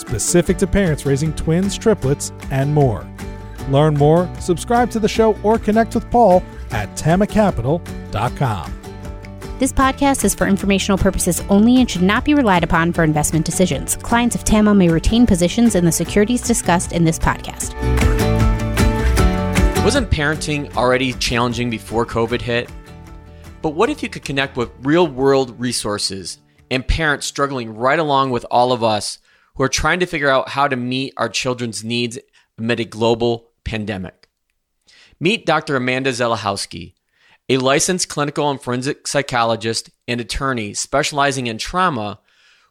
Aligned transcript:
specific 0.00 0.56
to 0.58 0.66
parents 0.66 1.06
raising 1.06 1.32
twins, 1.34 1.78
triplets, 1.78 2.32
and 2.50 2.74
more. 2.74 3.06
Learn 3.68 3.94
more, 3.94 4.28
subscribe 4.40 4.90
to 4.90 4.98
the 4.98 5.08
show, 5.08 5.36
or 5.42 5.58
connect 5.58 5.94
with 5.94 6.10
Paul 6.10 6.42
at 6.70 6.88
tamacapital.com. 6.96 8.80
This 9.60 9.72
podcast 9.74 10.24
is 10.24 10.34
for 10.34 10.46
informational 10.46 10.96
purposes 10.96 11.42
only 11.50 11.80
and 11.80 11.90
should 11.90 12.00
not 12.00 12.24
be 12.24 12.32
relied 12.32 12.64
upon 12.64 12.94
for 12.94 13.04
investment 13.04 13.44
decisions. 13.44 13.96
Clients 13.96 14.34
of 14.34 14.42
TAMA 14.42 14.74
may 14.74 14.88
retain 14.88 15.26
positions 15.26 15.74
in 15.74 15.84
the 15.84 15.92
securities 15.92 16.40
discussed 16.40 16.92
in 16.92 17.04
this 17.04 17.18
podcast. 17.18 17.74
Wasn't 19.84 20.10
parenting 20.10 20.74
already 20.76 21.12
challenging 21.12 21.68
before 21.68 22.06
COVID 22.06 22.40
hit? 22.40 22.70
But 23.60 23.70
what 23.70 23.90
if 23.90 24.02
you 24.02 24.08
could 24.08 24.24
connect 24.24 24.56
with 24.56 24.70
real 24.80 25.06
world 25.06 25.60
resources 25.60 26.38
and 26.70 26.86
parents 26.86 27.26
struggling 27.26 27.76
right 27.76 27.98
along 27.98 28.30
with 28.30 28.46
all 28.50 28.72
of 28.72 28.82
us 28.82 29.18
who 29.60 29.64
are 29.64 29.68
trying 29.68 30.00
to 30.00 30.06
figure 30.06 30.30
out 30.30 30.48
how 30.48 30.66
to 30.66 30.74
meet 30.74 31.12
our 31.18 31.28
children's 31.28 31.84
needs 31.84 32.18
amid 32.56 32.80
a 32.80 32.84
global 32.86 33.50
pandemic. 33.62 34.26
Meet 35.20 35.44
Dr. 35.44 35.76
Amanda 35.76 36.12
Zelechoski, 36.12 36.94
a 37.46 37.58
licensed 37.58 38.08
clinical 38.08 38.50
and 38.50 38.58
forensic 38.58 39.06
psychologist 39.06 39.90
and 40.08 40.18
attorney 40.18 40.72
specializing 40.72 41.46
in 41.46 41.58
trauma 41.58 42.20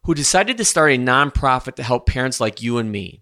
who 0.05 0.15
decided 0.15 0.57
to 0.57 0.65
start 0.65 0.91
a 0.91 0.97
nonprofit 0.97 1.75
to 1.75 1.83
help 1.83 2.07
parents 2.07 2.39
like 2.39 2.63
you 2.63 2.79
and 2.79 2.91
me. 2.91 3.21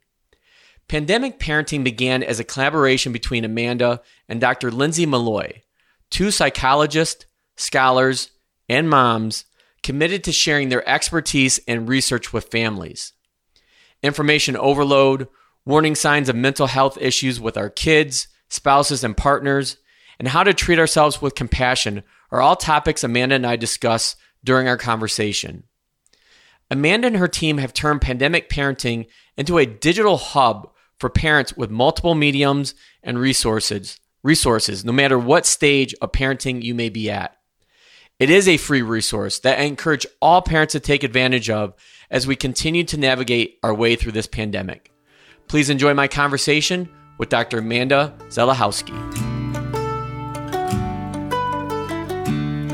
Pandemic 0.87 1.37
Parenting 1.37 1.83
began 1.83 2.23
as 2.23 2.39
a 2.39 2.45
collaboration 2.45 3.11
between 3.11 3.43
Amanda 3.43 4.01
and 4.29 4.39
Dr. 4.39 4.71
Lindsay 4.71 5.05
Malloy, 5.05 5.61
two 6.09 6.31
psychologists, 6.31 7.25
scholars, 7.57 8.31
and 8.69 8.89
moms 8.89 9.43
committed 9.83 10.23
to 10.23 10.31
sharing 10.31 10.69
their 10.69 10.87
expertise 10.87 11.59
and 11.67 11.89
research 11.89 12.31
with 12.31 12.49
families 12.49 13.11
information 14.03 14.55
overload, 14.55 15.27
warning 15.65 15.95
signs 15.95 16.29
of 16.29 16.35
mental 16.35 16.67
health 16.67 16.97
issues 16.99 17.39
with 17.39 17.57
our 17.57 17.69
kids, 17.69 18.27
spouses, 18.49 19.03
and 19.03 19.17
partners, 19.17 19.77
and 20.19 20.27
how 20.29 20.43
to 20.43 20.53
treat 20.53 20.79
ourselves 20.79 21.21
with 21.21 21.35
compassion 21.35 22.03
are 22.31 22.41
all 22.41 22.55
topics 22.55 23.03
Amanda 23.03 23.35
and 23.35 23.45
I 23.45 23.55
discuss 23.55 24.15
during 24.43 24.67
our 24.67 24.77
conversation. 24.77 25.63
Amanda 26.69 27.07
and 27.07 27.17
her 27.17 27.27
team 27.27 27.59
have 27.59 27.73
turned 27.73 28.01
pandemic 28.01 28.49
parenting 28.49 29.07
into 29.37 29.57
a 29.57 29.65
digital 29.65 30.17
hub 30.17 30.71
for 30.99 31.09
parents 31.09 31.55
with 31.55 31.69
multiple 31.69 32.15
mediums 32.15 32.75
and 33.03 33.19
resources, 33.19 33.99
resources 34.23 34.83
no 34.83 34.91
matter 34.91 35.17
what 35.17 35.45
stage 35.45 35.93
of 36.01 36.11
parenting 36.11 36.63
you 36.63 36.73
may 36.73 36.89
be 36.89 37.09
at. 37.09 37.37
It 38.19 38.29
is 38.29 38.47
a 38.47 38.57
free 38.57 38.81
resource 38.81 39.39
that 39.39 39.59
I 39.59 39.63
encourage 39.63 40.07
all 40.21 40.41
parents 40.41 40.71
to 40.71 40.79
take 40.79 41.03
advantage 41.03 41.49
of 41.49 41.75
as 42.09 42.25
we 42.25 42.35
continue 42.35 42.83
to 42.85 42.97
navigate 42.97 43.59
our 43.63 43.73
way 43.73 43.95
through 43.95 44.13
this 44.13 44.27
pandemic. 44.27 44.91
Please 45.47 45.69
enjoy 45.69 45.93
my 45.93 46.07
conversation 46.07 46.89
with 47.17 47.29
Dr. 47.29 47.59
Amanda 47.59 48.13
Zelechoski. 48.29 48.95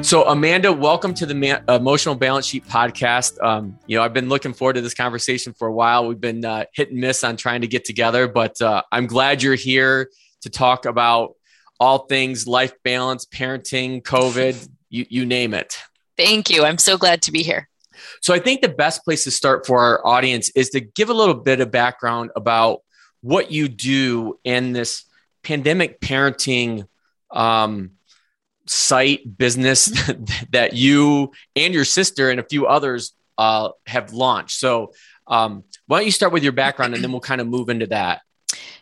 So, 0.04 0.28
Amanda, 0.28 0.74
welcome 0.74 1.14
to 1.14 1.26
the 1.26 1.34
Man- 1.34 1.64
Emotional 1.70 2.14
Balance 2.14 2.46
Sheet 2.46 2.68
podcast. 2.68 3.42
Um, 3.42 3.80
you 3.88 3.98
know, 3.98 4.04
I've 4.04 4.14
been 4.14 4.28
looking 4.28 4.54
forward 4.54 4.74
to 4.74 4.82
this 4.82 4.94
conversation 4.94 5.54
for 5.54 5.68
a 5.68 5.74
while. 5.74 6.08
We've 6.08 6.20
been 6.20 6.44
uh, 6.44 6.66
hit 6.74 6.92
and 6.92 7.00
miss 7.00 7.24
on 7.24 7.38
trying 7.38 7.62
to 7.62 7.68
get 7.68 7.86
together, 7.86 8.28
but 8.28 8.62
uh, 8.62 8.82
I'm 8.92 9.08
glad 9.08 9.42
you're 9.42 9.56
here 9.56 10.10
to 10.42 10.50
talk 10.50 10.86
about 10.86 11.36
all 11.80 12.00
things 12.00 12.46
life 12.46 12.74
balance, 12.84 13.26
parenting, 13.26 14.04
COVID, 14.04 14.68
you, 14.90 15.06
you 15.10 15.26
name 15.26 15.54
it. 15.54 15.78
Thank 16.18 16.50
you. 16.50 16.66
I'm 16.66 16.78
so 16.78 16.98
glad 16.98 17.22
to 17.24 17.32
be 17.32 17.42
here. 17.42 17.70
So 18.22 18.34
I 18.34 18.40
think 18.40 18.62
the 18.62 18.70
best 18.70 19.04
place 19.04 19.24
to 19.26 19.32
start 19.32 19.66
for 19.66 19.80
our 19.80 20.06
audience 20.06 20.50
is 20.56 20.70
to 20.72 20.80
give 20.80 21.10
a 21.10 21.14
little 21.14 21.36
bit 21.36 21.60
of 21.60 21.72
background 21.72 22.32
about 22.36 22.82
what 23.22 23.52
you 23.52 23.68
do 23.68 24.40
in 24.44 24.74
this 24.74 25.06
pandemic 25.44 26.00
parenting 26.00 26.88
um, 27.32 27.92
site 28.66 29.38
business 29.38 29.86
that 30.52 30.74
you 30.74 31.32
and 31.56 31.74
your 31.74 31.86
sister 31.86 32.30
and 32.30 32.40
a 32.40 32.44
few 32.44 32.68
others 32.68 33.14
uh, 33.38 33.70
have 33.86 34.14
launched. 34.14 34.60
So 34.60 34.94
um, 35.28 35.64
why 35.88 36.00
don't 36.00 36.06
you 36.06 36.12
start 36.12 36.34
with 36.34 36.44
your 36.44 36.52
background 36.52 36.94
and 36.94 37.04
then 37.04 37.12
we'll 37.12 37.22
kind 37.22 37.42
of 37.42 37.48
move 37.48 37.70
into 37.70 37.88
that. 37.88 38.22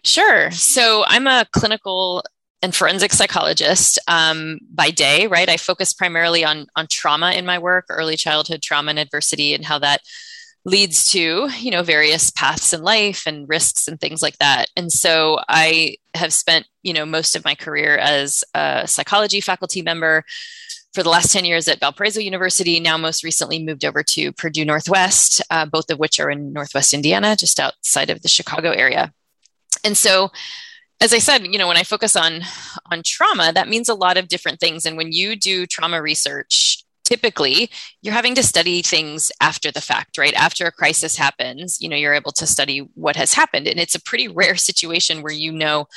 Sure. 0.03 0.51
So 0.51 1.03
I'm 1.07 1.27
a 1.27 1.45
clinical 1.51 2.23
and 2.61 2.75
forensic 2.75 3.11
psychologist 3.11 3.97
um, 4.07 4.59
by 4.72 4.91
day, 4.91 5.27
right? 5.27 5.49
I 5.49 5.57
focus 5.57 5.94
primarily 5.94 6.44
on 6.45 6.67
on 6.75 6.88
trauma 6.88 7.31
in 7.31 7.45
my 7.45 7.59
work, 7.59 7.85
early 7.89 8.17
childhood 8.17 8.61
trauma 8.61 8.91
and 8.91 8.99
adversity, 8.99 9.53
and 9.53 9.66
how 9.66 9.79
that 9.79 10.01
leads 10.63 11.09
to 11.11 11.49
you 11.59 11.72
know 11.72 11.81
various 11.81 12.29
paths 12.31 12.72
in 12.73 12.83
life 12.83 13.23
and 13.25 13.49
risks 13.49 13.88
and 13.88 13.99
things 13.99 14.22
like 14.22 14.38
that. 14.38 14.69
And 14.75 14.91
so 14.91 15.39
I 15.49 15.97
have 16.13 16.33
spent 16.33 16.67
you 16.83 16.94
know 16.94 17.05
most 17.05 17.35
of 17.35 17.45
my 17.45 17.55
career 17.55 17.97
as 17.97 18.44
a 18.53 18.88
psychology 18.88 19.41
faculty 19.41 19.81
member 19.81 20.23
for 20.93 21.03
the 21.03 21.09
last 21.09 21.31
10 21.31 21.45
years 21.45 21.69
at 21.69 21.79
Valparaiso 21.79 22.19
University, 22.19 22.78
now 22.78 22.97
most 22.97 23.23
recently 23.23 23.63
moved 23.63 23.85
over 23.85 24.03
to 24.03 24.33
Purdue 24.33 24.66
Northwest, 24.66 25.41
uh, 25.49 25.66
both 25.66 25.89
of 25.89 25.99
which 25.99 26.19
are 26.19 26.29
in 26.29 26.51
Northwest 26.51 26.93
Indiana, 26.93 27.35
just 27.38 27.61
outside 27.61 28.09
of 28.09 28.22
the 28.22 28.28
Chicago 28.28 28.72
area. 28.72 29.13
And 29.85 29.95
so 29.95 30.31
as 31.01 31.13
I 31.13 31.17
said, 31.17 31.47
you 31.47 31.57
know, 31.57 31.67
when 31.67 31.78
I 31.78 31.84
focus 31.84 32.16
on 32.16 32.41
on 32.91 33.01
trauma, 33.03 33.51
that 33.53 33.67
means 33.67 33.89
a 33.89 33.95
lot 33.95 34.17
of 34.17 34.28
different 34.28 34.59
things. 34.59 34.85
And 34.85 34.95
when 34.95 35.12
you 35.12 35.35
do 35.35 35.66
trauma 35.66 36.01
research, 36.01 36.84
typically 37.03 37.69
you're 38.01 38.13
having 38.13 38.35
to 38.35 38.44
study 38.44 38.81
things 38.81 39.31
after 39.41 39.72
the 39.72 39.81
fact, 39.81 40.17
right? 40.17 40.34
After 40.35 40.66
a 40.66 40.72
crisis 40.72 41.17
happens, 41.17 41.81
you 41.81 41.90
know, 41.90 41.95
you're 41.95 42.13
able 42.13 42.31
to 42.34 42.47
study 42.47 42.88
what 42.94 43.16
has 43.16 43.34
happened. 43.34 43.67
And 43.67 43.79
it's 43.79 43.95
a 43.95 44.01
pretty 44.01 44.28
rare 44.41 44.56
situation 44.56 45.23
where 45.23 45.34
you 45.34 45.51
know 45.51 45.88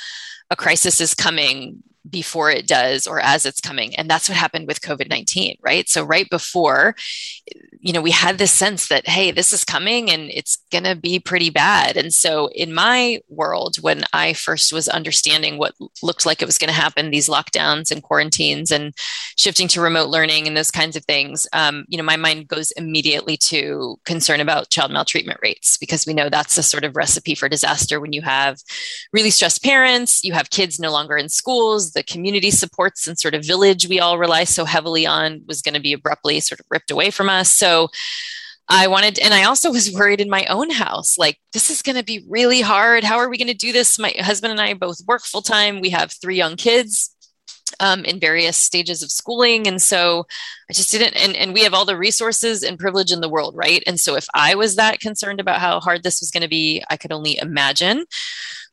a 0.49 0.55
crisis 0.55 0.99
is 0.99 1.13
coming 1.13 1.83
before 2.09 2.51
it 2.51 2.67
does 2.67 3.07
or 3.07 3.19
as 3.19 3.45
it's 3.45 3.59
coming 3.59 3.95
and 3.95 4.07
that's 4.07 4.29
what 4.29 4.37
happened 4.37 4.67
with 4.67 4.79
covid-19 4.81 5.57
right 5.63 5.89
so 5.89 6.03
right 6.03 6.29
before 6.29 6.95
you 7.85 7.93
know 7.93 8.01
we 8.01 8.11
had 8.11 8.39
this 8.39 8.51
sense 8.51 8.87
that 8.87 9.07
hey 9.07 9.29
this 9.29 9.53
is 9.53 9.63
coming 9.63 10.09
and 10.09 10.31
it's 10.31 10.57
going 10.71 10.83
to 10.83 10.95
be 10.95 11.19
pretty 11.19 11.51
bad 11.51 11.95
and 11.95 12.11
so 12.11 12.47
in 12.55 12.73
my 12.73 13.19
world 13.29 13.77
when 13.77 14.03
i 14.11 14.33
first 14.33 14.73
was 14.73 14.87
understanding 14.87 15.59
what 15.59 15.75
looked 16.01 16.25
like 16.25 16.41
it 16.41 16.45
was 16.45 16.57
going 16.57 16.67
to 16.67 16.73
happen 16.73 17.11
these 17.11 17.29
lockdowns 17.29 17.91
and 17.91 18.01
quarantines 18.01 18.71
and 18.71 18.93
shifting 19.37 19.67
to 19.67 19.79
remote 19.79 20.09
learning 20.09 20.47
and 20.47 20.57
those 20.57 20.71
kinds 20.71 20.95
of 20.95 21.05
things 21.05 21.47
um, 21.53 21.85
you 21.87 21.97
know 21.97 22.03
my 22.03 22.15
mind 22.15 22.47
goes 22.47 22.71
immediately 22.71 23.37
to 23.37 23.97
concern 24.03 24.39
about 24.39 24.69
child 24.69 24.91
maltreatment 24.91 25.39
rates 25.43 25.77
because 25.77 26.07
we 26.07 26.13
know 26.13 26.27
that's 26.27 26.57
a 26.57 26.63
sort 26.63 26.83
of 26.83 26.95
recipe 26.95 27.35
for 27.35 27.47
disaster 27.47 27.99
when 27.99 28.13
you 28.13 28.23
have 28.23 28.59
really 29.13 29.29
stressed 29.29 29.63
parents 29.63 30.23
you 30.23 30.33
have 30.33 30.49
kids 30.49 30.79
no 30.79 30.91
longer 30.91 31.15
in 31.15 31.29
schools 31.29 31.91
the 31.91 32.01
community 32.03 32.49
supports 32.49 33.05
and 33.05 33.19
sort 33.19 33.35
of 33.35 33.45
village 33.45 33.87
we 33.87 33.99
all 33.99 34.17
rely 34.17 34.43
so 34.43 34.65
heavily 34.65 35.05
on 35.05 35.43
was 35.47 35.61
going 35.61 35.75
to 35.75 35.79
be 35.79 35.93
abruptly 35.93 36.39
sort 36.39 36.59
of 36.59 36.65
ripped 36.71 36.89
away 36.89 37.11
from 37.11 37.29
us. 37.29 37.51
So 37.51 37.74
I 38.67 38.87
wanted, 38.87 39.19
and 39.19 39.33
I 39.33 39.43
also 39.43 39.71
was 39.71 39.93
worried 39.93 40.21
in 40.21 40.29
my 40.29 40.45
own 40.45 40.69
house, 40.71 41.17
like, 41.17 41.37
this 41.53 41.69
is 41.69 41.81
going 41.81 41.97
to 41.97 42.03
be 42.03 42.25
really 42.27 42.61
hard. 42.61 43.03
How 43.03 43.17
are 43.17 43.29
we 43.29 43.37
going 43.37 43.55
to 43.55 43.65
do 43.67 43.71
this? 43.71 43.99
My 43.99 44.13
husband 44.19 44.51
and 44.51 44.61
I 44.61 44.73
both 44.73 44.99
work 45.07 45.23
full 45.23 45.43
time. 45.43 45.81
We 45.81 45.91
have 45.91 46.11
three 46.11 46.37
young 46.37 46.55
kids. 46.55 47.11
Um, 47.79 48.05
in 48.05 48.19
various 48.19 48.55
stages 48.55 49.03
of 49.03 49.11
schooling. 49.11 49.67
And 49.67 49.81
so 49.81 50.27
I 50.69 50.73
just 50.73 50.91
didn't, 50.91 51.15
and, 51.15 51.35
and 51.35 51.53
we 51.53 51.63
have 51.63 51.73
all 51.73 51.83
the 51.83 51.97
resources 51.97 52.63
and 52.63 52.79
privilege 52.79 53.11
in 53.11 53.21
the 53.21 53.33
world, 53.35 53.53
right? 53.57 53.83
And 53.87 53.99
so 53.99 54.15
if 54.15 54.25
I 54.33 54.55
was 54.55 54.75
that 54.75 55.01
concerned 55.01 55.41
about 55.41 55.59
how 55.59 55.81
hard 55.81 56.03
this 56.03 56.21
was 56.21 56.31
going 56.31 56.43
to 56.43 56.47
be, 56.47 56.83
I 56.89 56.95
could 56.95 57.11
only 57.11 57.37
imagine 57.37 58.05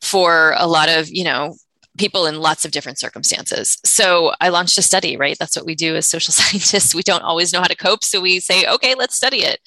for 0.02 0.54
a 0.56 0.68
lot 0.68 0.88
of, 0.88 1.08
you 1.08 1.24
know, 1.24 1.56
people 1.98 2.26
in 2.26 2.40
lots 2.40 2.64
of 2.64 2.70
different 2.70 2.98
circumstances. 2.98 3.78
So 3.84 4.32
I 4.40 4.48
launched 4.48 4.78
a 4.78 4.82
study, 4.82 5.16
right? 5.16 5.36
That's 5.38 5.56
what 5.56 5.66
we 5.66 5.74
do 5.74 5.96
as 5.96 6.06
social 6.06 6.32
scientists. 6.32 6.94
We 6.94 7.02
don't 7.02 7.22
always 7.22 7.52
know 7.52 7.60
how 7.60 7.66
to 7.66 7.76
cope. 7.76 8.04
So 8.04 8.20
we 8.20 8.40
say, 8.40 8.66
okay, 8.66 8.94
let's 8.94 9.16
study 9.16 9.38
it. 9.38 9.60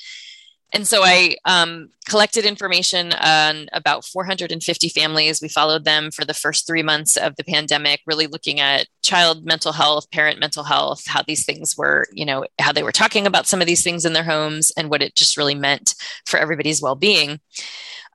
And 0.74 0.86
so 0.86 1.04
I 1.04 1.38
um, 1.46 1.90
collected 2.10 2.44
information 2.44 3.14
on 3.14 3.68
about 3.72 4.04
450 4.04 4.90
families. 4.90 5.42
We 5.42 5.48
followed 5.48 5.86
them 5.86 6.12
for 6.12 6.26
the 6.26 6.34
first 6.34 6.68
three 6.68 6.84
months 6.84 7.16
of 7.16 7.36
the 7.38 7.46
pandemic, 7.46 8.02
really 8.06 8.28
looking 8.28 8.60
at 8.60 8.88
child 9.02 9.46
mental 9.46 9.72
health, 9.72 10.12
parent 10.12 10.40
mental 10.40 10.64
health, 10.64 11.08
how 11.08 11.22
these 11.22 11.46
things 11.46 11.78
were, 11.78 12.08
you 12.12 12.26
know, 12.26 12.46
how 12.60 12.74
they 12.74 12.84
were 12.84 12.92
talking 12.92 13.26
about 13.26 13.48
some 13.48 13.62
of 13.62 13.68
these 13.68 13.84
things 13.84 14.04
in 14.04 14.12
their 14.12 14.24
homes 14.24 14.72
and 14.76 14.90
what 14.90 15.02
it 15.02 15.16
just 15.16 15.38
really 15.38 15.56
meant 15.56 15.96
for 16.26 16.38
everybody's 16.38 16.82
well 16.82 16.96
being. 16.96 17.40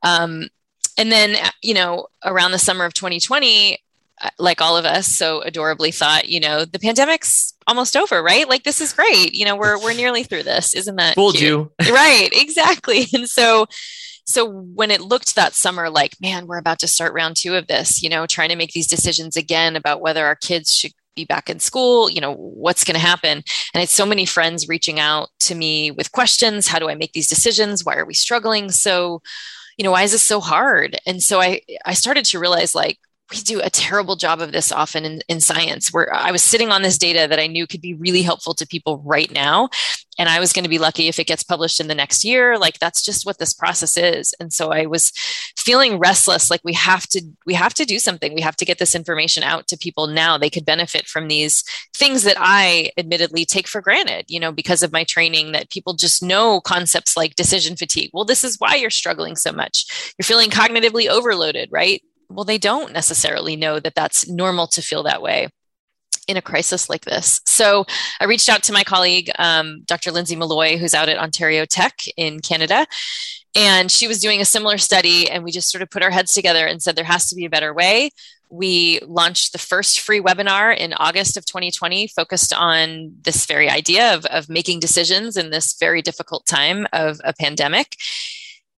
Um, 0.03 0.49
and 0.99 1.11
then, 1.11 1.37
you 1.62 1.73
know, 1.73 2.09
around 2.25 2.51
the 2.51 2.59
summer 2.59 2.85
of 2.85 2.93
2020, 2.93 3.75
uh, 3.75 3.77
like 4.39 4.61
all 4.61 4.77
of 4.77 4.85
us 4.85 5.07
so 5.07 5.41
adorably 5.43 5.91
thought, 5.91 6.29
you 6.29 6.41
know, 6.41 6.65
the 6.65 6.79
pandemic's 6.79 7.55
almost 7.67 7.97
over, 7.97 8.23
right? 8.23 8.49
Like 8.49 8.65
this 8.65 8.81
is 8.81 8.93
great. 8.93 9.35
You 9.35 9.45
know, 9.45 9.57
we're 9.57 9.79
we're 9.79 9.95
nearly 9.95 10.25
through 10.25 10.43
this. 10.43 10.75
Isn't 10.75 10.97
that 10.97 11.15
fooled 11.15 11.37
cute? 11.37 11.71
you? 11.81 11.93
right, 11.93 12.29
exactly. 12.33 13.07
And 13.15 13.29
so 13.29 13.67
so 14.27 14.49
when 14.49 14.91
it 14.91 15.01
looked 15.01 15.35
that 15.35 15.55
summer 15.55 15.91
like, 15.91 16.15
man, 16.21 16.47
we're 16.47 16.59
about 16.59 16.79
to 16.81 16.89
start 16.89 17.15
round 17.15 17.37
2 17.37 17.57
of 17.57 17.67
this, 17.67 18.03
you 18.03 18.09
know, 18.09 18.27
trying 18.27 18.51
to 18.51 18.57
make 18.57 18.73
these 18.73 18.87
decisions 18.87 19.37
again 19.37 19.75
about 19.75 20.01
whether 20.01 20.25
our 20.25 20.37
kids 20.37 20.73
should 20.73 20.93
be 21.17 21.25
back 21.25 21.51
in 21.51 21.59
school 21.59 22.09
you 22.09 22.21
know 22.21 22.35
what's 22.35 22.85
going 22.85 22.95
to 22.95 23.01
happen 23.01 23.39
and 23.39 23.45
i 23.75 23.81
had 23.81 23.89
so 23.89 24.07
many 24.07 24.25
friends 24.25 24.69
reaching 24.69 25.01
out 25.01 25.29
to 25.41 25.57
me 25.57 25.91
with 25.91 26.13
questions 26.13 26.69
how 26.69 26.79
do 26.79 26.89
i 26.89 26.95
make 26.95 27.13
these 27.13 27.29
decisions 27.29 27.85
why 27.85 27.97
are 27.97 28.07
we 28.07 28.15
struggling 28.15 28.71
so 28.71 29.21
you 29.77 29.83
know 29.83 29.91
why 29.91 30.05
is 30.05 30.13
this 30.13 30.23
so 30.23 30.41
hard 30.41 30.99
and 31.07 31.21
so 31.21 31.41
i 31.41 31.61
i 31.85 31.95
started 31.95 32.25
to 32.25 32.39
realize 32.39 32.77
like 32.77 32.99
we 33.31 33.38
do 33.38 33.61
a 33.61 33.71
terrible 33.71 34.17
job 34.17 34.41
of 34.41 34.53
this 34.53 34.73
often 34.73 35.05
in, 35.05 35.21
in 35.29 35.41
science 35.41 35.93
where 35.93 36.12
i 36.15 36.31
was 36.31 36.43
sitting 36.43 36.71
on 36.71 36.82
this 36.82 36.99
data 36.99 37.27
that 37.29 37.41
i 37.41 37.47
knew 37.47 37.67
could 37.67 37.81
be 37.81 37.94
really 37.94 38.23
helpful 38.23 38.55
to 38.55 38.67
people 38.67 39.03
right 39.05 39.32
now 39.32 39.69
and 40.19 40.29
i 40.29 40.38
was 40.38 40.53
going 40.53 40.65
to 40.65 40.69
be 40.69 40.79
lucky 40.79 41.09
if 41.09 41.19
it 41.19 41.27
gets 41.27 41.43
published 41.43 41.81
in 41.81 41.88
the 41.88 41.94
next 41.94 42.25
year. 42.25 42.59
Like 42.59 42.79
that's 42.79 43.03
just 43.03 43.27
what 43.27 43.38
this 43.38 43.55
process 43.55 43.97
is. 43.97 44.35
And 44.38 44.53
so 44.53 44.71
i 44.71 44.87
was 44.87 45.12
feeling 45.56 45.99
restless 45.99 46.50
like 46.50 46.61
we 46.65 46.75
have 46.75 47.06
to 47.09 47.23
we 47.47 47.55
have 47.55 47.75
to 47.75 47.85
do 47.85 47.99
something. 47.99 48.35
We 48.35 48.41
have 48.43 48.56
to 48.56 48.65
get 48.65 48.79
this 48.79 48.94
information 48.94 49.43
out 49.43 49.67
to 49.69 49.79
people 49.79 50.06
now. 50.06 50.38
They 50.38 50.50
could 50.50 50.65
benefit 50.65 51.06
from 51.06 51.29
these 51.29 51.65
things 51.97 52.23
that 52.23 52.37
i 52.38 52.91
admittedly 52.97 53.44
take 53.44 53.69
for 53.69 53.81
granted 53.81 54.25
you 54.29 54.41
know 54.41 54.53
because 54.53 54.83
of 54.83 54.93
my 54.93 55.05
training 55.05 55.53
that 55.53 55.71
people 55.71 55.93
just 55.94 56.23
know 56.23 56.61
concepts 56.61 57.17
like 57.17 57.35
decision 57.35 57.76
fatigue. 57.76 58.11
Well 58.12 58.25
this 58.25 58.44
is 58.44 58.56
why 58.59 58.75
you're 58.75 58.91
struggling 58.91 59.37
so 59.37 59.53
much. 59.53 60.15
You're 60.19 60.25
feeling 60.25 60.50
cognitively 60.50 61.09
overloaded 61.09 61.69
right 61.73 62.03
well, 62.31 62.44
they 62.44 62.59
don't 62.59 62.93
necessarily 62.93 63.56
know 63.56 63.81
that 63.81 63.94
that's 63.94 64.29
normal 64.29 64.67
to 64.69 64.82
feel 64.82 65.03
that 65.03 65.21
way 65.21 65.49
in 66.29 66.37
a 66.37 66.43
crisis 66.43 66.88
like 66.88 67.05
this. 67.05 67.41
So 67.44 67.85
I 68.21 68.25
reached 68.25 68.49
out 68.49 68.62
to 68.65 68.73
my 68.73 68.85
colleague, 68.85 69.31
um, 69.38 69.82
Dr. 69.87 70.12
Lindsay 70.12 70.37
Malloy, 70.37 70.77
who's 70.77 70.94
out 70.94 71.09
at 71.09 71.19
Ontario 71.19 71.65
Tech 71.65 72.00
in 72.17 72.41
Canada. 72.41 72.87
And 73.56 73.91
she 73.91 74.06
was 74.06 74.21
doing 74.21 74.41
a 74.41 74.44
similar 74.44 74.79
study, 74.79 75.29
and 75.29 75.43
we 75.43 75.50
just 75.50 75.73
sort 75.73 75.82
of 75.82 75.91
put 75.91 76.05
our 76.05 76.11
heads 76.11 76.32
together 76.32 76.67
and 76.67 76.81
said 76.81 76.94
there 76.94 77.05
has 77.05 77.29
to 77.31 77.35
be 77.35 77.44
a 77.44 77.50
better 77.50 77.75
way. 77.75 78.11
We 78.49 79.00
launched 79.03 79.53
the 79.53 79.59
first 79.59 80.00
free 80.00 80.21
webinar 80.21 80.76
in 80.76 80.93
August 80.94 81.37
of 81.37 81.47
2020, 81.47 82.06
focused 82.09 82.53
on 82.53 83.17
this 83.23 83.47
very 83.47 83.69
idea 83.69 84.15
of, 84.15 84.25
of 84.26 84.49
making 84.49 84.79
decisions 84.79 85.37
in 85.37 85.50
this 85.50 85.76
very 85.81 86.00
difficult 86.00 86.47
time 86.47 86.87
of 86.93 87.21
a 87.25 87.33
pandemic 87.33 87.97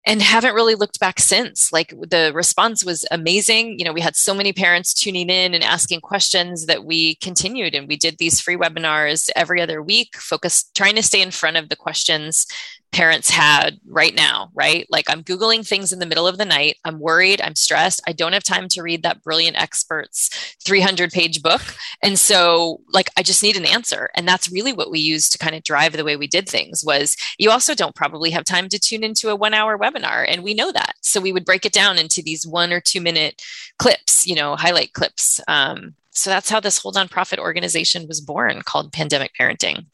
and 0.05 0.21
haven't 0.21 0.55
really 0.55 0.75
looked 0.75 0.99
back 0.99 1.19
since. 1.19 1.71
Like 1.71 1.93
the 2.09 2.31
response 2.33 2.83
was 2.83 3.05
amazing. 3.11 3.77
You 3.77 3.85
know, 3.85 3.93
we 3.93 4.01
had 4.01 4.15
so 4.15 4.33
many 4.33 4.51
parents 4.51 4.93
tuning 4.93 5.29
in 5.29 5.53
and 5.53 5.63
asking 5.63 6.01
questions 6.01 6.65
that 6.65 6.85
we 6.85 7.15
continued 7.15 7.75
and 7.75 7.87
we 7.87 7.97
did 7.97 8.17
these 8.17 8.39
free 8.39 8.55
webinars 8.55 9.29
every 9.35 9.61
other 9.61 9.81
week, 9.81 10.15
focused 10.17 10.75
trying 10.75 10.95
to 10.95 11.03
stay 11.03 11.21
in 11.21 11.31
front 11.31 11.57
of 11.57 11.69
the 11.69 11.75
questions 11.75 12.47
parents 12.91 13.29
had 13.29 13.79
right 13.87 14.13
now, 14.13 14.51
right? 14.53 14.85
Like 14.89 15.09
I'm 15.09 15.23
Googling 15.23 15.65
things 15.65 15.93
in 15.93 15.99
the 15.99 16.05
middle 16.05 16.27
of 16.27 16.37
the 16.37 16.45
night. 16.45 16.77
I'm 16.83 16.99
worried. 16.99 17.41
I'm 17.41 17.55
stressed. 17.55 18.01
I 18.05 18.11
don't 18.11 18.33
have 18.33 18.43
time 18.43 18.67
to 18.69 18.81
read 18.81 19.03
that 19.03 19.23
brilliant 19.23 19.57
expert's 19.57 20.29
300 20.65 21.11
page 21.11 21.41
book. 21.41 21.61
And 22.03 22.19
so 22.19 22.81
like, 22.91 23.09
I 23.17 23.23
just 23.23 23.43
need 23.43 23.55
an 23.55 23.65
answer. 23.65 24.09
And 24.15 24.27
that's 24.27 24.51
really 24.51 24.73
what 24.73 24.91
we 24.91 24.99
used 24.99 25.31
to 25.31 25.37
kind 25.37 25.55
of 25.55 25.63
drive 25.63 25.93
the 25.93 26.03
way 26.03 26.17
we 26.17 26.27
did 26.27 26.49
things 26.49 26.83
was 26.83 27.15
you 27.37 27.49
also 27.49 27.73
don't 27.73 27.95
probably 27.95 28.29
have 28.31 28.43
time 28.43 28.67
to 28.69 28.79
tune 28.79 29.03
into 29.03 29.29
a 29.29 29.35
one 29.35 29.53
hour 29.53 29.77
webinar. 29.77 30.25
And 30.27 30.43
we 30.43 30.53
know 30.53 30.71
that. 30.71 30.95
So 31.01 31.21
we 31.21 31.31
would 31.31 31.45
break 31.45 31.65
it 31.65 31.73
down 31.73 31.97
into 31.97 32.21
these 32.21 32.45
one 32.45 32.73
or 32.73 32.81
two 32.81 32.99
minute 32.99 33.41
clips, 33.79 34.27
you 34.27 34.35
know, 34.35 34.55
highlight 34.57 34.93
clips. 34.93 35.39
Um, 35.47 35.95
so 36.11 36.29
that's 36.29 36.49
how 36.49 36.59
this 36.59 36.77
whole 36.77 36.91
nonprofit 36.91 37.37
organization 37.37 38.07
was 38.07 38.19
born 38.19 38.61
called 38.63 38.91
Pandemic 38.91 39.31
Parenting. 39.39 39.85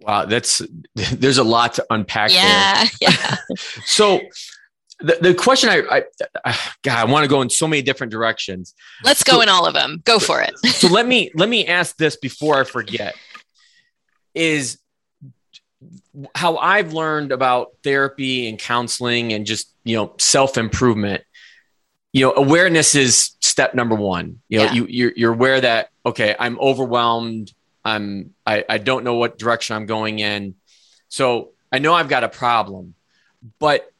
Wow, 0.00 0.26
that's 0.26 0.60
there's 0.94 1.38
a 1.38 1.44
lot 1.44 1.74
to 1.74 1.86
unpack. 1.90 2.32
Yeah, 2.32 2.84
there. 3.00 3.10
yeah. 3.10 3.36
so 3.84 4.20
the, 5.00 5.18
the 5.20 5.34
question 5.34 5.70
I, 5.70 6.02
I 6.44 6.58
God, 6.82 6.98
I 6.98 7.04
want 7.04 7.24
to 7.24 7.28
go 7.28 7.42
in 7.42 7.50
so 7.50 7.66
many 7.66 7.82
different 7.82 8.10
directions. 8.10 8.74
Let's 9.02 9.22
go 9.22 9.34
so, 9.34 9.40
in 9.42 9.48
all 9.48 9.66
of 9.66 9.74
them. 9.74 10.02
Go 10.04 10.18
for 10.18 10.40
it. 10.40 10.56
so 10.58 10.88
let 10.88 11.06
me 11.06 11.30
let 11.34 11.48
me 11.48 11.66
ask 11.66 11.96
this 11.96 12.16
before 12.16 12.60
I 12.60 12.64
forget. 12.64 13.14
Is 14.34 14.78
how 16.34 16.56
I've 16.56 16.92
learned 16.92 17.32
about 17.32 17.72
therapy 17.82 18.48
and 18.48 18.58
counseling 18.58 19.32
and 19.32 19.46
just 19.46 19.72
you 19.84 19.96
know 19.96 20.14
self 20.18 20.56
improvement. 20.58 21.22
You 22.12 22.26
know, 22.26 22.34
awareness 22.36 22.94
is 22.94 23.32
step 23.40 23.74
number 23.74 23.96
one. 23.96 24.40
You 24.48 24.58
know, 24.58 24.64
yeah. 24.64 24.72
you 24.72 24.86
you're, 24.88 25.12
you're 25.16 25.32
aware 25.32 25.60
that 25.60 25.88
okay, 26.06 26.36
I'm 26.38 26.58
overwhelmed 26.60 27.52
I'm 27.84 28.34
I, 28.46 28.64
I 28.68 28.78
don't 28.78 29.04
know 29.04 29.14
what 29.14 29.38
direction 29.38 29.76
I'm 29.76 29.86
going 29.86 30.18
in. 30.18 30.54
So 31.08 31.50
I 31.70 31.78
know 31.78 31.94
I've 31.94 32.08
got 32.08 32.24
a 32.24 32.28
problem. 32.28 32.94
But 33.58 33.92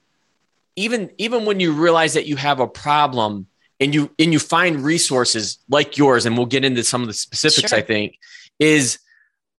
even 0.77 1.11
even 1.19 1.45
when 1.45 1.61
you 1.61 1.73
realize 1.73 2.15
that 2.15 2.27
you 2.27 2.37
have 2.37 2.61
a 2.61 2.67
problem 2.67 3.47
and 3.81 3.95
you 3.95 4.11
and 4.19 4.33
you 4.33 4.39
find 4.39 4.83
resources 4.83 5.59
like 5.69 5.99
yours, 5.99 6.27
and 6.27 6.37
we'll 6.37 6.47
get 6.47 6.65
into 6.65 6.83
some 6.83 7.03
of 7.03 7.07
the 7.07 7.15
specifics, 7.15 7.71
sure. 7.71 7.79
I 7.79 7.83
think, 7.83 8.19
is 8.59 8.99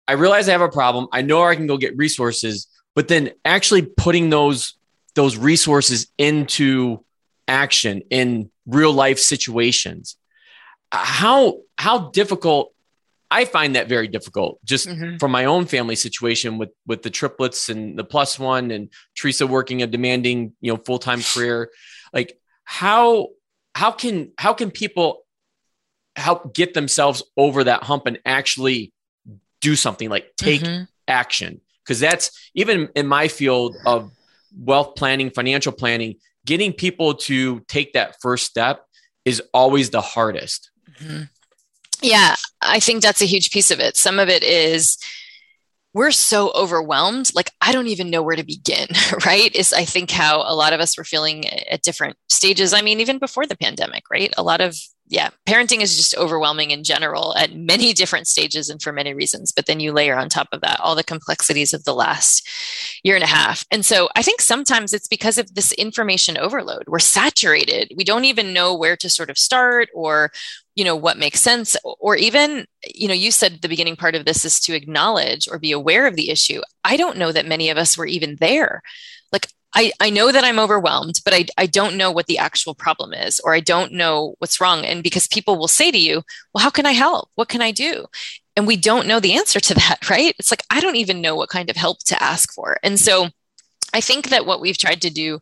I 0.09 0.13
realize 0.13 0.49
I 0.49 0.53
have 0.53 0.61
a 0.61 0.69
problem. 0.69 1.09
I 1.13 1.23
know 1.23 1.43
I 1.43 1.55
can 1.55 1.67
go 1.67 1.77
get 1.77 1.97
resources, 1.97 2.67
but 2.95 3.09
then 3.09 3.31
actually 3.45 3.83
putting 3.83 4.31
those 4.31 4.75
those 5.15 5.37
resources 5.37 6.09
into 6.19 7.05
action 7.47 8.03
in 8.11 8.51
real 8.67 8.93
life 8.93 9.19
situations. 9.19 10.17
How 10.91 11.61
how 11.77 12.11
difficult 12.11 12.74
I 13.35 13.47
find 13.47 13.75
that 13.75 13.89
very 13.89 14.07
difficult 14.07 14.61
just 14.65 14.87
mm-hmm. 14.87 15.17
from 15.17 15.33
my 15.33 15.47
own 15.47 15.67
family 15.67 15.97
situation 15.97 16.57
with 16.57 16.71
with 16.87 17.03
the 17.03 17.11
triplets 17.11 17.69
and 17.69 17.99
the 17.99 18.05
plus 18.05 18.39
one 18.39 18.71
and 18.71 18.91
Teresa 19.17 19.45
working 19.45 19.83
a 19.83 19.89
demanding, 19.89 20.53
you 20.61 20.73
know, 20.73 20.81
full-time 20.87 21.21
career. 21.35 21.71
Like 22.13 22.39
how 22.63 23.31
how 23.75 23.91
can 23.91 24.31
how 24.39 24.53
can 24.55 24.71
people 24.71 25.25
help 26.15 26.55
get 26.55 26.75
themselves 26.75 27.25
over 27.37 27.65
that 27.65 27.83
hump 27.83 28.07
and 28.07 28.21
actually 28.25 28.93
do 29.61 29.75
something 29.75 30.09
like 30.09 30.37
take 30.37 30.61
mm-hmm. 30.61 30.85
action? 31.09 31.61
Because 31.83 31.99
that's 31.99 32.31
even 32.55 32.89
in 32.95 33.09
my 33.09 33.27
field 33.27 33.75
of 33.85 34.13
wealth 34.57 34.95
planning, 34.95 35.31
financial 35.31 35.73
planning, 35.73 36.21
getting 36.47 36.73
people 36.73 37.15
to 37.15 37.59
take 37.67 37.95
that 37.95 38.15
first 38.23 38.47
step 38.47 38.87
is 39.25 39.43
always 39.53 39.91
the 39.91 40.01
hardest. 40.01 40.71
Mm-hmm. 41.01 41.23
Yeah, 42.03 42.37
I 42.61 42.81
think 42.81 43.03
that's 43.03 43.23
a 43.23 43.27
huge 43.27 43.51
piece 43.51 43.71
of 43.71 43.81
it. 43.81 43.97
Some 43.97 44.19
of 44.19 44.29
it 44.29 44.43
is 44.43 44.99
we're 45.95 46.11
so 46.11 46.51
overwhelmed 46.57 47.31
like 47.37 47.53
i 47.61 47.71
don't 47.71 47.87
even 47.87 48.11
know 48.11 48.21
where 48.21 48.35
to 48.35 48.43
begin 48.43 48.89
right? 49.25 49.55
Is 49.55 49.73
i 49.73 49.85
think 49.85 50.11
how 50.11 50.43
a 50.43 50.55
lot 50.55 50.73
of 50.73 50.81
us 50.81 50.99
were 50.99 51.05
feeling 51.05 51.49
at 51.49 51.83
different 51.83 52.17
stages. 52.29 52.75
I 52.75 52.83
mean 52.83 53.01
even 53.01 53.19
before 53.19 53.47
the 53.47 53.57
pandemic 53.57 54.05
right? 54.11 54.35
A 54.37 54.43
lot 54.43 54.61
of 54.61 54.77
yeah 55.15 55.31
parenting 55.47 55.81
is 55.81 55.97
just 55.97 56.17
overwhelming 56.17 56.71
in 56.71 56.83
general 56.83 57.35
at 57.37 57.55
many 57.55 57.93
different 57.93 58.27
stages 58.27 58.69
and 58.69 58.83
for 58.83 58.93
many 58.93 59.15
reasons 59.15 59.53
but 59.53 59.67
then 59.67 59.79
you 59.79 59.93
layer 59.93 60.17
on 60.17 60.29
top 60.29 60.49
of 60.53 60.61
that 60.61 60.81
all 60.81 60.95
the 60.95 61.05
complexities 61.05 61.73
of 61.73 61.85
the 61.85 61.95
last 61.95 62.47
year 63.05 63.15
and 63.15 63.23
a 63.23 63.29
half. 63.29 63.65
And 63.71 63.87
so 63.87 64.09
i 64.17 64.23
think 64.23 64.41
sometimes 64.41 64.93
it's 64.93 65.09
because 65.09 65.39
of 65.39 65.55
this 65.55 65.73
information 65.73 66.37
overload. 66.37 66.85
We're 66.89 66.99
saturated. 66.99 67.93
We 67.97 68.05
don't 68.05 68.25
even 68.25 68.53
know 68.53 68.75
where 68.75 68.97
to 68.97 69.09
sort 69.09 69.31
of 69.31 69.39
start 69.39 69.89
or 69.95 70.33
you 70.75 70.85
know 70.85 70.97
what 70.97 71.19
makes 71.19 71.41
sense. 71.41 71.77
Or 71.85 72.17
even 72.17 72.67
you 72.95 73.07
know 73.09 73.15
you 73.15 73.31
said 73.31 73.61
the 73.63 73.69
beginning 73.69 73.97
part 73.97 74.15
of 74.15 74.25
this 74.25 74.45
is 74.45 74.59
to 74.61 74.75
acknowledge 74.75 75.49
or 75.49 75.59
be 75.59 75.73
aware 75.73 76.07
of 76.07 76.17
the 76.17 76.31
issue. 76.31 76.61
I 76.83 76.97
don't 76.97 77.19
know 77.19 77.31
that 77.33 77.47
many 77.47 77.71
of 77.71 77.79
us 77.79 77.97
were 77.97 78.07
even 78.07 78.37
there. 78.41 78.83
Like 79.33 79.49
i 79.75 79.93
i 80.01 80.11
know 80.11 80.33
that 80.33 80.45
i'm 80.45 80.59
overwhelmed 80.59 81.21
but 81.25 81.35
i 81.35 81.45
i 81.59 81.67
don't 81.67 81.97
know 81.97 82.11
what 82.11 82.27
the 82.27 82.39
actual 82.39 82.75
problem 82.75 83.13
is 83.13 83.41
or 83.41 83.55
i 83.55 83.61
don't 83.61 83.93
know 83.93 84.35
what's 84.39 84.61
wrong. 84.61 84.85
And 84.85 85.03
because 85.03 85.29
people 85.29 85.57
will 85.57 85.69
say 85.69 85.91
to 85.91 85.99
you 85.99 86.23
well 86.53 86.63
how 86.63 86.71
can 86.71 86.87
i 86.87 86.93
help? 86.93 87.29
What 87.35 87.49
can 87.49 87.63
i 87.63 87.71
do? 87.71 88.07
And 88.57 88.67
we 88.67 88.77
don't 88.77 89.09
know 89.09 89.21
the 89.21 89.35
answer 89.35 89.61
to 89.61 89.75
that 89.83 90.09
right? 90.11 90.35
It's 90.39 90.51
like 90.51 90.63
i 90.71 90.81
don't 90.81 90.97
even 90.97 91.21
know 91.21 91.37
what 91.37 91.49
kind 91.49 91.71
of 91.71 91.77
help 91.77 91.99
to 92.05 92.23
ask 92.23 92.53
for. 92.53 92.79
And 92.83 92.99
so 92.99 93.29
I 93.95 94.01
think 94.01 94.31
that 94.31 94.45
what 94.45 94.61
we've 94.61 94.77
tried 94.77 95.01
to 95.03 95.11
do 95.11 95.41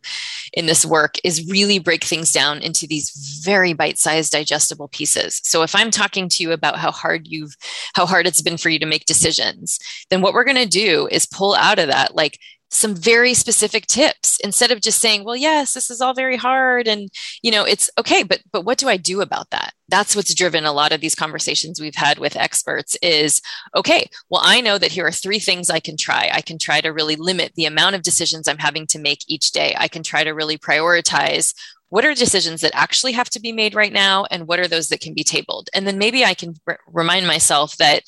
in 0.53 0.67
this 0.67 0.85
work 0.85 1.17
is 1.25 1.51
really 1.51 1.79
break 1.79 2.05
things 2.05 2.31
down 2.31 2.59
into 2.59 2.87
these 2.87 3.41
very 3.43 3.73
bite-sized 3.73 4.31
digestible 4.31 4.89
pieces. 4.89 5.41
So 5.43 5.63
if 5.63 5.75
I'm 5.75 5.91
talking 5.91 6.29
to 6.29 6.43
you 6.43 6.53
about 6.53 6.77
how 6.77 6.93
hard 6.93 7.27
you've 7.27 7.57
how 7.95 8.05
hard 8.05 8.27
it's 8.27 8.43
been 8.43 8.59
for 8.59 8.69
you 8.69 8.79
to 8.79 8.87
make 8.87 9.07
decisions, 9.07 9.79
then 10.11 10.21
what 10.21 10.35
we're 10.35 10.45
going 10.45 10.57
to 10.57 10.67
do 10.67 11.09
is 11.11 11.25
pull 11.25 11.55
out 11.55 11.79
of 11.79 11.89
that 11.89 12.15
like 12.15 12.39
some 12.73 12.95
very 12.95 13.35
specific 13.35 13.87
tips 13.87 14.39
instead 14.43 14.71
of 14.71 14.81
just 14.81 14.99
saying 14.99 15.25
well 15.25 15.37
yes 15.37 15.75
this 15.75 15.91
is 15.91 16.01
all 16.01 16.15
very 16.15 16.37
hard 16.37 16.89
and 16.89 17.11
you 17.43 17.51
know 17.51 17.65
it's 17.65 17.91
okay 17.99 18.23
but 18.23 18.41
but 18.51 18.65
what 18.65 18.79
do 18.79 18.89
i 18.89 18.97
do 18.97 19.21
about 19.21 19.51
that? 19.51 19.75
That's 19.89 20.17
what's 20.17 20.35
driven 20.35 20.65
a 20.65 20.73
lot 20.73 20.93
of 20.93 21.03
these 21.03 21.15
conversations 21.15 21.79
we've 21.79 21.95
had 21.95 22.19
with 22.19 22.35
experts 22.35 22.97
is 23.03 23.43
okay 23.75 24.09
well 24.31 24.41
i 24.43 24.61
know 24.61 24.79
that 24.79 24.93
here 24.93 25.07
are 25.07 25.13
three 25.13 25.39
things 25.39 25.69
i 25.69 25.81
can 25.81 25.97
try. 25.97 26.31
I 26.33 26.41
can 26.41 26.59
try 26.59 26.81
to 26.81 26.89
really 26.89 27.17
limit 27.17 27.53
the 27.55 27.67
amount 27.67 27.95
of 27.95 28.03
decisions 28.03 28.49
i'm 28.49 28.59
having 28.59 28.87
to 28.89 28.99
make 28.99 29.21
each 29.29 29.53
day. 29.53 29.75
I 29.79 29.89
can 29.89 30.03
try 30.03 30.25
to 30.25 30.31
really 30.31 30.57
prioritize 30.57 31.55
what 31.93 32.07
are 32.07 32.15
decisions 32.15 32.63
that 32.63 32.75
actually 32.75 33.13
have 33.13 33.29
to 33.29 33.39
be 33.39 33.53
made 33.53 33.75
right 33.75 33.93
now 33.93 34.25
and 34.31 34.49
what 34.49 34.59
are 34.59 34.67
those 34.67 34.89
that 34.89 35.03
can 35.03 35.13
be 35.13 35.23
tabled? 35.23 35.69
And 35.75 35.87
then 35.87 35.99
maybe 35.99 36.25
i 36.25 36.33
can 36.33 36.55
remind 36.87 37.27
myself 37.27 37.77
that 37.77 38.03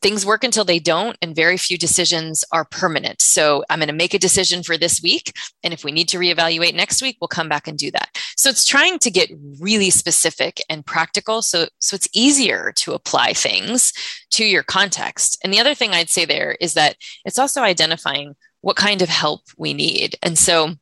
things 0.00 0.24
work 0.24 0.44
until 0.44 0.64
they 0.64 0.78
don't 0.78 1.18
and 1.20 1.34
very 1.34 1.56
few 1.56 1.76
decisions 1.76 2.44
are 2.52 2.64
permanent. 2.64 3.20
So 3.20 3.64
i'm 3.68 3.80
going 3.80 3.88
to 3.88 3.92
make 3.92 4.14
a 4.14 4.20
decision 4.20 4.62
for 4.62 4.78
this 4.78 5.02
week 5.02 5.32
and 5.64 5.74
if 5.74 5.82
we 5.82 5.90
need 5.90 6.08
to 6.10 6.18
reevaluate 6.18 6.76
next 6.76 7.02
week 7.02 7.16
we'll 7.20 7.26
come 7.26 7.48
back 7.48 7.66
and 7.66 7.76
do 7.76 7.90
that. 7.90 8.10
So 8.36 8.50
it's 8.50 8.64
trying 8.64 9.00
to 9.00 9.10
get 9.10 9.32
really 9.58 9.90
specific 9.90 10.62
and 10.68 10.86
practical 10.86 11.42
so 11.42 11.66
so 11.80 11.96
it's 11.96 12.08
easier 12.14 12.72
to 12.76 12.92
apply 12.92 13.32
things 13.32 13.92
to 14.30 14.44
your 14.44 14.62
context. 14.62 15.40
And 15.42 15.52
the 15.52 15.58
other 15.58 15.74
thing 15.74 15.90
i'd 15.90 16.08
say 16.08 16.24
there 16.24 16.56
is 16.60 16.74
that 16.74 16.94
it's 17.24 17.40
also 17.40 17.62
identifying 17.62 18.36
what 18.60 18.76
kind 18.76 19.02
of 19.02 19.08
help 19.08 19.42
we 19.58 19.74
need. 19.74 20.16
And 20.22 20.38
so 20.38 20.76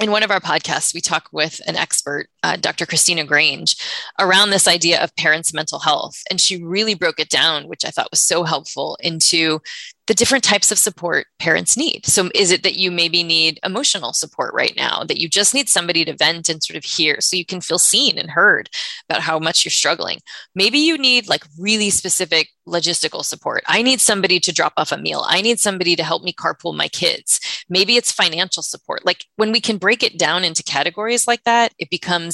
in 0.00 0.10
one 0.10 0.22
of 0.22 0.30
our 0.30 0.40
podcasts, 0.40 0.94
we 0.94 1.00
talk 1.00 1.28
with 1.32 1.60
an 1.66 1.76
expert, 1.76 2.28
uh, 2.42 2.56
Dr. 2.56 2.86
Christina 2.86 3.24
Grange, 3.24 3.76
around 4.18 4.50
this 4.50 4.68
idea 4.68 5.02
of 5.02 5.14
parents' 5.16 5.54
mental 5.54 5.78
health. 5.78 6.22
And 6.30 6.40
she 6.40 6.62
really 6.62 6.94
broke 6.94 7.20
it 7.20 7.28
down, 7.28 7.68
which 7.68 7.84
I 7.84 7.90
thought 7.90 8.10
was 8.10 8.22
so 8.22 8.44
helpful, 8.44 8.96
into 9.00 9.60
the 10.08 10.14
different 10.14 10.42
types 10.42 10.72
of 10.72 10.78
support 10.78 11.26
parents 11.38 11.76
need. 11.76 12.04
So, 12.06 12.28
is 12.34 12.50
it 12.50 12.64
that 12.64 12.74
you 12.74 12.90
maybe 12.90 13.22
need 13.22 13.60
emotional 13.64 14.12
support 14.12 14.52
right 14.52 14.74
now, 14.76 15.04
that 15.04 15.20
you 15.20 15.28
just 15.28 15.54
need 15.54 15.68
somebody 15.68 16.04
to 16.04 16.16
vent 16.16 16.48
and 16.48 16.62
sort 16.62 16.76
of 16.76 16.84
hear 16.84 17.20
so 17.20 17.36
you 17.36 17.46
can 17.46 17.60
feel 17.60 17.78
seen 17.78 18.18
and 18.18 18.30
heard 18.30 18.68
about 19.08 19.22
how 19.22 19.38
much 19.38 19.64
you're 19.64 19.70
struggling? 19.70 20.18
Maybe 20.54 20.78
you 20.78 20.98
need 20.98 21.28
like 21.28 21.44
really 21.58 21.90
specific 21.90 22.48
logistical 22.66 23.24
support. 23.24 23.62
I 23.66 23.82
need 23.82 24.00
somebody 24.00 24.40
to 24.40 24.52
drop 24.52 24.72
off 24.76 24.92
a 24.92 24.96
meal. 24.96 25.24
I 25.26 25.40
need 25.40 25.60
somebody 25.60 25.96
to 25.96 26.04
help 26.04 26.22
me 26.22 26.32
carpool 26.32 26.74
my 26.74 26.88
kids. 26.88 27.40
Maybe 27.68 27.96
it's 27.96 28.12
financial 28.12 28.62
support. 28.62 29.04
Like 29.04 29.24
when 29.36 29.52
we 29.52 29.60
can 29.60 29.78
break 29.78 30.02
it 30.02 30.18
down 30.18 30.44
into 30.44 30.62
categories 30.62 31.26
like 31.26 31.42
that, 31.44 31.72
it 31.78 31.90
becomes 31.90 32.31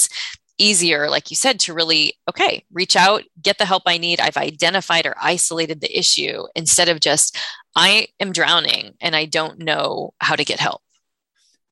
easier, 0.58 1.08
like 1.08 1.30
you 1.30 1.36
said, 1.36 1.60
to 1.60 1.74
really, 1.74 2.14
okay, 2.28 2.64
reach 2.72 2.96
out, 2.96 3.22
get 3.40 3.58
the 3.58 3.64
help 3.64 3.84
I 3.86 3.96
need. 3.96 4.20
I've 4.20 4.36
identified 4.36 5.06
or 5.06 5.14
isolated 5.20 5.80
the 5.80 5.98
issue 5.98 6.42
instead 6.54 6.88
of 6.88 7.00
just, 7.00 7.38
I 7.74 8.08
am 8.20 8.32
drowning 8.32 8.94
and 9.00 9.16
I 9.16 9.24
don't 9.24 9.60
know 9.60 10.12
how 10.20 10.34
to 10.36 10.44
get 10.44 10.60
help. 10.60 10.82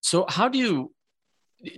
So, 0.00 0.24
how 0.28 0.48
do 0.48 0.58
you 0.58 0.92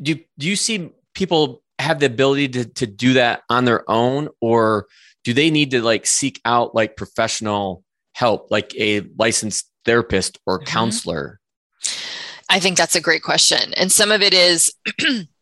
do? 0.03 0.17
Do 0.39 0.49
you 0.49 0.57
see 0.57 0.91
people 1.15 1.63
have 1.79 1.99
the 1.99 2.07
ability 2.07 2.49
to, 2.49 2.65
to 2.67 2.87
do 2.87 3.15
that 3.15 3.43
on 3.49 3.65
their 3.65 3.91
own, 3.91 4.29
or 4.41 4.87
do 5.25 5.33
they 5.33 5.51
need 5.51 5.71
to 5.71 5.83
like 5.83 6.07
seek 6.07 6.41
out 6.45 6.75
like 6.75 6.97
professional 6.97 7.83
help, 8.13 8.51
like 8.51 8.75
a 8.77 9.01
licensed 9.17 9.71
therapist 9.85 10.39
or 10.47 10.59
mm-hmm. 10.59 10.67
counselor? 10.67 11.41
I 12.51 12.61
think 12.61 12.77
that's 12.77 12.97
a 12.97 13.01
great 13.01 13.23
question. 13.23 13.73
And 13.75 13.91
some 13.93 14.11
of 14.11 14.23
it 14.23 14.35
is 14.35 14.73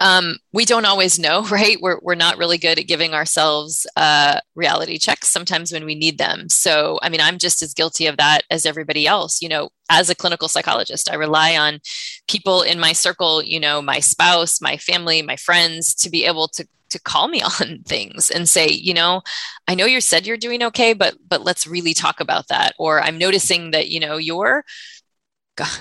um, 0.00 0.36
we 0.52 0.64
don't 0.64 0.84
always 0.84 1.18
know, 1.18 1.42
right? 1.50 1.76
We're, 1.80 1.98
we're 2.02 2.14
not 2.14 2.38
really 2.38 2.58
good 2.58 2.78
at 2.78 2.86
giving 2.86 3.14
ourselves 3.14 3.86
uh, 3.96 4.40
reality 4.54 4.98
checks 4.98 5.28
sometimes 5.28 5.72
when 5.72 5.84
we 5.84 5.94
need 5.94 6.18
them. 6.18 6.48
So, 6.48 6.98
I 7.02 7.08
mean, 7.08 7.20
I'm 7.20 7.38
just 7.38 7.62
as 7.62 7.74
guilty 7.74 8.06
of 8.06 8.16
that 8.16 8.42
as 8.50 8.66
everybody 8.66 9.06
else. 9.06 9.40
You 9.40 9.48
know, 9.48 9.70
as 9.90 10.10
a 10.10 10.14
clinical 10.14 10.48
psychologist, 10.48 11.10
I 11.10 11.14
rely 11.14 11.56
on 11.56 11.80
people 12.28 12.62
in 12.62 12.80
my 12.80 12.92
circle, 12.92 13.42
you 13.42 13.60
know, 13.60 13.82
my 13.82 14.00
spouse, 14.00 14.60
my 14.60 14.76
family, 14.76 15.22
my 15.22 15.36
friends 15.36 15.94
to 15.96 16.10
be 16.10 16.24
able 16.24 16.48
to 16.48 16.66
to 16.90 17.00
call 17.00 17.28
me 17.28 17.42
on 17.60 17.80
things 17.84 18.30
and 18.30 18.48
say, 18.48 18.68
you 18.68 18.94
know, 18.94 19.22
I 19.66 19.74
know 19.74 19.86
you 19.86 20.00
said 20.00 20.26
you're 20.26 20.36
doing 20.36 20.62
okay, 20.64 20.92
but 20.92 21.16
but 21.28 21.42
let's 21.42 21.66
really 21.66 21.94
talk 21.94 22.20
about 22.20 22.48
that. 22.48 22.74
Or 22.78 23.00
I'm 23.00 23.18
noticing 23.18 23.72
that, 23.72 23.88
you 23.88 24.00
know, 24.00 24.16
you're 24.16 24.64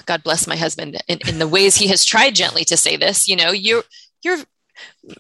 God, 0.06 0.24
bless 0.24 0.46
my 0.46 0.56
husband 0.56 1.02
in, 1.08 1.20
in 1.28 1.40
the 1.40 1.48
ways 1.48 1.76
he 1.76 1.88
has 1.88 2.06
tried 2.06 2.36
gently 2.36 2.64
to 2.66 2.78
say 2.78 2.96
this, 2.96 3.28
you 3.28 3.36
know, 3.36 3.52
you're 3.52 3.84
you're 4.24 4.40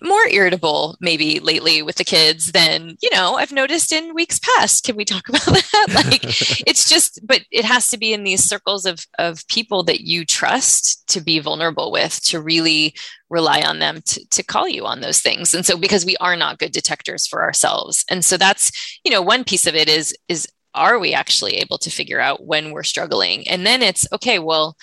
more 0.01 0.27
irritable 0.27 0.97
maybe 0.99 1.39
lately 1.39 1.81
with 1.81 1.95
the 1.97 2.03
kids 2.03 2.51
than 2.53 2.97
you 3.01 3.09
know 3.13 3.35
i've 3.35 3.51
noticed 3.51 3.91
in 3.91 4.13
weeks 4.13 4.39
past. 4.39 4.83
Can 4.83 4.95
we 4.95 5.05
talk 5.05 5.29
about 5.29 5.43
that? 5.45 5.87
Like 6.05 6.23
it's 6.67 6.89
just 6.89 7.19
but 7.25 7.41
it 7.51 7.65
has 7.65 7.89
to 7.89 7.97
be 7.97 8.13
in 8.13 8.23
these 8.23 8.43
circles 8.43 8.85
of 8.85 9.05
of 9.19 9.47
people 9.47 9.83
that 9.83 10.01
you 10.01 10.25
trust 10.25 11.07
to 11.09 11.21
be 11.21 11.39
vulnerable 11.39 11.91
with 11.91 12.21
to 12.25 12.41
really 12.41 12.95
rely 13.29 13.61
on 13.61 13.79
them 13.79 14.01
to, 14.05 14.27
to 14.29 14.43
call 14.43 14.67
you 14.67 14.85
on 14.85 15.01
those 15.01 15.19
things. 15.19 15.53
And 15.53 15.65
so 15.65 15.77
because 15.77 16.05
we 16.05 16.15
are 16.17 16.35
not 16.35 16.59
good 16.59 16.71
detectors 16.71 17.25
for 17.25 17.41
ourselves. 17.43 18.05
And 18.09 18.23
so 18.23 18.37
that's 18.37 18.71
you 19.03 19.11
know 19.11 19.21
one 19.21 19.43
piece 19.43 19.67
of 19.67 19.75
it 19.75 19.89
is 19.89 20.15
is 20.27 20.47
are 20.73 20.97
we 20.97 21.13
actually 21.13 21.55
able 21.57 21.77
to 21.79 21.91
figure 21.91 22.19
out 22.19 22.45
when 22.45 22.71
we're 22.71 22.83
struggling? 22.83 23.47
And 23.47 23.65
then 23.65 23.81
it's 23.83 24.07
okay 24.11 24.39
well 24.39 24.75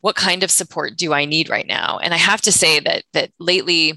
what 0.00 0.16
kind 0.16 0.42
of 0.42 0.50
support 0.50 0.96
do 0.96 1.12
I 1.12 1.24
need 1.24 1.48
right 1.48 1.66
now? 1.66 1.98
And 1.98 2.14
I 2.14 2.18
have 2.18 2.40
to 2.42 2.52
say 2.52 2.80
that 2.80 3.04
that 3.12 3.30
lately, 3.38 3.94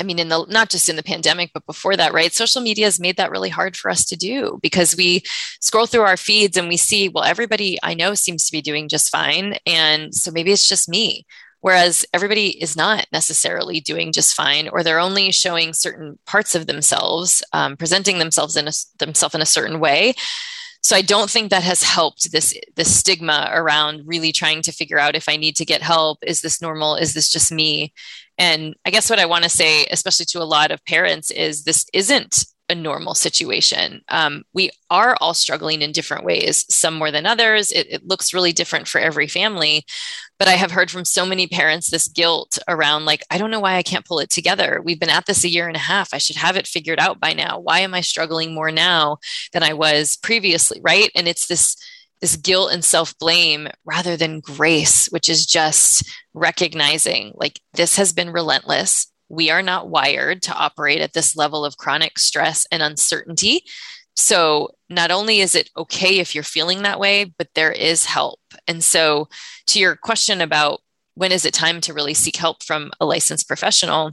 I 0.00 0.04
mean, 0.04 0.18
in 0.18 0.28
the 0.28 0.44
not 0.46 0.70
just 0.70 0.88
in 0.88 0.96
the 0.96 1.02
pandemic, 1.02 1.50
but 1.52 1.66
before 1.66 1.96
that, 1.96 2.12
right? 2.12 2.32
Social 2.32 2.62
media 2.62 2.86
has 2.86 2.98
made 2.98 3.16
that 3.16 3.30
really 3.30 3.50
hard 3.50 3.76
for 3.76 3.90
us 3.90 4.04
to 4.06 4.16
do 4.16 4.58
because 4.62 4.96
we 4.96 5.22
scroll 5.60 5.86
through 5.86 6.02
our 6.02 6.16
feeds 6.16 6.56
and 6.56 6.68
we 6.68 6.76
see, 6.76 7.08
well, 7.08 7.24
everybody 7.24 7.78
I 7.82 7.94
know 7.94 8.14
seems 8.14 8.46
to 8.46 8.52
be 8.52 8.62
doing 8.62 8.88
just 8.88 9.10
fine. 9.10 9.56
And 9.66 10.14
so 10.14 10.30
maybe 10.30 10.50
it's 10.52 10.68
just 10.68 10.88
me. 10.88 11.26
Whereas 11.60 12.04
everybody 12.12 12.60
is 12.60 12.76
not 12.76 13.06
necessarily 13.12 13.78
doing 13.78 14.10
just 14.10 14.34
fine, 14.34 14.66
or 14.66 14.82
they're 14.82 14.98
only 14.98 15.30
showing 15.30 15.72
certain 15.72 16.18
parts 16.26 16.56
of 16.56 16.66
themselves, 16.66 17.40
um, 17.52 17.76
presenting 17.76 18.18
themselves 18.18 18.56
in 18.56 18.66
a, 18.66 18.72
themselves 18.98 19.36
in 19.36 19.42
a 19.42 19.46
certain 19.46 19.78
way 19.78 20.14
so 20.82 20.96
i 20.96 21.02
don't 21.02 21.30
think 21.30 21.50
that 21.50 21.62
has 21.62 21.82
helped 21.82 22.32
this 22.32 22.54
this 22.76 22.94
stigma 22.94 23.48
around 23.52 24.02
really 24.06 24.32
trying 24.32 24.62
to 24.62 24.72
figure 24.72 24.98
out 24.98 25.16
if 25.16 25.28
i 25.28 25.36
need 25.36 25.56
to 25.56 25.64
get 25.64 25.82
help 25.82 26.18
is 26.22 26.40
this 26.40 26.60
normal 26.60 26.96
is 26.96 27.14
this 27.14 27.30
just 27.30 27.52
me? 27.52 27.92
And 28.38 28.74
i 28.84 28.90
guess 28.90 29.10
what 29.10 29.18
i 29.18 29.26
want 29.26 29.44
to 29.44 29.50
say 29.50 29.86
especially 29.90 30.26
to 30.26 30.42
a 30.42 30.44
lot 30.44 30.70
of 30.70 30.84
parents 30.84 31.30
is 31.30 31.64
this 31.64 31.86
isn't 31.92 32.44
a 32.72 32.74
normal 32.74 33.14
situation. 33.14 34.02
Um, 34.08 34.42
we 34.52 34.70
are 34.90 35.16
all 35.20 35.34
struggling 35.34 35.82
in 35.82 35.92
different 35.92 36.24
ways, 36.24 36.64
some 36.74 36.94
more 36.94 37.10
than 37.10 37.26
others. 37.26 37.70
It, 37.70 37.86
it, 37.88 38.06
looks 38.08 38.34
really 38.34 38.52
different 38.52 38.88
for 38.88 39.00
every 39.00 39.28
family. 39.28 39.84
But 40.38 40.48
I 40.48 40.52
have 40.52 40.72
heard 40.72 40.90
from 40.90 41.04
so 41.04 41.24
many 41.24 41.46
parents 41.46 41.90
this 41.90 42.08
guilt 42.08 42.58
around, 42.66 43.04
like, 43.04 43.22
I 43.30 43.38
don't 43.38 43.50
know 43.52 43.60
why 43.60 43.76
I 43.76 43.82
can't 43.82 44.04
pull 44.04 44.18
it 44.18 44.30
together. 44.30 44.80
We've 44.82 44.98
been 44.98 45.10
at 45.10 45.26
this 45.26 45.44
a 45.44 45.48
year 45.48 45.68
and 45.68 45.76
a 45.76 45.80
half. 45.80 46.12
I 46.12 46.18
should 46.18 46.36
have 46.36 46.56
it 46.56 46.66
figured 46.66 46.98
out 46.98 47.20
by 47.20 47.32
now. 47.32 47.60
Why 47.60 47.80
am 47.80 47.94
I 47.94 48.00
struggling 48.00 48.54
more 48.54 48.72
now 48.72 49.18
than 49.52 49.62
I 49.62 49.74
was 49.74 50.16
previously? 50.16 50.80
Right. 50.82 51.10
And 51.14 51.28
it's 51.28 51.46
this 51.46 51.76
this 52.20 52.36
guilt 52.36 52.72
and 52.72 52.84
self 52.84 53.18
blame 53.18 53.68
rather 53.84 54.16
than 54.16 54.40
grace, 54.40 55.06
which 55.06 55.28
is 55.28 55.44
just 55.44 56.04
recognizing 56.34 57.32
like 57.34 57.60
this 57.74 57.96
has 57.96 58.12
been 58.12 58.30
relentless 58.30 59.11
we 59.32 59.50
are 59.50 59.62
not 59.62 59.88
wired 59.88 60.42
to 60.42 60.54
operate 60.54 61.00
at 61.00 61.14
this 61.14 61.34
level 61.34 61.64
of 61.64 61.78
chronic 61.78 62.18
stress 62.18 62.66
and 62.70 62.82
uncertainty. 62.82 63.64
So, 64.14 64.72
not 64.90 65.10
only 65.10 65.40
is 65.40 65.54
it 65.54 65.70
okay 65.74 66.18
if 66.18 66.34
you're 66.34 66.44
feeling 66.44 66.82
that 66.82 67.00
way, 67.00 67.24
but 67.24 67.48
there 67.54 67.72
is 67.72 68.04
help. 68.04 68.40
And 68.68 68.84
so, 68.84 69.28
to 69.68 69.80
your 69.80 69.96
question 69.96 70.42
about 70.42 70.82
when 71.14 71.32
is 71.32 71.46
it 71.46 71.54
time 71.54 71.80
to 71.80 71.94
really 71.94 72.12
seek 72.12 72.36
help 72.36 72.62
from 72.62 72.90
a 73.00 73.06
licensed 73.06 73.48
professional, 73.48 74.12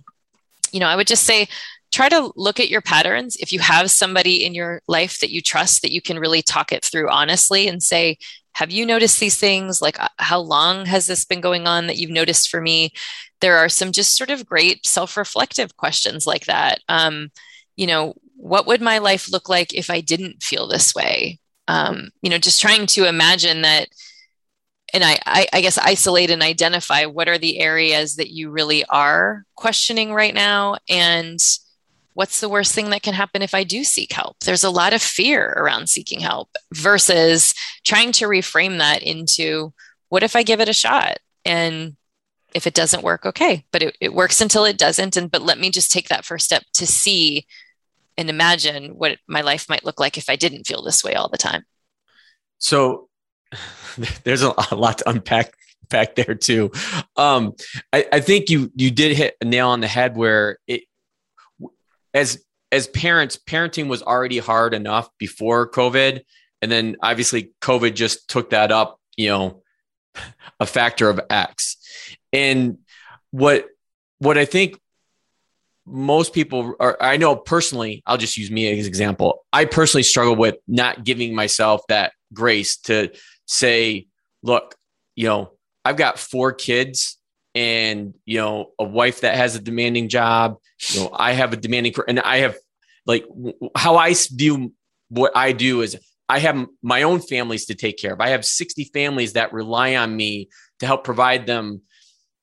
you 0.71 0.79
know, 0.79 0.87
I 0.87 0.95
would 0.95 1.07
just 1.07 1.25
say 1.25 1.49
try 1.91 2.07
to 2.07 2.31
look 2.37 2.61
at 2.61 2.69
your 2.69 2.81
patterns. 2.81 3.35
If 3.35 3.51
you 3.51 3.59
have 3.59 3.91
somebody 3.91 4.45
in 4.45 4.53
your 4.53 4.81
life 4.87 5.19
that 5.19 5.31
you 5.31 5.41
trust, 5.41 5.81
that 5.81 5.91
you 5.91 6.01
can 6.01 6.19
really 6.19 6.41
talk 6.41 6.71
it 6.71 6.85
through 6.85 7.09
honestly 7.09 7.67
and 7.67 7.83
say, 7.83 8.17
have 8.53 8.71
you 8.71 8.85
noticed 8.85 9.19
these 9.19 9.37
things? 9.37 9.81
Like, 9.81 9.99
uh, 9.99 10.09
how 10.17 10.39
long 10.39 10.85
has 10.85 11.07
this 11.07 11.25
been 11.25 11.41
going 11.41 11.67
on 11.67 11.87
that 11.87 11.97
you've 11.97 12.09
noticed 12.09 12.49
for 12.49 12.61
me? 12.61 12.91
there 13.41 13.57
are 13.57 13.69
some 13.69 13.91
just 13.91 14.17
sort 14.17 14.29
of 14.29 14.45
great 14.45 14.85
self-reflective 14.85 15.75
questions 15.77 16.27
like 16.27 16.45
that 16.45 16.79
um, 16.89 17.29
you 17.75 17.87
know 17.87 18.13
what 18.35 18.67
would 18.67 18.81
my 18.81 18.97
life 18.97 19.31
look 19.31 19.49
like 19.49 19.73
if 19.73 19.89
i 19.89 19.99
didn't 20.01 20.41
feel 20.41 20.67
this 20.67 20.93
way 20.95 21.39
um, 21.67 22.09
you 22.21 22.29
know 22.29 22.37
just 22.37 22.61
trying 22.61 22.85
to 22.85 23.07
imagine 23.07 23.61
that 23.61 23.87
and 24.91 25.03
I, 25.03 25.19
I, 25.23 25.47
I 25.53 25.61
guess 25.61 25.77
isolate 25.77 26.31
and 26.31 26.41
identify 26.41 27.05
what 27.05 27.29
are 27.29 27.37
the 27.37 27.59
areas 27.59 28.15
that 28.15 28.31
you 28.31 28.49
really 28.49 28.83
are 28.85 29.43
questioning 29.55 30.13
right 30.13 30.33
now 30.33 30.77
and 30.89 31.39
what's 32.19 32.41
the 32.41 32.49
worst 32.49 32.75
thing 32.75 32.89
that 32.89 33.01
can 33.01 33.13
happen 33.13 33.41
if 33.41 33.53
i 33.53 33.63
do 33.63 33.81
seek 33.81 34.11
help? 34.11 34.35
There's 34.41 34.65
a 34.65 34.69
lot 34.69 34.91
of 34.91 35.01
fear 35.01 35.53
around 35.55 35.87
seeking 35.87 36.19
help 36.19 36.49
versus 36.73 37.53
trying 37.85 38.11
to 38.11 38.25
reframe 38.25 38.79
that 38.79 39.01
into 39.01 39.71
what 40.09 40.21
if 40.21 40.35
i 40.35 40.43
give 40.43 40.59
it 40.59 40.67
a 40.67 40.73
shot? 40.73 41.19
And 41.45 41.95
if 42.53 42.67
it 42.67 42.73
doesn't 42.73 43.03
work 43.03 43.25
okay 43.25 43.63
but 43.71 43.83
it, 43.83 43.97
it 44.01 44.13
works 44.13 44.41
until 44.41 44.65
it 44.65 44.77
doesn't. 44.77 45.15
And 45.15 45.31
but 45.31 45.43
let 45.43 45.59
me 45.59 45.69
just 45.69 45.93
take 45.93 46.09
that 46.09 46.25
first 46.25 46.43
step 46.43 46.63
to 46.73 46.85
see 46.85 47.45
and 48.17 48.29
imagine 48.29 48.97
what 48.97 49.17
my 49.25 49.39
life 49.39 49.69
might 49.69 49.85
look 49.85 50.01
like 50.01 50.17
if 50.17 50.29
i 50.29 50.35
didn't 50.35 50.67
feel 50.67 50.83
this 50.83 51.05
way 51.05 51.13
all 51.13 51.29
the 51.29 51.37
time. 51.37 51.63
So 52.57 53.07
there's 54.25 54.41
a, 54.41 54.53
lot 54.75 54.97
to 54.97 55.09
unpack 55.09 55.53
back 55.89 56.15
there 56.15 56.35
too. 56.35 56.71
Um, 57.15 57.53
I, 57.93 58.05
I 58.11 58.19
think 58.19 58.49
you 58.49 58.73
you 58.75 58.91
did 58.91 59.15
hit 59.15 59.37
a 59.39 59.45
nail 59.45 59.69
on 59.69 59.79
the 59.79 59.87
head 59.87 60.17
where 60.17 60.57
it 60.67 60.83
as 62.13 62.43
as 62.71 62.87
parents 62.87 63.37
parenting 63.37 63.87
was 63.87 64.03
already 64.03 64.37
hard 64.37 64.73
enough 64.73 65.09
before 65.17 65.69
covid. 65.69 66.21
And 66.61 66.71
then 66.71 66.97
obviously 67.01 67.51
covid 67.61 67.95
just 67.95 68.29
took 68.29 68.51
that 68.51 68.71
up 68.71 68.99
you 69.17 69.29
know 69.29 69.61
a 70.59 70.65
factor 70.65 71.09
of 71.09 71.19
x. 71.29 71.77
And 72.33 72.79
what 73.31 73.67
what 74.19 74.37
I 74.37 74.45
think 74.45 74.79
most 75.85 76.33
people 76.33 76.75
are, 76.79 76.97
I 77.01 77.17
know 77.17 77.35
personally, 77.35 78.03
I'll 78.05 78.17
just 78.17 78.37
use 78.37 78.51
me 78.51 78.71
as 78.71 78.85
an 78.85 78.87
example. 78.87 79.45
I 79.51 79.65
personally 79.65 80.03
struggle 80.03 80.35
with 80.35 80.57
not 80.67 81.03
giving 81.03 81.33
myself 81.33 81.81
that 81.89 82.13
grace 82.31 82.77
to 82.81 83.11
say, 83.47 84.07
look, 84.43 84.75
you 85.15 85.27
know, 85.27 85.53
I've 85.83 85.97
got 85.97 86.19
four 86.19 86.53
kids 86.53 87.17
and, 87.55 88.13
you 88.25 88.37
know, 88.37 88.71
a 88.77 88.83
wife 88.83 89.21
that 89.21 89.35
has 89.35 89.55
a 89.55 89.59
demanding 89.59 90.09
job. 90.09 90.57
You 90.89 91.01
know, 91.01 91.09
I 91.13 91.33
have 91.33 91.53
a 91.53 91.57
demanding, 91.57 91.93
career, 91.93 92.05
and 92.07 92.19
I 92.19 92.37
have 92.37 92.55
like 93.05 93.25
how 93.75 93.97
I 93.97 94.13
view 94.31 94.73
what 95.09 95.35
I 95.35 95.51
do 95.51 95.81
is 95.81 95.97
I 96.29 96.39
have 96.39 96.67
my 96.83 97.03
own 97.03 97.19
families 97.19 97.65
to 97.65 97.75
take 97.75 97.97
care 97.97 98.13
of. 98.13 98.21
I 98.21 98.29
have 98.29 98.45
60 98.45 98.85
families 98.93 99.33
that 99.33 99.51
rely 99.51 99.95
on 99.95 100.15
me 100.15 100.49
to 100.79 100.85
help 100.85 101.03
provide 101.03 101.47
them 101.47 101.81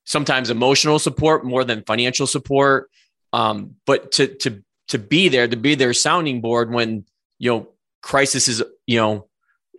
sometimes 0.05 0.51
emotional 0.51 0.99
support 0.99 1.45
more 1.45 1.65
than 1.65 1.85
financial 1.85 2.27
support. 2.27 2.91
Um, 3.33 3.77
but 3.87 4.13
to 4.13 4.27
to 4.27 4.63
to 4.89 4.99
be 4.99 5.29
there, 5.29 5.47
to 5.47 5.57
be 5.57 5.75
their 5.75 5.93
sounding 5.93 6.41
board 6.41 6.73
when 6.73 7.05
you 7.39 7.51
know 7.51 7.69
crisis 8.03 8.49
is 8.49 8.63
you 8.87 8.99
know 8.99 9.29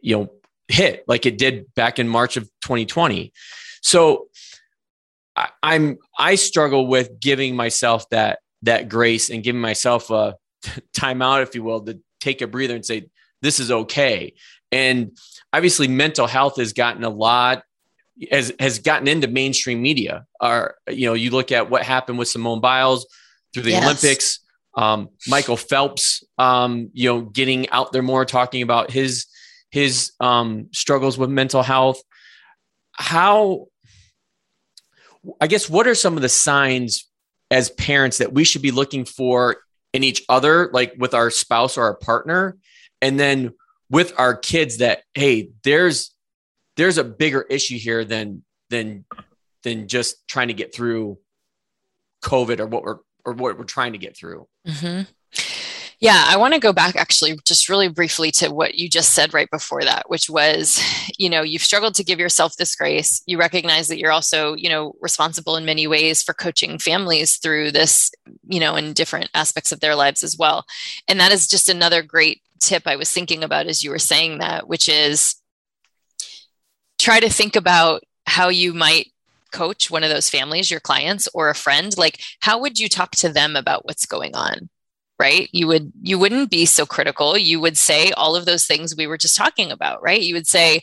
you 0.02 0.18
know 0.18 0.32
hit 0.68 1.04
like 1.08 1.26
it 1.26 1.38
did 1.38 1.74
back 1.76 2.00
in 2.00 2.08
March 2.08 2.38
of 2.38 2.44
2020. 2.62 3.34
So 3.82 4.28
I, 5.38 5.50
I'm 5.64 5.98
I 6.18 6.36
struggle 6.36 6.88
with 6.88 7.20
giving 7.22 7.56
myself 7.56 8.10
that 8.10 8.40
that 8.64 8.90
grace 8.90 9.30
and 9.30 9.44
giving 9.44 9.62
myself 9.62 10.10
a 10.10 10.36
timeout, 10.98 11.44
if 11.44 11.56
you 11.56 11.64
will, 11.64 11.82
to 11.82 12.00
take 12.20 12.42
a 12.42 12.48
breather 12.48 12.76
and 12.76 12.86
say 12.86 13.08
this 13.42 13.60
is 13.60 13.72
okay. 13.72 14.34
And 14.72 15.18
obviously, 15.54 15.88
mental 15.88 16.28
health 16.28 16.58
has 16.58 16.74
gotten 16.74 17.04
a 17.04 17.10
lot 17.10 17.64
has 18.32 18.52
has 18.60 18.80
gotten 18.80 19.08
into 19.08 19.28
mainstream 19.28 19.82
media. 19.82 20.26
Or 20.42 20.76
you 20.90 21.08
know, 21.08 21.14
you 21.14 21.32
look 21.32 21.52
at 21.52 21.70
what 21.70 21.84
happened 21.84 22.18
with 22.18 22.28
Simone 22.28 22.62
Biles 22.62 23.08
through 23.54 23.64
the 23.64 23.72
yes. 23.72 23.84
Olympics. 23.84 24.40
Um, 24.76 25.10
Michael 25.28 25.58
Phelps, 25.58 26.24
um, 26.38 26.92
you 26.94 27.10
know, 27.10 27.22
getting 27.22 27.68
out 27.70 27.92
there 27.92 28.04
more, 28.04 28.26
talking 28.26 28.62
about 28.62 28.92
his 28.92 29.26
his 29.72 30.12
um, 30.20 30.70
struggles 30.72 31.18
with 31.18 31.30
mental 31.30 31.64
health. 31.64 32.00
How, 32.92 33.68
I 35.42 35.48
guess, 35.48 35.70
what 35.70 35.88
are 35.88 35.96
some 35.96 36.16
of 36.16 36.22
the 36.22 36.30
signs 36.30 37.10
as 37.50 37.70
parents 37.70 38.18
that 38.18 38.34
we 38.34 38.44
should 38.44 38.62
be 38.62 38.72
looking 38.72 39.06
for 39.06 39.58
in 39.94 40.04
each 40.04 40.24
other, 40.30 40.70
like 40.74 40.94
with 40.98 41.14
our 41.14 41.30
spouse 41.30 41.78
or 41.78 41.84
our 41.84 41.96
partner, 41.96 42.58
and 43.02 43.20
then 43.20 43.54
with 43.90 44.14
our 44.18 44.36
kids 44.36 44.78
that 44.78 45.04
hey, 45.14 45.50
there's 45.64 46.14
there's 46.76 46.98
a 46.98 47.04
bigger 47.04 47.42
issue 47.42 47.78
here 47.78 48.06
than 48.06 48.44
than 48.70 49.06
than 49.64 49.88
just 49.88 50.28
trying 50.28 50.50
to 50.50 50.54
get 50.54 50.74
through 50.74 51.18
COVID 52.24 52.60
or 52.60 52.68
what 52.68 52.84
we're 52.84 52.98
or 53.26 53.34
what 53.34 53.58
we're 53.58 53.66
trying 53.66 53.94
to 53.94 53.98
get 53.98 54.18
through. 54.18 54.48
Mm-hmm. 54.68 55.04
Yeah, 56.00 56.26
I 56.28 56.38
want 56.38 56.54
to 56.54 56.60
go 56.60 56.74
back 56.74 56.96
actually 56.96 57.40
just 57.44 57.70
really 57.70 57.88
briefly 57.88 58.30
to 58.34 58.50
what 58.50 58.76
you 58.76 58.88
just 58.88 59.14
said 59.14 59.34
right 59.34 59.50
before 59.50 59.84
that, 59.84 60.08
which 60.10 60.30
was, 60.30 60.80
you 61.18 61.30
know, 61.30 61.42
you've 61.42 61.64
struggled 61.64 61.96
to 61.96 62.04
give 62.04 62.20
yourself 62.20 62.56
this 62.56 62.76
grace. 62.76 63.24
You 63.26 63.40
recognize 63.40 63.88
that 63.88 63.98
you're 63.98 64.12
also, 64.12 64.54
you 64.54 64.70
know, 64.70 64.94
responsible 65.02 65.56
in 65.56 65.66
many 65.66 65.88
ways 65.88 66.22
for 66.22 66.34
coaching 66.34 66.78
families 66.78 67.38
through 67.38 67.72
this, 67.72 68.12
you 68.48 68.60
know, 68.60 68.76
in 68.76 68.94
different 68.94 69.30
aspects 69.34 69.72
of 69.72 69.80
their 69.80 69.96
lives 69.96 70.24
as 70.24 70.38
well. 70.38 70.66
And 71.08 71.20
that 71.20 71.32
is 71.32 71.48
just 71.48 71.68
another 71.68 72.04
great 72.04 72.42
tip 72.60 72.84
I 72.86 72.96
was 72.96 73.12
thinking 73.12 73.44
about 73.44 73.66
as 73.66 73.84
you 73.84 73.90
were 73.90 74.00
saying 74.00 74.38
that, 74.38 74.68
which 74.68 74.88
is 74.88 75.36
try 77.00 77.20
to 77.20 77.30
think 77.30 77.56
about 77.56 78.04
how 78.28 78.50
you 78.50 78.74
might 78.74 79.12
coach 79.52 79.90
one 79.90 80.04
of 80.04 80.10
those 80.10 80.30
families, 80.30 80.70
your 80.70 80.80
clients 80.80 81.28
or 81.34 81.50
a 81.50 81.56
friend. 81.56 81.98
Like, 81.98 82.22
how 82.42 82.60
would 82.60 82.78
you 82.78 82.88
talk 82.88 83.12
to 83.12 83.30
them 83.30 83.56
about 83.56 83.86
what's 83.86 84.06
going 84.06 84.36
on? 84.36 84.70
Right? 85.20 85.50
You 85.52 85.68
would 85.68 85.92
you 86.02 86.20
wouldn't 86.20 86.50
be 86.50 86.66
so 86.66 86.86
critical. 86.86 87.38
You 87.38 87.60
would 87.60 87.78
say 87.78 88.12
all 88.12 88.36
of 88.36 88.46
those 88.46 88.66
things 88.66 88.96
we 88.96 89.08
were 89.08 89.18
just 89.18 89.38
talking 89.38 89.72
about 89.72 90.02
right? 90.02 90.22
You 90.22 90.36
would 90.36 90.48
say 90.48 90.82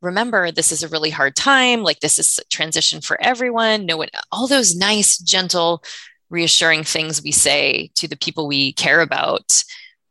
remember 0.00 0.50
this 0.50 0.72
is 0.72 0.82
a 0.82 0.88
really 0.88 1.10
hard 1.10 1.36
time. 1.36 1.82
Like 1.82 2.00
this 2.00 2.18
is 2.18 2.40
transition 2.50 3.00
for 3.00 3.20
everyone. 3.20 3.86
No 3.86 3.96
one 3.96 4.08
all 4.32 4.46
those 4.46 4.76
nice 4.76 5.18
gentle 5.18 5.82
reassuring 6.30 6.84
things 6.84 7.22
we 7.22 7.32
say 7.32 7.90
to 7.94 8.08
the 8.08 8.16
people 8.16 8.46
we 8.46 8.72
care 8.72 9.00
about 9.00 9.64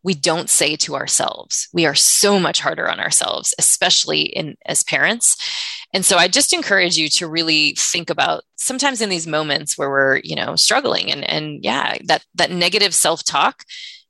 we 0.04 0.14
don't 0.14 0.50
say 0.50 0.76
to 0.76 0.96
ourselves. 0.96 1.70
We 1.74 1.86
are 1.86 1.96
so 1.96 2.38
much 2.40 2.60
harder 2.60 2.90
on 2.92 3.00
ourselves, 3.00 3.56
especially 3.58 4.24
in 4.24 4.58
as 4.66 4.84
parents. 4.84 5.38
And 5.94 6.04
so 6.04 6.18
I 6.18 6.28
just 6.28 6.54
encourage 6.54 6.98
you 6.98 7.08
to 7.10 7.28
really 7.28 7.76
think 7.78 8.10
about 8.10 8.44
sometimes 8.56 9.00
in 9.00 9.10
these 9.10 9.28
moments 9.28 9.78
where 9.78 9.90
we're, 9.90 10.18
you 10.24 10.36
know, 10.36 10.56
struggling 10.56 11.12
and 11.12 11.24
and 11.24 11.64
yeah, 11.64 11.98
that 12.06 12.26
that 12.36 12.52
negative 12.52 12.94
self-talk 12.94 13.64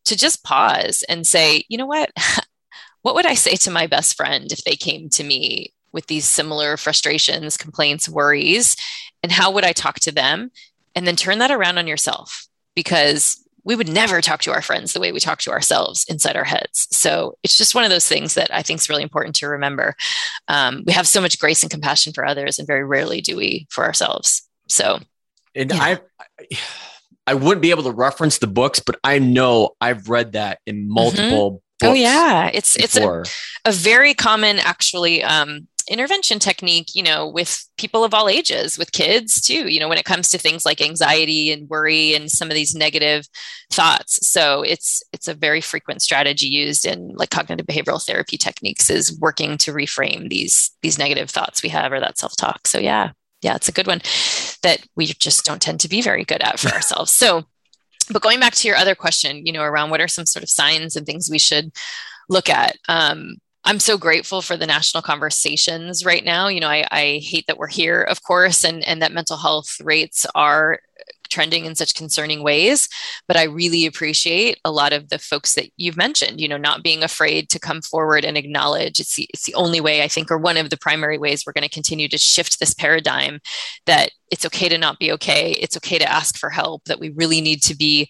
to 0.05 0.17
just 0.17 0.43
pause 0.43 1.03
and 1.09 1.27
say, 1.27 1.63
you 1.67 1.77
know 1.77 1.85
what? 1.85 2.11
what 3.01 3.15
would 3.15 3.25
I 3.25 3.33
say 3.33 3.55
to 3.57 3.71
my 3.71 3.87
best 3.87 4.15
friend 4.15 4.51
if 4.51 4.63
they 4.63 4.75
came 4.75 5.09
to 5.09 5.23
me 5.23 5.73
with 5.91 6.07
these 6.07 6.25
similar 6.25 6.77
frustrations, 6.77 7.57
complaints, 7.57 8.09
worries? 8.09 8.75
And 9.21 9.31
how 9.31 9.51
would 9.51 9.65
I 9.65 9.73
talk 9.73 9.99
to 10.01 10.11
them? 10.11 10.51
And 10.95 11.05
then 11.05 11.15
turn 11.15 11.39
that 11.39 11.51
around 11.51 11.77
on 11.77 11.87
yourself 11.87 12.47
because 12.75 13.42
we 13.65 13.75
would 13.75 13.89
never 13.89 14.21
talk 14.21 14.41
to 14.41 14.51
our 14.51 14.61
friends 14.61 14.93
the 14.93 14.99
way 14.99 15.11
we 15.11 15.19
talk 15.19 15.39
to 15.39 15.51
ourselves 15.51 16.05
inside 16.09 16.35
our 16.35 16.43
heads. 16.43 16.87
So 16.91 17.37
it's 17.43 17.57
just 17.57 17.75
one 17.75 17.83
of 17.83 17.89
those 17.89 18.07
things 18.07 18.33
that 18.33 18.53
I 18.53 18.61
think 18.61 18.81
is 18.81 18.89
really 18.89 19.03
important 19.03 19.35
to 19.37 19.47
remember. 19.47 19.95
Um, 20.47 20.83
we 20.85 20.93
have 20.93 21.07
so 21.07 21.21
much 21.21 21.39
grace 21.39 21.63
and 21.63 21.71
compassion 21.71 22.13
for 22.13 22.25
others, 22.25 22.59
and 22.59 22.67
very 22.67 22.83
rarely 22.83 23.21
do 23.21 23.37
we 23.37 23.67
for 23.69 23.83
ourselves. 23.85 24.47
So, 24.67 24.99
and 25.55 25.71
yeah. 25.71 25.97
I, 26.49 26.57
I 27.25 27.33
wouldn't 27.35 27.61
be 27.61 27.71
able 27.71 27.83
to 27.83 27.91
reference 27.91 28.39
the 28.39 28.47
books, 28.47 28.79
but 28.79 28.99
I 29.03 29.19
know 29.19 29.71
I've 29.79 30.09
read 30.09 30.33
that 30.33 30.59
in 30.65 30.89
multiple. 30.89 31.51
Mm-hmm. 31.51 31.87
Oh 31.87 31.93
yeah, 31.93 32.49
it's 32.53 32.77
before. 32.77 33.21
it's 33.21 33.35
a, 33.65 33.69
a 33.69 33.71
very 33.71 34.13
common 34.13 34.59
actually 34.59 35.23
um, 35.23 35.67
intervention 35.89 36.39
technique, 36.39 36.95
you 36.95 37.03
know, 37.03 37.27
with 37.27 37.67
people 37.77 38.03
of 38.03 38.13
all 38.13 38.29
ages, 38.29 38.77
with 38.77 38.91
kids 38.91 39.41
too, 39.41 39.69
you 39.69 39.79
know, 39.79 39.87
when 39.87 39.97
it 39.97 40.05
comes 40.05 40.29
to 40.29 40.37
things 40.37 40.65
like 40.65 40.81
anxiety 40.81 41.51
and 41.51 41.69
worry 41.69 42.13
and 42.13 42.29
some 42.31 42.49
of 42.49 42.55
these 42.55 42.75
negative 42.75 43.27
thoughts. 43.71 44.27
So 44.29 44.61
it's 44.61 45.03
it's 45.13 45.27
a 45.27 45.33
very 45.33 45.61
frequent 45.61 46.01
strategy 46.01 46.47
used 46.47 46.85
in 46.85 47.09
like 47.15 47.29
cognitive 47.29 47.65
behavioral 47.65 48.03
therapy 48.03 48.37
techniques 48.37 48.89
is 48.89 49.17
working 49.19 49.57
to 49.59 49.73
reframe 49.73 50.29
these 50.29 50.71
these 50.81 50.97
negative 50.97 51.29
thoughts 51.29 51.63
we 51.63 51.69
have 51.69 51.91
or 51.91 51.99
that 51.99 52.17
self-talk. 52.17 52.67
So 52.67 52.79
yeah, 52.79 53.11
yeah, 53.41 53.55
it's 53.55 53.69
a 53.69 53.73
good 53.73 53.87
one 53.87 54.01
that 54.61 54.85
we 54.95 55.07
just 55.07 55.45
don't 55.45 55.61
tend 55.61 55.79
to 55.81 55.89
be 55.89 56.01
very 56.01 56.23
good 56.23 56.41
at 56.41 56.59
for 56.59 56.69
ourselves. 56.73 57.11
So 57.11 57.45
but 58.09 58.21
going 58.21 58.39
back 58.39 58.53
to 58.55 58.67
your 58.67 58.77
other 58.77 58.95
question, 58.95 59.45
you 59.45 59.53
know, 59.53 59.63
around 59.63 59.89
what 59.89 60.01
are 60.01 60.07
some 60.07 60.25
sort 60.25 60.43
of 60.43 60.49
signs 60.49 60.95
and 60.95 61.05
things 61.05 61.29
we 61.29 61.39
should 61.39 61.71
look 62.29 62.49
at. 62.49 62.77
Um, 62.89 63.37
I'm 63.65 63.79
so 63.79 63.97
grateful 63.97 64.41
for 64.41 64.57
the 64.57 64.67
national 64.67 65.03
conversations 65.03 66.03
right 66.05 66.23
now. 66.23 66.47
You 66.49 66.59
know, 66.59 66.67
I, 66.67 66.85
I, 66.91 67.21
hate 67.23 67.47
that 67.47 67.57
we're 67.57 67.67
here, 67.67 68.01
of 68.01 68.21
course, 68.21 68.65
and, 68.65 68.85
and 68.85 69.01
that 69.01 69.13
mental 69.13 69.37
health 69.37 69.77
rates 69.81 70.25
are 70.35 70.79
trending 71.29 71.65
in 71.65 71.73
such 71.73 71.95
concerning 71.95 72.43
ways. 72.43 72.87
But 73.27 73.37
I 73.37 73.43
really 73.43 73.85
appreciate 73.85 74.59
a 74.63 74.71
lot 74.71 74.93
of 74.93 75.09
the 75.09 75.17
folks 75.17 75.55
that 75.55 75.69
you've 75.77 75.97
mentioned, 75.97 76.39
you 76.39 76.47
know, 76.47 76.57
not 76.57 76.83
being 76.83 77.03
afraid 77.03 77.49
to 77.49 77.59
come 77.59 77.81
forward 77.81 78.23
and 78.23 78.37
acknowledge 78.37 78.99
it's 78.99 79.15
the, 79.15 79.27
it's 79.33 79.45
the 79.45 79.55
only 79.55 79.81
way, 79.81 80.03
I 80.03 80.07
think, 80.07 80.29
or 80.29 80.37
one 80.37 80.57
of 80.57 80.69
the 80.69 80.77
primary 80.77 81.17
ways 81.17 81.43
we're 81.45 81.53
going 81.53 81.67
to 81.67 81.73
continue 81.73 82.07
to 82.09 82.17
shift 82.17 82.59
this 82.59 82.73
paradigm 82.73 83.39
that 83.87 84.11
it's 84.29 84.45
okay 84.45 84.69
to 84.69 84.77
not 84.77 84.99
be 84.99 85.11
okay. 85.13 85.51
It's 85.51 85.77
okay 85.77 85.97
to 85.97 86.11
ask 86.11 86.37
for 86.37 86.49
help, 86.49 86.83
that 86.85 86.99
we 86.99 87.09
really 87.09 87.41
need 87.41 87.63
to 87.63 87.75
be 87.75 88.09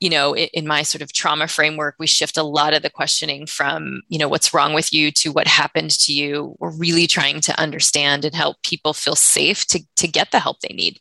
you 0.00 0.10
know 0.10 0.36
in 0.36 0.66
my 0.66 0.82
sort 0.82 1.02
of 1.02 1.12
trauma 1.12 1.46
framework 1.46 1.94
we 1.98 2.06
shift 2.06 2.36
a 2.36 2.42
lot 2.42 2.74
of 2.74 2.82
the 2.82 2.90
questioning 2.90 3.46
from 3.46 4.02
you 4.08 4.18
know 4.18 4.28
what's 4.28 4.52
wrong 4.52 4.74
with 4.74 4.92
you 4.92 5.10
to 5.10 5.30
what 5.30 5.46
happened 5.46 5.90
to 5.90 6.12
you. 6.12 6.56
We're 6.58 6.76
really 6.76 7.06
trying 7.06 7.40
to 7.42 7.58
understand 7.60 8.24
and 8.24 8.34
help 8.34 8.56
people 8.62 8.92
feel 8.92 9.14
safe 9.16 9.66
to 9.68 9.80
to 9.96 10.08
get 10.08 10.30
the 10.30 10.40
help 10.40 10.60
they 10.60 10.74
need. 10.74 11.00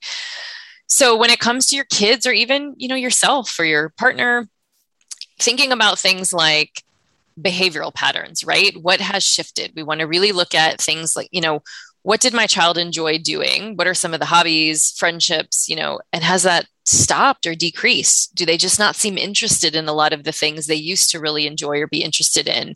So 0.87 1.17
when 1.17 1.29
it 1.29 1.39
comes 1.39 1.65
to 1.67 1.75
your 1.75 1.85
kids 1.85 2.25
or 2.25 2.31
even 2.31 2.75
you 2.77 2.87
know 2.87 2.95
yourself 2.95 3.57
or 3.59 3.65
your 3.65 3.89
partner 3.89 4.47
thinking 5.39 5.71
about 5.71 5.99
things 5.99 6.33
like 6.33 6.83
behavioral 7.39 7.93
patterns 7.93 8.43
right? 8.43 8.75
What 8.81 9.01
has 9.01 9.23
shifted? 9.23 9.73
We 9.75 9.83
want 9.83 10.01
to 10.01 10.07
really 10.07 10.31
look 10.31 10.53
at 10.53 10.79
things 10.79 11.15
like 11.15 11.29
you 11.31 11.41
know 11.41 11.61
what 12.03 12.19
did 12.19 12.33
my 12.33 12.45
child 12.45 12.77
enjoy 12.77 13.17
doing? 13.17 13.75
What 13.75 13.87
are 13.87 13.93
some 13.93 14.13
of 14.13 14.19
the 14.19 14.27
hobbies 14.27 14.93
friendships 14.97 15.67
you 15.67 15.75
know 15.75 15.99
and 16.11 16.23
has 16.23 16.43
that 16.43 16.67
stopped 16.85 17.47
or 17.47 17.55
decreased? 17.55 18.35
Do 18.35 18.45
they 18.45 18.57
just 18.57 18.77
not 18.77 18.97
seem 18.97 19.17
interested 19.17 19.73
in 19.73 19.87
a 19.87 19.93
lot 19.93 20.11
of 20.11 20.25
the 20.25 20.33
things 20.33 20.67
they 20.67 20.75
used 20.75 21.09
to 21.11 21.19
really 21.19 21.47
enjoy 21.47 21.79
or 21.79 21.87
be 21.87 22.03
interested 22.03 22.45
in? 22.45 22.75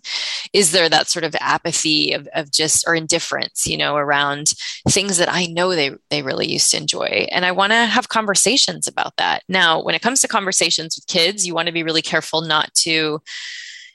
Is 0.53 0.71
there 0.71 0.87
that 0.87 1.07
sort 1.07 1.25
of 1.25 1.35
apathy 1.41 2.13
of, 2.13 2.27
of 2.33 2.51
just 2.51 2.87
or 2.87 2.95
indifference 2.95 3.67
you 3.67 3.77
know 3.77 3.97
around 3.97 4.53
things 4.87 5.17
that 5.17 5.31
i 5.31 5.45
know 5.45 5.75
they 5.75 5.91
they 6.09 6.21
really 6.21 6.49
used 6.49 6.71
to 6.71 6.77
enjoy? 6.77 7.27
And 7.31 7.45
i 7.45 7.51
want 7.51 7.71
to 7.73 7.85
have 7.85 8.09
conversations 8.09 8.87
about 8.87 9.17
that. 9.17 9.43
Now 9.49 9.83
when 9.83 9.95
it 9.95 10.01
comes 10.01 10.21
to 10.21 10.27
conversations 10.27 10.95
with 10.95 11.07
kids 11.07 11.45
you 11.45 11.53
want 11.53 11.67
to 11.67 11.73
be 11.73 11.83
really 11.83 12.01
careful 12.01 12.41
not 12.41 12.73
to 12.75 13.21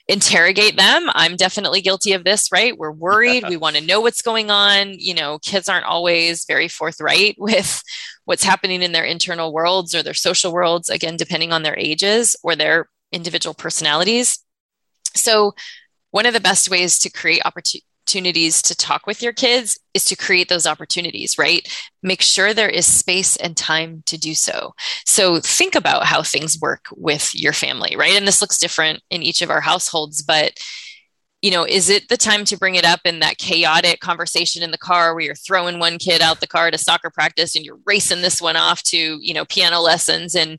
interrogate 0.07 0.77
them. 0.77 1.09
I'm 1.13 1.35
definitely 1.35 1.81
guilty 1.81 2.13
of 2.13 2.23
this, 2.23 2.51
right? 2.51 2.77
We're 2.77 2.91
worried. 2.91 3.45
we 3.49 3.57
want 3.57 3.75
to 3.75 3.85
know 3.85 4.01
what's 4.01 4.21
going 4.21 4.51
on. 4.51 4.93
You 4.93 5.13
know, 5.13 5.39
kids 5.39 5.69
aren't 5.69 5.85
always 5.85 6.45
very 6.45 6.67
forthright 6.67 7.35
with 7.37 7.81
what's 8.25 8.43
happening 8.43 8.81
in 8.81 8.91
their 8.91 9.05
internal 9.05 9.53
worlds 9.53 9.95
or 9.95 10.03
their 10.03 10.13
social 10.13 10.51
worlds, 10.51 10.89
again, 10.89 11.17
depending 11.17 11.53
on 11.53 11.63
their 11.63 11.77
ages 11.77 12.35
or 12.43 12.55
their 12.55 12.89
individual 13.11 13.53
personalities. 13.53 14.39
So, 15.15 15.53
one 16.11 16.25
of 16.25 16.33
the 16.33 16.39
best 16.39 16.69
ways 16.69 16.99
to 16.99 17.09
create 17.09 17.41
opportunity 17.43 17.85
opportunities 18.03 18.61
to 18.61 18.75
talk 18.75 19.07
with 19.07 19.21
your 19.21 19.31
kids 19.31 19.79
is 19.93 20.03
to 20.05 20.15
create 20.15 20.49
those 20.49 20.67
opportunities, 20.67 21.37
right? 21.37 21.67
Make 22.01 22.21
sure 22.21 22.53
there 22.53 22.69
is 22.69 22.85
space 22.85 23.37
and 23.37 23.55
time 23.55 24.03
to 24.07 24.17
do 24.17 24.33
so. 24.33 24.73
So 25.05 25.39
think 25.39 25.73
about 25.73 26.05
how 26.05 26.21
things 26.21 26.59
work 26.59 26.85
with 26.95 27.33
your 27.33 27.53
family, 27.53 27.95
right? 27.95 28.15
And 28.15 28.27
this 28.27 28.41
looks 28.41 28.57
different 28.57 29.01
in 29.09 29.23
each 29.23 29.41
of 29.41 29.49
our 29.49 29.61
households, 29.61 30.21
but 30.21 30.59
you 31.41 31.51
know, 31.51 31.65
is 31.65 31.89
it 31.89 32.07
the 32.07 32.15
time 32.15 32.45
to 32.45 32.57
bring 32.57 32.75
it 32.75 32.85
up 32.85 33.01
in 33.03 33.19
that 33.19 33.37
chaotic 33.37 33.99
conversation 33.99 34.63
in 34.63 34.71
the 34.71 34.77
car 34.77 35.13
where 35.13 35.23
you're 35.25 35.35
throwing 35.35 35.77
one 35.77 35.97
kid 35.97 36.21
out 36.21 36.39
the 36.39 36.47
car 36.47 36.71
to 36.71 36.77
soccer 36.77 37.09
practice 37.09 37.55
and 37.55 37.65
you're 37.65 37.79
racing 37.85 38.21
this 38.21 38.41
one 38.41 38.55
off 38.55 38.81
to, 38.83 39.19
you 39.21 39.33
know, 39.33 39.43
piano 39.43 39.81
lessons? 39.81 40.35
And 40.35 40.57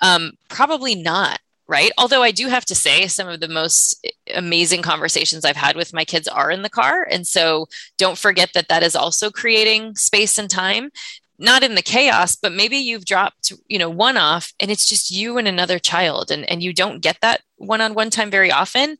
um, 0.00 0.32
probably 0.48 0.94
not, 0.94 1.38
right? 1.68 1.92
Although 1.96 2.22
I 2.22 2.32
do 2.32 2.48
have 2.48 2.64
to 2.66 2.74
say, 2.74 3.06
some 3.06 3.28
of 3.28 3.40
the 3.40 3.48
most 3.48 4.06
amazing 4.34 4.82
conversations 4.82 5.44
I've 5.44 5.56
had 5.56 5.76
with 5.76 5.94
my 5.94 6.04
kids 6.04 6.28
are 6.28 6.50
in 6.50 6.62
the 6.62 6.70
car. 6.70 7.06
And 7.10 7.26
so 7.26 7.66
don't 7.98 8.18
forget 8.18 8.50
that 8.54 8.68
that 8.68 8.82
is 8.82 8.96
also 8.96 9.30
creating 9.30 9.94
space 9.96 10.38
and 10.38 10.50
time. 10.50 10.90
Not 11.38 11.62
in 11.62 11.74
the 11.74 11.82
chaos, 11.82 12.36
but 12.36 12.52
maybe 12.52 12.76
you've 12.76 13.04
dropped, 13.04 13.52
you 13.66 13.78
know, 13.78 13.90
one 13.90 14.16
off 14.16 14.52
and 14.60 14.70
it's 14.70 14.88
just 14.88 15.10
you 15.10 15.38
and 15.38 15.48
another 15.48 15.78
child 15.78 16.30
and, 16.30 16.48
and 16.48 16.62
you 16.62 16.72
don't 16.72 17.02
get 17.02 17.18
that 17.22 17.40
one-on-one 17.56 18.10
time 18.10 18.30
very 18.30 18.52
often. 18.52 18.96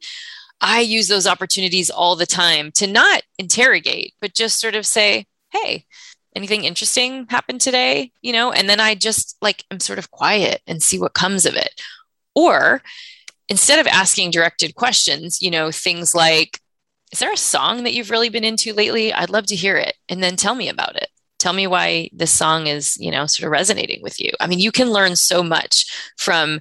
I 0.61 0.81
use 0.81 1.09
those 1.09 1.27
opportunities 1.27 1.91
all 1.91 2.17
the 2.17 2.27
time 2.27 2.71
to 2.73 2.87
not 2.87 3.23
interrogate, 3.39 4.15
but 4.21 4.35
just 4.35 4.61
sort 4.61 4.75
of 4.75 4.87
say, 4.87 5.27
hey, 5.51 5.85
anything 6.35 6.65
interesting 6.65 7.27
happened 7.29 7.61
today? 7.61 8.13
You 8.23 8.33
know, 8.33 8.53
and 8.53 8.69
then 8.69 8.81
I 8.81 8.95
just 8.95 9.37
like 9.43 9.65
i'm 9.71 9.81
sort 9.81 9.99
of 9.99 10.11
quiet 10.11 10.63
and 10.67 10.83
see 10.83 10.99
what 10.99 11.15
comes 11.15 11.47
of 11.47 11.55
it. 11.55 11.81
Or 12.35 12.83
instead 13.49 13.79
of 13.79 13.87
asking 13.87 14.31
directed 14.31 14.75
questions, 14.75 15.43
you 15.43 15.51
know, 15.51 15.71
things 15.71 16.15
like, 16.15 16.61
is 17.13 17.19
there 17.19 17.33
a 17.33 17.37
song 17.37 17.85
that 17.85 17.93
you've 17.93 18.11
really 18.11 18.31
been 18.31 18.45
into 18.45 18.73
lately? 18.73 19.13
I'd 19.13 19.31
love 19.31 19.47
to 19.47 19.57
hear 19.57 19.77
it. 19.77 19.95
And 20.09 20.23
then 20.23 20.37
tell 20.37 20.55
me 20.55 20.69
about 20.69 20.97
it. 20.97 21.09
Tell 21.39 21.53
me 21.53 21.67
why 21.67 22.09
this 22.13 22.33
song 22.33 22.67
is, 22.67 22.97
you 22.99 23.11
know, 23.11 23.27
sort 23.27 23.47
of 23.47 23.53
resonating 23.53 24.01
with 24.03 24.21
you. 24.21 24.31
I 24.41 24.47
mean, 24.47 24.61
you 24.61 24.73
can 24.73 24.91
learn 24.91 25.17
so 25.17 25.43
much 25.43 26.13
from 26.17 26.61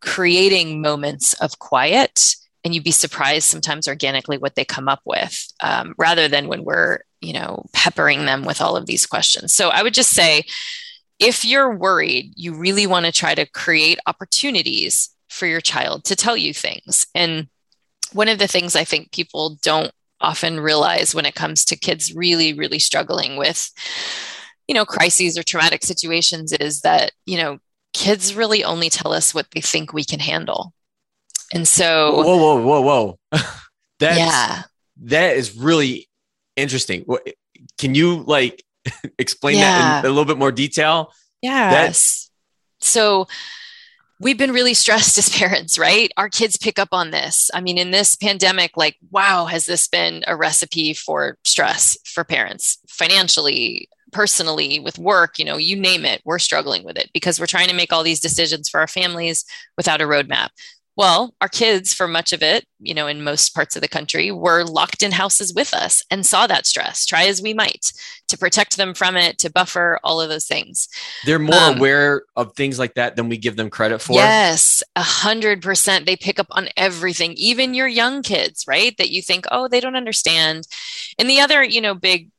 creating 0.00 0.80
moments 0.80 1.32
of 1.34 1.58
quiet 1.58 2.36
and 2.64 2.74
you'd 2.74 2.84
be 2.84 2.90
surprised 2.90 3.48
sometimes 3.48 3.88
organically 3.88 4.38
what 4.38 4.54
they 4.54 4.64
come 4.64 4.88
up 4.88 5.00
with 5.04 5.46
um, 5.60 5.94
rather 5.98 6.28
than 6.28 6.48
when 6.48 6.64
we're 6.64 7.00
you 7.20 7.32
know 7.32 7.64
peppering 7.72 8.24
them 8.24 8.44
with 8.44 8.60
all 8.60 8.76
of 8.76 8.86
these 8.86 9.06
questions 9.06 9.54
so 9.54 9.68
i 9.68 9.82
would 9.82 9.94
just 9.94 10.10
say 10.10 10.42
if 11.18 11.44
you're 11.44 11.74
worried, 11.74 12.32
you 12.36 12.54
really 12.54 12.86
want 12.86 13.06
to 13.06 13.12
try 13.12 13.34
to 13.34 13.46
create 13.46 13.98
opportunities 14.06 15.10
for 15.28 15.46
your 15.46 15.60
child 15.60 16.04
to 16.04 16.16
tell 16.16 16.36
you 16.36 16.52
things. 16.52 17.06
And 17.14 17.48
one 18.12 18.28
of 18.28 18.38
the 18.38 18.48
things 18.48 18.76
I 18.76 18.84
think 18.84 19.12
people 19.12 19.56
don't 19.62 19.92
often 20.20 20.60
realize 20.60 21.14
when 21.14 21.26
it 21.26 21.34
comes 21.34 21.64
to 21.66 21.76
kids 21.76 22.14
really, 22.14 22.52
really 22.52 22.78
struggling 22.78 23.36
with, 23.36 23.70
you 24.68 24.74
know, 24.74 24.84
crises 24.84 25.36
or 25.36 25.42
traumatic 25.42 25.82
situations 25.84 26.52
is 26.52 26.82
that, 26.82 27.12
you 27.26 27.36
know, 27.36 27.58
kids 27.92 28.34
really 28.34 28.64
only 28.64 28.88
tell 28.88 29.12
us 29.12 29.34
what 29.34 29.46
they 29.52 29.60
think 29.60 29.92
we 29.92 30.04
can 30.04 30.20
handle. 30.20 30.72
And 31.52 31.66
so, 31.68 32.22
whoa, 32.22 32.36
whoa, 32.36 32.62
whoa, 32.62 32.80
whoa. 32.80 33.18
That's, 33.98 34.18
yeah. 34.18 34.62
That 35.02 35.36
is 35.36 35.56
really 35.56 36.08
interesting. 36.56 37.04
Can 37.78 37.94
you 37.94 38.22
like 38.22 38.64
explain 39.18 39.58
yeah. 39.58 39.78
that 39.78 40.04
in 40.04 40.10
a 40.10 40.14
little 40.14 40.24
bit 40.24 40.38
more 40.38 40.52
detail? 40.52 41.12
Yeah. 41.40 41.70
Yes. 41.70 42.30
so 42.80 43.26
we've 44.22 44.38
been 44.38 44.52
really 44.52 44.74
stressed 44.74 45.18
as 45.18 45.28
parents, 45.28 45.76
right? 45.76 46.10
Our 46.16 46.28
kids 46.28 46.56
pick 46.56 46.78
up 46.78 46.90
on 46.92 47.10
this. 47.10 47.50
I 47.52 47.60
mean, 47.60 47.76
in 47.76 47.90
this 47.90 48.16
pandemic, 48.16 48.76
like, 48.76 48.96
wow, 49.10 49.46
has 49.46 49.66
this 49.66 49.88
been 49.88 50.24
a 50.26 50.36
recipe 50.36 50.94
for 50.94 51.36
stress 51.44 51.98
for 52.04 52.24
parents 52.24 52.78
financially, 52.88 53.88
personally, 54.12 54.78
with 54.78 54.98
work, 54.98 55.38
you 55.38 55.44
know, 55.44 55.56
you 55.56 55.76
name 55.76 56.04
it, 56.04 56.22
we're 56.24 56.38
struggling 56.38 56.84
with 56.84 56.96
it 56.96 57.10
because 57.12 57.40
we're 57.40 57.46
trying 57.46 57.68
to 57.68 57.74
make 57.74 57.92
all 57.92 58.02
these 58.02 58.20
decisions 58.20 58.68
for 58.68 58.80
our 58.80 58.86
families 58.86 59.44
without 59.76 60.00
a 60.00 60.04
roadmap. 60.04 60.48
Well, 60.94 61.34
our 61.40 61.48
kids, 61.48 61.94
for 61.94 62.06
much 62.06 62.32
of 62.34 62.42
it, 62.42 62.66
you 62.78 62.92
know, 62.92 63.06
in 63.06 63.24
most 63.24 63.54
parts 63.54 63.76
of 63.76 63.82
the 63.82 63.88
country, 63.88 64.30
were 64.30 64.64
locked 64.64 65.02
in 65.02 65.12
houses 65.12 65.54
with 65.54 65.72
us 65.72 66.02
and 66.10 66.26
saw 66.26 66.46
that 66.46 66.66
stress, 66.66 67.06
try 67.06 67.24
as 67.24 67.40
we 67.40 67.54
might 67.54 67.92
to 68.28 68.36
protect 68.36 68.76
them 68.76 68.92
from 68.92 69.16
it, 69.16 69.38
to 69.38 69.50
buffer 69.50 69.98
all 70.04 70.20
of 70.20 70.28
those 70.28 70.46
things. 70.46 70.88
They're 71.24 71.38
more 71.38 71.54
um, 71.54 71.78
aware 71.78 72.24
of 72.36 72.54
things 72.54 72.78
like 72.78 72.94
that 72.94 73.16
than 73.16 73.30
we 73.30 73.38
give 73.38 73.56
them 73.56 73.70
credit 73.70 74.00
for. 74.00 74.14
Yes, 74.14 74.82
a 74.94 75.02
hundred 75.02 75.62
percent. 75.62 76.04
They 76.04 76.16
pick 76.16 76.38
up 76.38 76.48
on 76.50 76.68
everything, 76.76 77.32
even 77.36 77.72
your 77.72 77.88
young 77.88 78.22
kids, 78.22 78.66
right? 78.68 78.94
That 78.98 79.10
you 79.10 79.22
think, 79.22 79.46
oh, 79.50 79.68
they 79.68 79.80
don't 79.80 79.96
understand. 79.96 80.66
And 81.18 81.28
the 81.30 81.40
other, 81.40 81.62
you 81.62 81.80
know, 81.80 81.94
big 81.94 82.31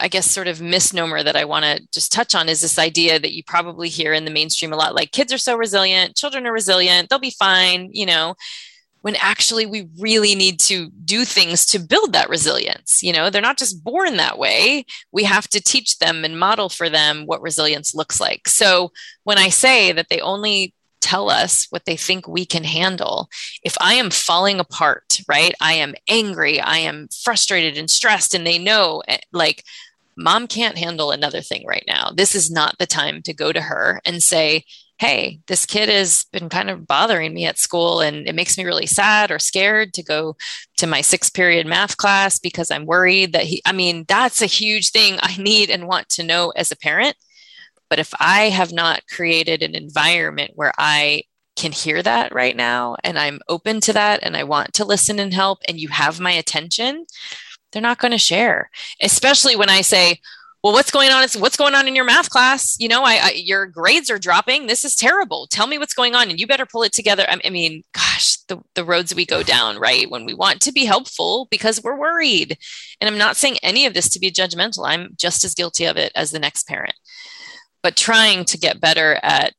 I 0.00 0.08
guess, 0.08 0.30
sort 0.30 0.48
of 0.48 0.60
misnomer 0.60 1.22
that 1.22 1.36
I 1.36 1.44
want 1.44 1.64
to 1.64 1.86
just 1.92 2.12
touch 2.12 2.34
on 2.34 2.48
is 2.48 2.60
this 2.60 2.78
idea 2.78 3.18
that 3.18 3.32
you 3.32 3.44
probably 3.44 3.88
hear 3.88 4.12
in 4.12 4.24
the 4.24 4.30
mainstream 4.30 4.72
a 4.72 4.76
lot 4.76 4.94
like 4.94 5.12
kids 5.12 5.32
are 5.32 5.38
so 5.38 5.56
resilient, 5.56 6.16
children 6.16 6.46
are 6.46 6.52
resilient, 6.52 7.08
they'll 7.08 7.18
be 7.18 7.30
fine, 7.30 7.90
you 7.92 8.06
know, 8.06 8.34
when 9.02 9.16
actually 9.16 9.66
we 9.66 9.88
really 9.98 10.34
need 10.34 10.58
to 10.60 10.90
do 11.04 11.24
things 11.24 11.64
to 11.66 11.78
build 11.78 12.12
that 12.12 12.28
resilience. 12.28 13.02
You 13.02 13.12
know, 13.12 13.30
they're 13.30 13.40
not 13.40 13.58
just 13.58 13.82
born 13.82 14.16
that 14.16 14.38
way. 14.38 14.84
We 15.12 15.24
have 15.24 15.48
to 15.48 15.60
teach 15.60 15.98
them 15.98 16.24
and 16.24 16.38
model 16.38 16.68
for 16.68 16.90
them 16.90 17.24
what 17.24 17.40
resilience 17.40 17.94
looks 17.94 18.20
like. 18.20 18.48
So 18.48 18.92
when 19.24 19.38
I 19.38 19.48
say 19.48 19.92
that 19.92 20.08
they 20.10 20.20
only 20.20 20.74
tell 21.00 21.30
us 21.30 21.66
what 21.70 21.86
they 21.86 21.96
think 21.96 22.28
we 22.28 22.44
can 22.44 22.64
handle. 22.64 23.28
If 23.62 23.74
I 23.80 23.94
am 23.94 24.10
falling 24.10 24.60
apart, 24.60 25.20
right? 25.28 25.54
I 25.60 25.74
am 25.74 25.94
angry, 26.08 26.60
I 26.60 26.78
am 26.78 27.08
frustrated 27.24 27.78
and 27.78 27.90
stressed, 27.90 28.34
and 28.34 28.46
they 28.46 28.58
know, 28.58 29.02
eh, 29.08 29.18
like, 29.32 29.64
mom 30.16 30.46
can't 30.46 30.78
handle 30.78 31.10
another 31.10 31.40
thing 31.40 31.64
right 31.66 31.84
now. 31.86 32.10
This 32.14 32.34
is 32.34 32.50
not 32.50 32.76
the 32.78 32.86
time 32.86 33.22
to 33.22 33.34
go 33.34 33.52
to 33.52 33.60
her 33.60 34.00
and 34.04 34.22
say, 34.22 34.64
hey, 34.98 35.40
this 35.46 35.64
kid 35.64 35.88
has 35.88 36.26
been 36.30 36.50
kind 36.50 36.68
of 36.68 36.86
bothering 36.86 37.32
me 37.32 37.46
at 37.46 37.58
school 37.58 38.00
and 38.00 38.28
it 38.28 38.34
makes 38.34 38.58
me 38.58 38.64
really 38.66 38.84
sad 38.84 39.30
or 39.30 39.38
scared 39.38 39.94
to 39.94 40.02
go 40.02 40.36
to 40.76 40.86
my 40.86 41.00
sixth 41.00 41.32
period 41.32 41.66
math 41.66 41.96
class 41.96 42.38
because 42.38 42.70
I'm 42.70 42.84
worried 42.84 43.32
that 43.32 43.44
he, 43.44 43.62
I 43.64 43.72
mean, 43.72 44.04
that's 44.06 44.42
a 44.42 44.46
huge 44.46 44.90
thing 44.90 45.18
I 45.22 45.34
need 45.38 45.70
and 45.70 45.88
want 45.88 46.10
to 46.10 46.22
know 46.22 46.50
as 46.50 46.70
a 46.70 46.76
parent. 46.76 47.16
But 47.88 47.98
if 47.98 48.12
I 48.20 48.50
have 48.50 48.72
not 48.72 49.06
created 49.08 49.62
an 49.62 49.74
environment 49.74 50.52
where 50.54 50.72
I 50.76 51.22
can 51.56 51.72
hear 51.72 52.02
that 52.02 52.34
right 52.34 52.56
now 52.56 52.96
and 53.02 53.18
I'm 53.18 53.40
open 53.48 53.80
to 53.82 53.94
that 53.94 54.20
and 54.22 54.36
I 54.36 54.44
want 54.44 54.74
to 54.74 54.84
listen 54.84 55.18
and 55.18 55.32
help 55.32 55.60
and 55.66 55.80
you 55.80 55.88
have 55.88 56.20
my 56.20 56.32
attention, 56.32 57.06
they're 57.72 57.82
not 57.82 57.98
going 57.98 58.12
to 58.12 58.18
share. 58.18 58.70
Especially 59.00 59.56
when 59.56 59.70
i 59.70 59.80
say 59.80 60.20
well 60.62 60.72
what's 60.72 60.90
going 60.90 61.10
on? 61.10 61.26
What's 61.38 61.56
going 61.56 61.74
on 61.74 61.88
in 61.88 61.96
your 61.96 62.04
math 62.04 62.28
class? 62.28 62.76
You 62.78 62.88
know 62.88 63.02
I, 63.02 63.14
I, 63.22 63.30
your 63.30 63.66
grades 63.66 64.10
are 64.10 64.18
dropping. 64.18 64.66
This 64.66 64.84
is 64.84 64.94
terrible. 64.94 65.46
Tell 65.46 65.66
me 65.66 65.78
what's 65.78 65.94
going 65.94 66.14
on 66.14 66.30
and 66.30 66.38
you 66.38 66.46
better 66.46 66.66
pull 66.66 66.82
it 66.82 66.92
together. 66.92 67.24
I, 67.28 67.40
I 67.44 67.50
mean 67.50 67.82
gosh 67.94 68.36
the, 68.48 68.60
the 68.74 68.84
roads 68.84 69.14
we 69.14 69.24
go 69.24 69.42
down 69.42 69.78
right 69.78 70.10
when 70.10 70.24
we 70.24 70.34
want 70.34 70.60
to 70.62 70.72
be 70.72 70.84
helpful 70.84 71.48
because 71.50 71.82
we're 71.82 71.98
worried. 71.98 72.58
And 73.00 73.08
i'm 73.08 73.18
not 73.18 73.36
saying 73.36 73.58
any 73.62 73.86
of 73.86 73.94
this 73.94 74.08
to 74.10 74.20
be 74.20 74.30
judgmental. 74.30 74.86
I'm 74.86 75.14
just 75.16 75.44
as 75.44 75.54
guilty 75.54 75.86
of 75.86 75.96
it 75.96 76.12
as 76.14 76.30
the 76.30 76.38
next 76.38 76.66
parent. 76.66 76.94
But 77.82 77.96
trying 77.96 78.44
to 78.46 78.58
get 78.58 78.80
better 78.80 79.18
at 79.22 79.54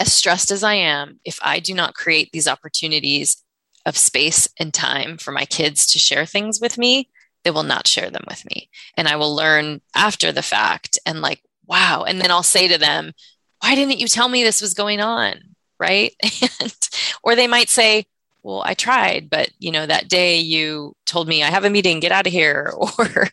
as 0.00 0.12
stressed 0.12 0.50
as 0.50 0.64
i 0.64 0.72
am 0.72 1.20
if 1.26 1.38
i 1.42 1.60
do 1.60 1.74
not 1.74 1.94
create 1.94 2.30
these 2.32 2.48
opportunities 2.48 3.44
of 3.86 3.96
space 3.96 4.48
and 4.58 4.72
time 4.72 5.16
for 5.16 5.32
my 5.32 5.44
kids 5.44 5.86
to 5.92 5.98
share 5.98 6.26
things 6.26 6.60
with 6.60 6.78
me, 6.78 7.08
they 7.44 7.50
will 7.50 7.62
not 7.62 7.86
share 7.86 8.10
them 8.10 8.24
with 8.28 8.44
me. 8.44 8.68
And 8.96 9.08
I 9.08 9.16
will 9.16 9.34
learn 9.34 9.80
after 9.94 10.32
the 10.32 10.42
fact 10.42 10.98
and 11.06 11.20
like, 11.20 11.42
wow. 11.66 12.04
And 12.04 12.20
then 12.20 12.30
I'll 12.30 12.42
say 12.42 12.68
to 12.68 12.78
them, 12.78 13.12
why 13.60 13.74
didn't 13.74 13.98
you 13.98 14.08
tell 14.08 14.28
me 14.28 14.42
this 14.42 14.60
was 14.60 14.74
going 14.74 15.00
on? 15.00 15.34
Right. 15.78 16.14
And, 16.60 16.74
or 17.22 17.36
they 17.36 17.46
might 17.46 17.68
say, 17.68 18.06
well, 18.42 18.62
I 18.64 18.74
tried, 18.74 19.28
but 19.28 19.50
you 19.58 19.70
know, 19.70 19.86
that 19.86 20.08
day 20.08 20.38
you 20.38 20.94
told 21.04 21.28
me 21.28 21.42
I 21.42 21.50
have 21.50 21.64
a 21.64 21.70
meeting, 21.70 22.00
get 22.00 22.12
out 22.12 22.26
of 22.26 22.32
here, 22.32 22.72
or 22.98 23.28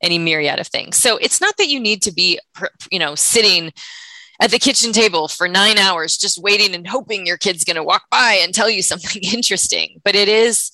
any 0.00 0.18
myriad 0.18 0.60
of 0.60 0.66
things. 0.66 0.96
So 0.96 1.16
it's 1.16 1.40
not 1.40 1.56
that 1.56 1.68
you 1.68 1.80
need 1.80 2.02
to 2.02 2.12
be, 2.12 2.38
you 2.90 2.98
know, 2.98 3.14
sitting 3.14 3.72
at 4.40 4.50
the 4.50 4.58
kitchen 4.58 4.92
table 4.92 5.28
for 5.28 5.48
nine 5.48 5.78
hours, 5.78 6.16
just 6.16 6.42
waiting 6.42 6.74
and 6.74 6.86
hoping 6.86 7.26
your 7.26 7.36
kid's 7.36 7.64
going 7.64 7.76
to 7.76 7.82
walk 7.82 8.04
by 8.10 8.38
and 8.42 8.54
tell 8.54 8.68
you 8.68 8.82
something 8.82 9.22
interesting. 9.22 10.00
But 10.04 10.14
it 10.14 10.28
is 10.28 10.70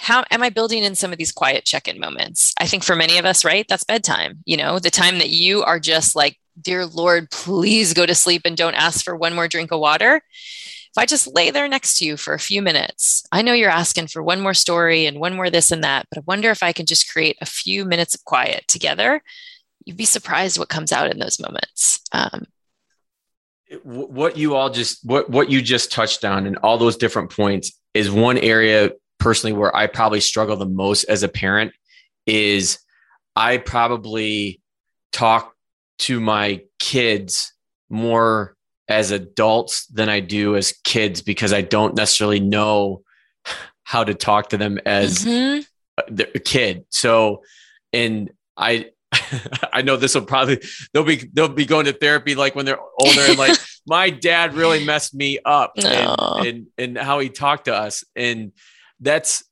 how 0.00 0.24
am 0.30 0.42
I 0.42 0.48
building 0.48 0.82
in 0.82 0.94
some 0.94 1.12
of 1.12 1.18
these 1.18 1.30
quiet 1.30 1.66
check 1.66 1.86
in 1.86 2.00
moments? 2.00 2.54
I 2.58 2.66
think 2.66 2.82
for 2.82 2.96
many 2.96 3.18
of 3.18 3.26
us, 3.26 3.44
right? 3.44 3.66
That's 3.68 3.84
bedtime, 3.84 4.38
you 4.46 4.56
know, 4.56 4.78
the 4.78 4.90
time 4.90 5.18
that 5.18 5.28
you 5.28 5.62
are 5.62 5.78
just 5.78 6.16
like, 6.16 6.38
Dear 6.60 6.86
Lord, 6.86 7.30
please 7.30 7.94
go 7.94 8.06
to 8.06 8.14
sleep 8.14 8.42
and 8.44 8.56
don't 8.56 8.74
ask 8.74 9.04
for 9.04 9.14
one 9.14 9.34
more 9.34 9.48
drink 9.48 9.72
of 9.72 9.80
water. 9.80 10.16
if 10.16 10.98
I 10.98 11.06
just 11.06 11.32
lay 11.34 11.50
there 11.50 11.68
next 11.68 11.98
to 11.98 12.06
you 12.06 12.16
for 12.16 12.34
a 12.34 12.38
few 12.38 12.60
minutes, 12.60 13.24
I 13.30 13.42
know 13.42 13.52
you're 13.52 13.70
asking 13.70 14.08
for 14.08 14.22
one 14.22 14.40
more 14.40 14.54
story 14.54 15.06
and 15.06 15.20
one 15.20 15.36
more 15.36 15.48
this 15.48 15.70
and 15.70 15.84
that, 15.84 16.06
but 16.10 16.18
I 16.18 16.24
wonder 16.26 16.50
if 16.50 16.62
I 16.62 16.72
can 16.72 16.86
just 16.86 17.10
create 17.10 17.36
a 17.40 17.46
few 17.46 17.84
minutes 17.84 18.14
of 18.14 18.24
quiet 18.24 18.66
together. 18.68 19.22
You'd 19.84 19.96
be 19.96 20.04
surprised 20.04 20.58
what 20.58 20.68
comes 20.68 20.92
out 20.92 21.10
in 21.10 21.18
those 21.18 21.40
moments. 21.40 22.00
Um, 22.12 22.46
what 23.84 24.36
you 24.36 24.54
all 24.54 24.70
just 24.70 25.04
what 25.04 25.30
what 25.30 25.50
you 25.50 25.62
just 25.62 25.92
touched 25.92 26.24
on 26.24 26.46
and 26.46 26.56
all 26.58 26.78
those 26.78 26.96
different 26.96 27.30
points 27.30 27.72
is 27.94 28.10
one 28.10 28.38
area 28.38 28.90
personally 29.18 29.52
where 29.52 29.74
I 29.74 29.86
probably 29.86 30.20
struggle 30.20 30.56
the 30.56 30.66
most 30.66 31.04
as 31.04 31.22
a 31.22 31.28
parent 31.28 31.72
is 32.26 32.78
I 33.36 33.58
probably 33.58 34.60
talk 35.12 35.54
to 36.00 36.20
my 36.20 36.62
kids 36.78 37.52
more 37.88 38.56
as 38.88 39.12
adults 39.12 39.86
than 39.86 40.08
I 40.08 40.20
do 40.20 40.56
as 40.56 40.72
kids 40.84 41.22
because 41.22 41.52
I 41.52 41.60
don't 41.60 41.94
necessarily 41.94 42.40
know 42.40 43.02
how 43.84 44.04
to 44.04 44.14
talk 44.14 44.50
to 44.50 44.56
them 44.56 44.78
as 44.84 45.24
mm-hmm. 45.24 46.20
a 46.34 46.38
kid. 46.38 46.84
So, 46.90 47.42
and 47.92 48.30
I, 48.56 48.90
I 49.72 49.82
know 49.82 49.96
this 49.96 50.14
will 50.14 50.22
probably 50.22 50.60
they'll 50.92 51.04
be 51.04 51.28
they'll 51.32 51.48
be 51.48 51.66
going 51.66 51.86
to 51.86 51.92
therapy 51.92 52.34
like 52.34 52.54
when 52.54 52.64
they're 52.64 52.78
older 52.78 53.20
and 53.22 53.38
like 53.38 53.58
my 53.86 54.10
dad 54.10 54.54
really 54.54 54.84
messed 54.84 55.14
me 55.14 55.38
up 55.44 55.72
and, 55.76 56.46
and 56.46 56.66
and 56.78 56.98
how 56.98 57.18
he 57.18 57.28
talked 57.28 57.64
to 57.64 57.74
us 57.74 58.04
and 58.14 58.52
that's 59.00 59.44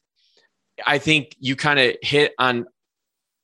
I 0.86 0.98
think 0.98 1.34
you 1.38 1.56
kind 1.56 1.78
of 1.80 1.96
hit 2.02 2.34
on 2.38 2.66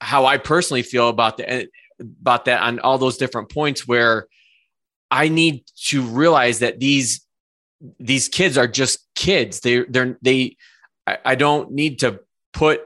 how 0.00 0.26
I 0.26 0.38
personally 0.38 0.82
feel 0.82 1.08
about 1.08 1.36
the 1.36 1.50
eh, 1.50 1.64
about 2.00 2.44
that 2.46 2.62
on 2.62 2.78
all 2.80 2.98
those 2.98 3.16
different 3.16 3.50
points 3.50 3.86
where 3.86 4.26
I 5.10 5.28
need 5.28 5.64
to 5.86 6.02
realize 6.02 6.60
that 6.60 6.80
these 6.80 7.24
these 7.98 8.28
kids 8.28 8.56
are 8.58 8.66
just 8.66 9.06
kids. 9.14 9.60
They 9.60 9.80
they're 9.80 10.18
they 10.22 10.56
I, 11.06 11.18
I 11.24 11.34
don't 11.34 11.72
need 11.72 12.00
to 12.00 12.20
put 12.52 12.82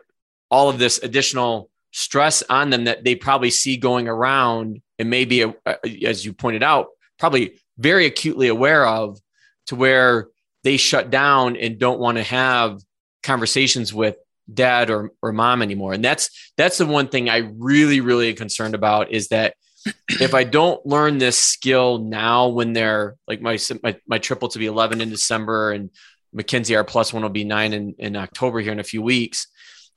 all 0.51 0.69
of 0.71 0.79
this 0.79 0.99
additional 1.03 1.71
stress 1.92 2.42
on 2.51 2.70
them 2.70 2.85
that 2.85 3.05
they 3.05 3.14
probably 3.14 3.51
see 3.51 3.77
going 3.77 4.09
around 4.09 4.81
and 4.98 5.11
maybe 5.11 5.44
uh, 5.44 5.53
uh, 5.64 5.74
as 6.05 6.24
you 6.24 6.33
pointed 6.33 6.62
out 6.62 6.88
probably 7.18 7.59
very 7.79 8.07
acutely 8.07 8.48
aware 8.48 8.87
of 8.87 9.18
to 9.66 9.77
where 9.77 10.29
they 10.64 10.77
shut 10.77 11.11
down 11.11 11.57
and 11.57 11.79
don't 11.79 12.01
want 12.01 12.18
to 12.18 12.22
have 12.22 12.81
conversations 13.22 13.92
with 13.92 14.16
dad 14.53 14.90
or, 14.90 15.11
or 15.22 15.33
mom 15.33 15.62
anymore. 15.62 15.92
And 15.92 16.05
that's 16.05 16.53
that's 16.57 16.79
the 16.79 16.87
one 16.87 17.09
thing 17.09 17.29
I 17.29 17.51
really, 17.59 18.01
really 18.01 18.33
concerned 18.35 18.74
about 18.74 19.12
is 19.12 19.29
that 19.29 19.55
if 20.09 20.35
I 20.35 20.44
don't 20.44 20.85
learn 20.87 21.18
this 21.18 21.38
skill 21.38 21.98
now 21.98 22.48
when 22.48 22.72
they're 22.72 23.16
like 23.27 23.40
my 23.40 23.59
my, 23.83 23.96
my 24.07 24.18
triple 24.18 24.48
to 24.48 24.59
be 24.59 24.66
11 24.66 25.01
in 25.01 25.11
December 25.11 25.72
and 25.72 25.90
Mackenzie 26.33 26.77
our 26.77 26.85
plus 26.85 27.12
one 27.12 27.22
will 27.22 27.31
be 27.31 27.44
nine 27.44 27.72
in, 27.72 27.94
in 27.98 28.16
October 28.16 28.61
here 28.61 28.72
in 28.72 28.81
a 28.81 28.85
few 28.85 29.03
weeks. 29.03 29.46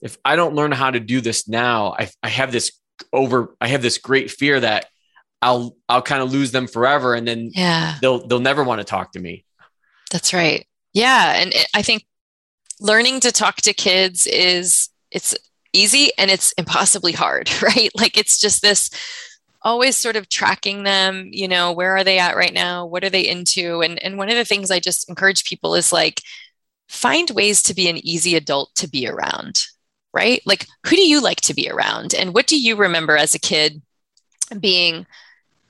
If 0.01 0.17
I 0.25 0.35
don't 0.35 0.55
learn 0.55 0.71
how 0.71 0.91
to 0.91 0.99
do 0.99 1.21
this 1.21 1.47
now, 1.47 1.95
I, 1.97 2.09
I 2.23 2.29
have 2.29 2.51
this 2.51 2.71
over 3.11 3.55
I 3.59 3.67
have 3.67 3.81
this 3.81 3.97
great 3.97 4.31
fear 4.31 4.59
that 4.59 4.87
I'll 5.41 5.75
I'll 5.89 6.01
kind 6.01 6.21
of 6.21 6.31
lose 6.31 6.51
them 6.51 6.67
forever 6.67 7.15
and 7.15 7.27
then 7.27 7.51
yeah. 7.53 7.97
they'll 8.01 8.25
they'll 8.25 8.39
never 8.39 8.63
want 8.63 8.79
to 8.79 8.85
talk 8.85 9.13
to 9.13 9.19
me. 9.19 9.45
That's 10.11 10.33
right. 10.33 10.67
Yeah, 10.93 11.33
and 11.41 11.53
it, 11.53 11.67
I 11.73 11.81
think 11.81 12.05
learning 12.79 13.21
to 13.21 13.31
talk 13.31 13.57
to 13.57 13.73
kids 13.73 14.27
is 14.27 14.89
it's 15.09 15.35
easy 15.73 16.11
and 16.17 16.29
it's 16.29 16.51
impossibly 16.53 17.11
hard, 17.11 17.49
right? 17.61 17.89
Like 17.95 18.17
it's 18.17 18.39
just 18.39 18.61
this 18.61 18.89
always 19.63 19.95
sort 19.95 20.15
of 20.15 20.27
tracking 20.27 20.83
them, 20.83 21.29
you 21.31 21.47
know, 21.47 21.71
where 21.71 21.95
are 21.95 22.03
they 22.03 22.17
at 22.17 22.35
right 22.35 22.53
now? 22.53 22.85
What 22.85 23.03
are 23.03 23.09
they 23.09 23.27
into? 23.27 23.81
And 23.81 24.01
and 24.03 24.17
one 24.17 24.29
of 24.29 24.35
the 24.35 24.45
things 24.45 24.71
I 24.71 24.79
just 24.79 25.09
encourage 25.09 25.45
people 25.45 25.75
is 25.75 25.93
like 25.93 26.21
find 26.89 27.29
ways 27.31 27.63
to 27.63 27.73
be 27.73 27.87
an 27.87 28.05
easy 28.05 28.35
adult 28.35 28.75
to 28.75 28.89
be 28.89 29.07
around, 29.07 29.61
right? 30.13 30.41
Like 30.45 30.67
who 30.85 30.95
do 30.95 31.01
you 31.01 31.21
like 31.21 31.41
to 31.41 31.53
be 31.53 31.69
around? 31.69 32.13
And 32.13 32.33
what 32.33 32.47
do 32.47 32.59
you 32.59 32.75
remember 32.75 33.17
as 33.17 33.35
a 33.35 33.39
kid 33.39 33.81
being 34.59 35.05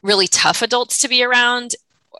really 0.01 0.27
tough 0.27 0.61
adults 0.61 0.99
to 1.01 1.07
be 1.07 1.23
around 1.23 1.75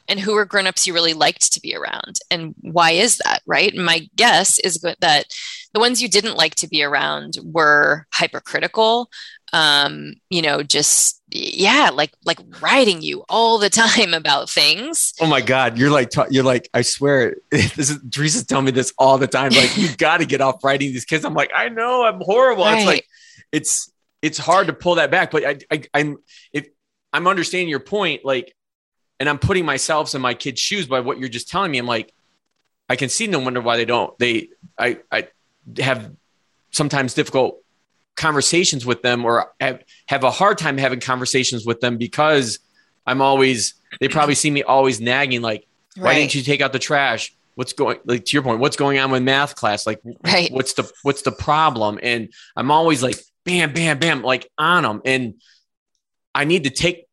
and 0.07 0.19
who 0.19 0.35
are 0.35 0.45
grown-ups 0.45 0.85
you 0.87 0.93
really 0.93 1.13
liked 1.13 1.53
to 1.53 1.61
be 1.61 1.75
around 1.75 2.19
and 2.29 2.53
why 2.61 2.91
is 2.91 3.17
that 3.17 3.41
right 3.45 3.75
my 3.75 4.07
guess 4.15 4.59
is 4.59 4.83
that 4.99 5.25
the 5.73 5.79
ones 5.79 6.01
you 6.01 6.09
didn't 6.09 6.37
like 6.37 6.55
to 6.55 6.67
be 6.67 6.83
around 6.83 7.37
were 7.43 8.05
hypercritical 8.11 9.09
um 9.53 10.13
you 10.29 10.41
know 10.41 10.63
just 10.63 11.21
yeah 11.29 11.89
like 11.93 12.11
like 12.25 12.39
writing 12.61 13.01
you 13.01 13.23
all 13.29 13.57
the 13.57 13.69
time 13.81 14.13
about 14.13 14.49
things 14.49 15.13
oh 15.19 15.27
my 15.27 15.41
god 15.41 15.77
you're 15.77 15.89
like 15.89 16.11
you're 16.29 16.43
like 16.43 16.69
i 16.73 16.81
swear 16.81 17.35
this 17.51 17.89
is 17.89 17.99
teresa's 18.11 18.45
telling 18.45 18.65
me 18.65 18.71
this 18.71 18.93
all 18.97 19.17
the 19.17 19.27
time 19.27 19.51
like 19.51 19.77
you 19.77 19.89
got 19.97 20.17
to 20.17 20.25
get 20.25 20.41
off 20.41 20.63
writing 20.63 20.91
these 20.91 21.05
kids 21.05 21.25
i'm 21.25 21.33
like 21.33 21.51
i 21.55 21.69
know 21.69 22.03
i'm 22.05 22.21
horrible 22.21 22.63
right. 22.63 22.77
it's 22.77 22.85
like 22.85 23.07
it's 23.51 23.91
it's 24.21 24.37
hard 24.37 24.67
to 24.67 24.73
pull 24.73 24.95
that 24.95 25.11
back 25.11 25.31
but 25.31 25.45
i, 25.45 25.57
I 25.69 25.83
i'm 25.93 26.17
if 26.53 26.67
i'm 27.11 27.27
understanding 27.27 27.69
your 27.69 27.79
point 27.79 28.23
like 28.23 28.55
and 29.21 29.29
I'm 29.29 29.37
putting 29.37 29.65
myself 29.65 30.15
in 30.15 30.21
my 30.21 30.33
kids' 30.33 30.59
shoes 30.59 30.87
by 30.87 31.01
what 31.01 31.19
you're 31.19 31.29
just 31.29 31.47
telling 31.47 31.69
me. 31.69 31.77
I'm 31.77 31.85
like, 31.85 32.11
I 32.89 32.95
can 32.95 33.07
see 33.07 33.27
no 33.27 33.37
wonder 33.37 33.61
why 33.61 33.77
they 33.77 33.85
don't. 33.85 34.17
They, 34.17 34.49
I, 34.79 34.97
I 35.11 35.27
have 35.77 36.11
sometimes 36.71 37.13
difficult 37.13 37.60
conversations 38.21 38.85
with 38.85 39.01
them 39.01 39.25
or 39.25 39.51
have, 39.59 39.83
have 40.07 40.23
a 40.23 40.31
hard 40.31 40.57
time 40.57 40.77
having 40.77 40.99
conversations 40.99 41.65
with 41.65 41.81
them 41.81 41.97
because 41.97 42.59
I'm 43.05 43.21
always, 43.21 43.73
they 43.99 44.07
probably 44.07 44.35
see 44.35 44.51
me 44.51 44.61
always 44.63 45.01
nagging, 45.01 45.41
like, 45.41 45.65
why 45.97 46.03
right. 46.03 46.13
didn't 46.15 46.35
you 46.35 46.43
take 46.43 46.61
out 46.61 46.71
the 46.71 46.79
trash? 46.79 47.33
What's 47.55 47.73
going, 47.73 47.97
like, 48.05 48.25
to 48.25 48.33
your 48.33 48.43
point, 48.43 48.59
what's 48.59 48.77
going 48.77 48.99
on 48.99 49.11
with 49.11 49.23
math 49.23 49.55
class? 49.55 49.87
Like, 49.87 49.99
right. 50.23 50.51
what's 50.51 50.73
the, 50.73 50.89
what's 51.01 51.23
the 51.23 51.31
problem? 51.31 51.99
And 52.01 52.29
I'm 52.55 52.71
always 52.71 53.01
like, 53.01 53.17
bam, 53.43 53.73
bam, 53.73 53.97
bam, 53.99 54.21
like 54.21 54.49
on 54.57 54.83
them. 54.83 55.01
And 55.03 55.33
I 56.33 56.45
need 56.45 56.63
to 56.65 56.69
take 56.69 57.07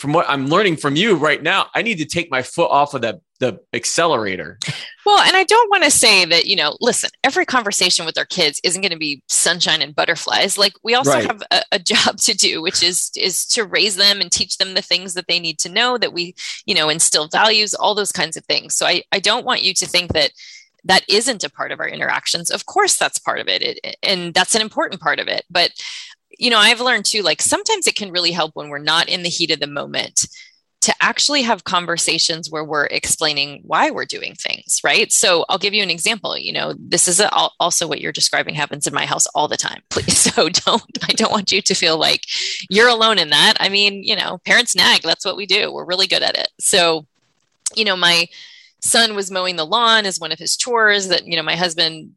from 0.00 0.12
what 0.14 0.28
I'm 0.28 0.46
learning 0.46 0.78
from 0.78 0.96
you 0.96 1.14
right 1.14 1.42
now, 1.42 1.66
I 1.74 1.82
need 1.82 1.98
to 1.98 2.06
take 2.06 2.30
my 2.30 2.42
foot 2.42 2.70
off 2.70 2.94
of 2.94 3.02
the 3.02 3.20
the 3.38 3.58
accelerator. 3.72 4.58
Well, 5.06 5.18
and 5.22 5.34
I 5.34 5.44
don't 5.44 5.70
want 5.70 5.82
to 5.84 5.90
say 5.90 6.26
that, 6.26 6.44
you 6.44 6.54
know, 6.54 6.76
listen, 6.78 7.08
every 7.24 7.46
conversation 7.46 8.04
with 8.04 8.18
our 8.18 8.26
kids 8.26 8.60
isn't 8.62 8.82
going 8.82 8.92
to 8.92 8.98
be 8.98 9.22
sunshine 9.28 9.80
and 9.80 9.94
butterflies. 9.94 10.58
Like 10.58 10.74
we 10.84 10.94
also 10.94 11.12
right. 11.12 11.26
have 11.26 11.42
a, 11.50 11.62
a, 11.72 11.78
job 11.78 12.18
to 12.18 12.34
do, 12.34 12.60
which 12.60 12.82
is 12.82 13.10
is 13.16 13.46
to 13.46 13.64
raise 13.64 13.96
them 13.96 14.20
and 14.20 14.30
teach 14.30 14.58
them 14.58 14.74
the 14.74 14.82
things 14.82 15.14
that 15.14 15.26
they 15.26 15.40
need 15.40 15.58
to 15.60 15.70
know 15.70 15.96
that 15.96 16.12
we, 16.12 16.34
you 16.66 16.74
know, 16.74 16.90
instill 16.90 17.28
values, 17.28 17.72
all 17.72 17.94
those 17.94 18.12
kinds 18.12 18.36
of 18.36 18.44
things. 18.44 18.74
So 18.74 18.86
I, 18.86 19.02
I 19.10 19.20
don't 19.20 19.46
want 19.46 19.62
you 19.62 19.72
to 19.72 19.86
think 19.86 20.12
that 20.12 20.32
that 20.84 21.04
isn't 21.08 21.44
a 21.44 21.50
part 21.50 21.72
of 21.72 21.80
our 21.80 21.88
interactions. 21.88 22.50
Of 22.50 22.66
course 22.66 22.96
that's 22.96 23.18
part 23.18 23.40
of 23.40 23.48
it, 23.48 23.62
it 23.62 23.96
and 24.02 24.34
that's 24.34 24.54
an 24.54 24.60
important 24.62 25.00
part 25.00 25.18
of 25.18 25.28
it. 25.28 25.44
But 25.50 25.72
you 26.40 26.48
know, 26.48 26.58
I've 26.58 26.80
learned 26.80 27.04
too, 27.04 27.22
like 27.22 27.42
sometimes 27.42 27.86
it 27.86 27.96
can 27.96 28.10
really 28.10 28.32
help 28.32 28.56
when 28.56 28.70
we're 28.70 28.78
not 28.78 29.08
in 29.08 29.22
the 29.22 29.28
heat 29.28 29.50
of 29.50 29.60
the 29.60 29.66
moment 29.66 30.26
to 30.80 30.94
actually 30.98 31.42
have 31.42 31.64
conversations 31.64 32.50
where 32.50 32.64
we're 32.64 32.86
explaining 32.86 33.60
why 33.64 33.90
we're 33.90 34.06
doing 34.06 34.34
things, 34.34 34.80
right? 34.82 35.12
So 35.12 35.44
I'll 35.50 35.58
give 35.58 35.74
you 35.74 35.82
an 35.82 35.90
example. 35.90 36.38
You 36.38 36.54
know, 36.54 36.74
this 36.78 37.06
is 37.06 37.20
a, 37.20 37.30
also 37.60 37.86
what 37.86 38.00
you're 38.00 38.10
describing 38.10 38.54
happens 38.54 38.86
in 38.86 38.94
my 38.94 39.04
house 39.04 39.26
all 39.34 39.46
the 39.46 39.58
time. 39.58 39.82
Please, 39.90 40.16
so 40.16 40.48
don't. 40.48 40.98
I 41.02 41.12
don't 41.12 41.30
want 41.30 41.52
you 41.52 41.60
to 41.60 41.74
feel 41.74 41.98
like 41.98 42.22
you're 42.70 42.88
alone 42.88 43.18
in 43.18 43.28
that. 43.28 43.54
I 43.60 43.68
mean, 43.68 44.02
you 44.02 44.16
know, 44.16 44.38
parents 44.46 44.74
nag. 44.74 45.02
That's 45.02 45.26
what 45.26 45.36
we 45.36 45.44
do. 45.44 45.70
We're 45.70 45.84
really 45.84 46.06
good 46.06 46.22
at 46.22 46.38
it. 46.38 46.48
So, 46.58 47.06
you 47.76 47.84
know, 47.84 47.96
my 47.96 48.28
son 48.80 49.14
was 49.14 49.30
mowing 49.30 49.56
the 49.56 49.66
lawn 49.66 50.06
as 50.06 50.18
one 50.18 50.32
of 50.32 50.38
his 50.38 50.56
chores 50.56 51.08
that 51.08 51.26
you 51.26 51.36
know 51.36 51.42
my 51.42 51.56
husband 51.56 52.12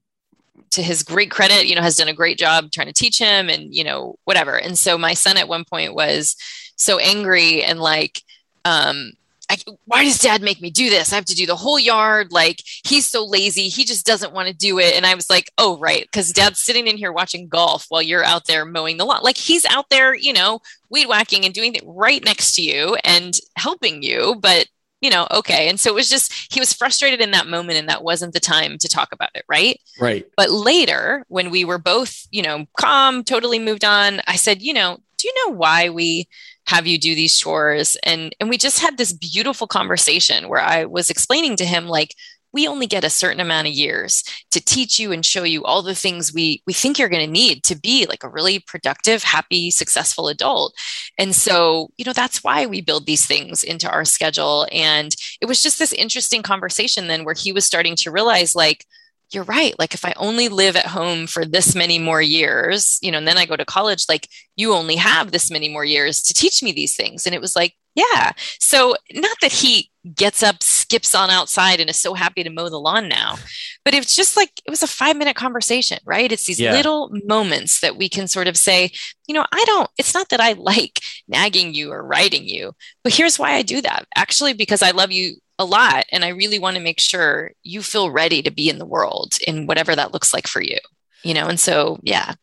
to 0.74 0.84
his 0.84 1.04
great 1.04 1.32
credit, 1.32 1.68
you 1.68 1.76
know, 1.76 1.82
has 1.82 1.96
done 1.96 2.08
a 2.08 2.14
great 2.14 2.38
job 2.38 2.72
trying 2.72 2.88
to 2.88 2.94
teach 2.94 3.20
him 3.20 3.50
and, 3.50 3.74
you 3.74 3.84
know, 3.84 4.18
whatever. 4.26 4.58
And 4.58 4.78
so 4.78 4.98
my 4.98 5.14
son 5.14 5.38
at 5.38 5.48
one 5.48 5.66
point 5.66 5.94
was 5.94 6.36
so 6.76 6.98
angry 6.98 7.64
and 7.64 7.80
like, 7.80 8.22
um, 8.66 9.14
I, 9.50 9.58
why 9.86 10.04
does 10.04 10.18
dad 10.18 10.42
make 10.42 10.62
me 10.62 10.72
do 10.72 10.90
this? 10.90 11.12
I 11.12 11.16
have 11.16 11.26
to 11.26 11.36
do 11.36 11.46
the 11.46 11.56
whole 11.56 11.78
yard. 11.78 12.32
Like 12.32 12.64
he's 12.86 13.06
so 13.06 13.24
lazy. 13.24 13.68
He 13.68 13.84
just 13.84 14.06
doesn't 14.06 14.34
want 14.34 14.48
to 14.48 14.54
do 14.54 14.80
it. 14.80 14.96
And 14.96 15.06
I 15.06 15.14
was 15.14 15.30
like, 15.30 15.52
oh, 15.58 15.78
right. 15.78 16.10
Cause 16.12 16.32
dad's 16.32 16.60
sitting 16.60 16.88
in 16.88 16.98
here 16.98 17.12
watching 17.12 17.48
golf 17.48 17.86
while 17.90 18.02
you're 18.02 18.24
out 18.24 18.48
there 18.48 18.66
mowing 18.66 18.98
the 18.98 19.06
lawn. 19.06 19.22
Like 19.22 19.38
he's 19.38 19.66
out 19.66 19.90
there, 19.90 20.16
you 20.16 20.34
know, 20.34 20.60
weed 20.90 21.08
whacking 21.08 21.46
and 21.46 21.54
doing 21.54 21.76
it 21.76 21.84
right 21.86 22.24
next 22.24 22.56
to 22.56 22.64
you 22.64 22.98
and 23.04 23.38
helping 23.56 24.02
you. 24.02 24.36
But 24.40 24.68
you 25.04 25.10
know, 25.10 25.28
okay. 25.32 25.68
And 25.68 25.78
so 25.78 25.90
it 25.90 25.96
was 25.96 26.10
just, 26.10 26.54
he 26.54 26.62
was 26.62 26.72
frustrated 26.72 27.20
in 27.20 27.32
that 27.32 27.46
moment 27.46 27.78
and 27.78 27.90
that 27.90 28.06
wasn't 28.06 28.34
the 28.34 28.40
time 28.40 28.78
to 28.78 28.88
talk 28.88 29.12
about 29.12 29.32
it. 29.36 29.44
Right. 29.50 29.80
Right. 30.00 30.26
But 30.38 30.50
later, 30.50 31.26
when 31.28 31.52
we 31.52 31.66
were 31.66 31.78
both, 31.78 32.26
you 32.32 32.42
know, 32.42 32.66
calm, 32.80 33.24
totally 33.26 33.60
moved 33.60 33.84
on, 33.84 34.22
I 34.28 34.38
said, 34.38 34.62
you 34.62 34.74
know, 34.74 35.00
do 35.18 35.28
you 35.28 35.34
know 35.46 35.56
why 35.56 35.90
we 35.90 36.30
have 36.68 36.88
you 36.88 36.98
do 36.98 37.16
these 37.16 37.38
chores? 37.38 37.98
And, 38.04 38.34
and 38.40 38.50
we 38.50 38.58
just 38.58 38.80
had 38.80 38.98
this 38.98 39.12
beautiful 39.12 39.68
conversation 39.68 40.48
where 40.48 40.62
I 40.62 40.86
was 40.86 41.10
explaining 41.10 41.58
to 41.58 41.66
him, 41.66 41.88
like, 41.88 42.16
we 42.54 42.68
only 42.68 42.88
get 42.88 43.04
a 43.04 43.10
certain 43.10 43.40
amount 43.40 43.68
of 43.68 43.74
years 43.74 44.24
to 44.52 44.64
teach 44.64 45.00
you 45.00 45.12
and 45.12 45.26
show 45.26 45.44
you 45.44 45.64
all 45.64 45.82
the 45.82 45.96
things 45.96 46.34
we 46.34 46.62
we 46.66 46.74
think 46.74 46.98
you're 46.98 47.10
going 47.10 47.26
to 47.26 47.32
need 47.32 47.64
to 47.64 47.76
be 47.76 48.06
like 48.06 48.24
a 48.24 48.30
really 48.30 48.60
productive 48.60 49.24
happy 49.24 49.72
successful 49.72 50.28
adult. 50.28 50.74
And 51.18 51.36
so 51.36 51.90
you 51.98 52.06
know 52.06 52.14
that's 52.14 52.44
why 52.44 52.66
we 52.66 52.82
build 52.82 53.06
these 53.06 53.26
things 53.26 53.64
into 53.64 53.90
our 53.90 54.06
schedule. 54.06 54.68
And 54.72 55.14
it 55.42 55.48
was 55.48 55.62
just 55.62 55.80
this 55.80 55.94
interesting 55.94 56.44
conversation 56.44 57.08
then 57.08 57.26
where 57.26 57.36
he 57.36 57.52
was 57.52 57.66
starting 57.66 57.96
to 57.98 58.12
realize 58.12 58.56
like 58.56 58.86
you're 59.32 59.44
right. 59.44 59.74
Like 59.80 59.96
if 59.96 60.06
i 60.06 60.14
only 60.16 60.48
live 60.48 60.76
at 60.76 60.86
home 60.86 61.26
for 61.28 61.44
this 61.44 61.76
many 61.76 61.98
more 61.98 62.22
years 62.22 63.00
you 63.02 63.12
know 63.12 63.18
and 63.18 63.28
then 63.28 63.38
i 63.38 63.46
go 63.46 63.56
to 63.56 63.66
college 63.66 64.06
like 64.08 64.28
you 64.56 64.74
only 64.74 64.96
have 64.96 65.32
this 65.32 65.50
many 65.50 65.70
more 65.70 65.86
years 65.86 66.22
to 66.22 66.34
teach 66.34 66.62
me 66.62 66.72
these 66.72 66.96
things. 66.96 67.26
And 67.26 67.34
it 67.34 67.42
was 67.42 67.56
like 67.56 67.76
yeah. 67.96 68.32
So 68.60 68.96
not 69.14 69.38
that 69.42 69.52
he 69.52 69.92
gets 70.16 70.44
up 70.44 70.62
skips 70.62 71.16
on 71.16 71.30
outside 71.30 71.80
and 71.80 71.90
is 71.90 72.00
so 72.00 72.14
happy 72.14 72.44
to 72.44 72.50
mow 72.50 72.68
the 72.68 72.80
lawn 72.80 73.08
now 73.08 73.38
but 73.86 73.94
it's 73.94 74.16
just 74.16 74.36
like 74.36 74.52
it 74.66 74.70
was 74.70 74.84
a 74.84 74.88
five 74.88 75.16
minute 75.16 75.36
conversation 75.36 75.98
right? 76.06 76.32
It's 76.32 76.46
these 76.46 76.60
yeah. 76.60 76.74
little 76.74 77.10
moments 77.26 77.80
that 77.80 77.96
we 77.96 78.10
can 78.10 78.28
sort 78.28 78.48
of 78.48 78.58
say 78.58 78.92
you 79.28 79.34
know 79.34 79.46
i 79.54 79.64
don't 79.66 79.90
it's 79.98 80.14
not 80.14 80.28
that 80.30 80.42
i 80.42 80.54
like 80.58 81.00
nagging 81.28 81.74
you 81.74 81.92
or 81.92 82.06
writing 82.06 82.46
you 82.46 82.74
but 83.04 83.14
here's 83.14 83.40
why 83.40 83.54
i 83.54 83.62
do 83.62 83.82
that. 83.82 84.06
Actually 84.16 84.54
because 84.54 84.82
i 84.82 84.92
love 84.92 85.12
you 85.12 85.36
a 85.58 85.66
lot 85.66 86.06
and 86.12 86.26
i 86.26 86.30
really 86.30 86.60
want 86.60 86.76
to 86.76 86.84
make 86.84 87.00
sure 87.00 87.52
you 87.64 87.82
feel 87.82 88.12
ready 88.12 88.42
to 88.42 88.52
be 88.52 88.68
in 88.68 88.80
the 88.80 88.86
world 88.86 89.38
in 89.48 89.68
whatever 89.68 89.96
that 89.96 90.12
looks 90.12 90.34
like 90.34 90.48
for 90.48 90.62
you 90.62 90.80
you 91.24 91.34
know? 91.34 91.48
And 91.48 91.60
so 91.60 92.00
yeah 92.04 92.34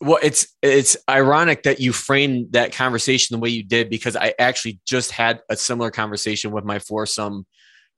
well 0.00 0.18
it's 0.22 0.54
it's 0.62 0.96
ironic 1.08 1.64
that 1.64 1.80
you 1.80 1.92
framed 1.92 2.52
that 2.52 2.72
conversation 2.72 3.34
the 3.34 3.40
way 3.40 3.48
you 3.48 3.62
did 3.62 3.90
because 3.90 4.16
i 4.16 4.32
actually 4.38 4.80
just 4.84 5.10
had 5.10 5.40
a 5.48 5.56
similar 5.56 5.90
conversation 5.90 6.50
with 6.50 6.64
my 6.64 6.78
foursome 6.78 7.46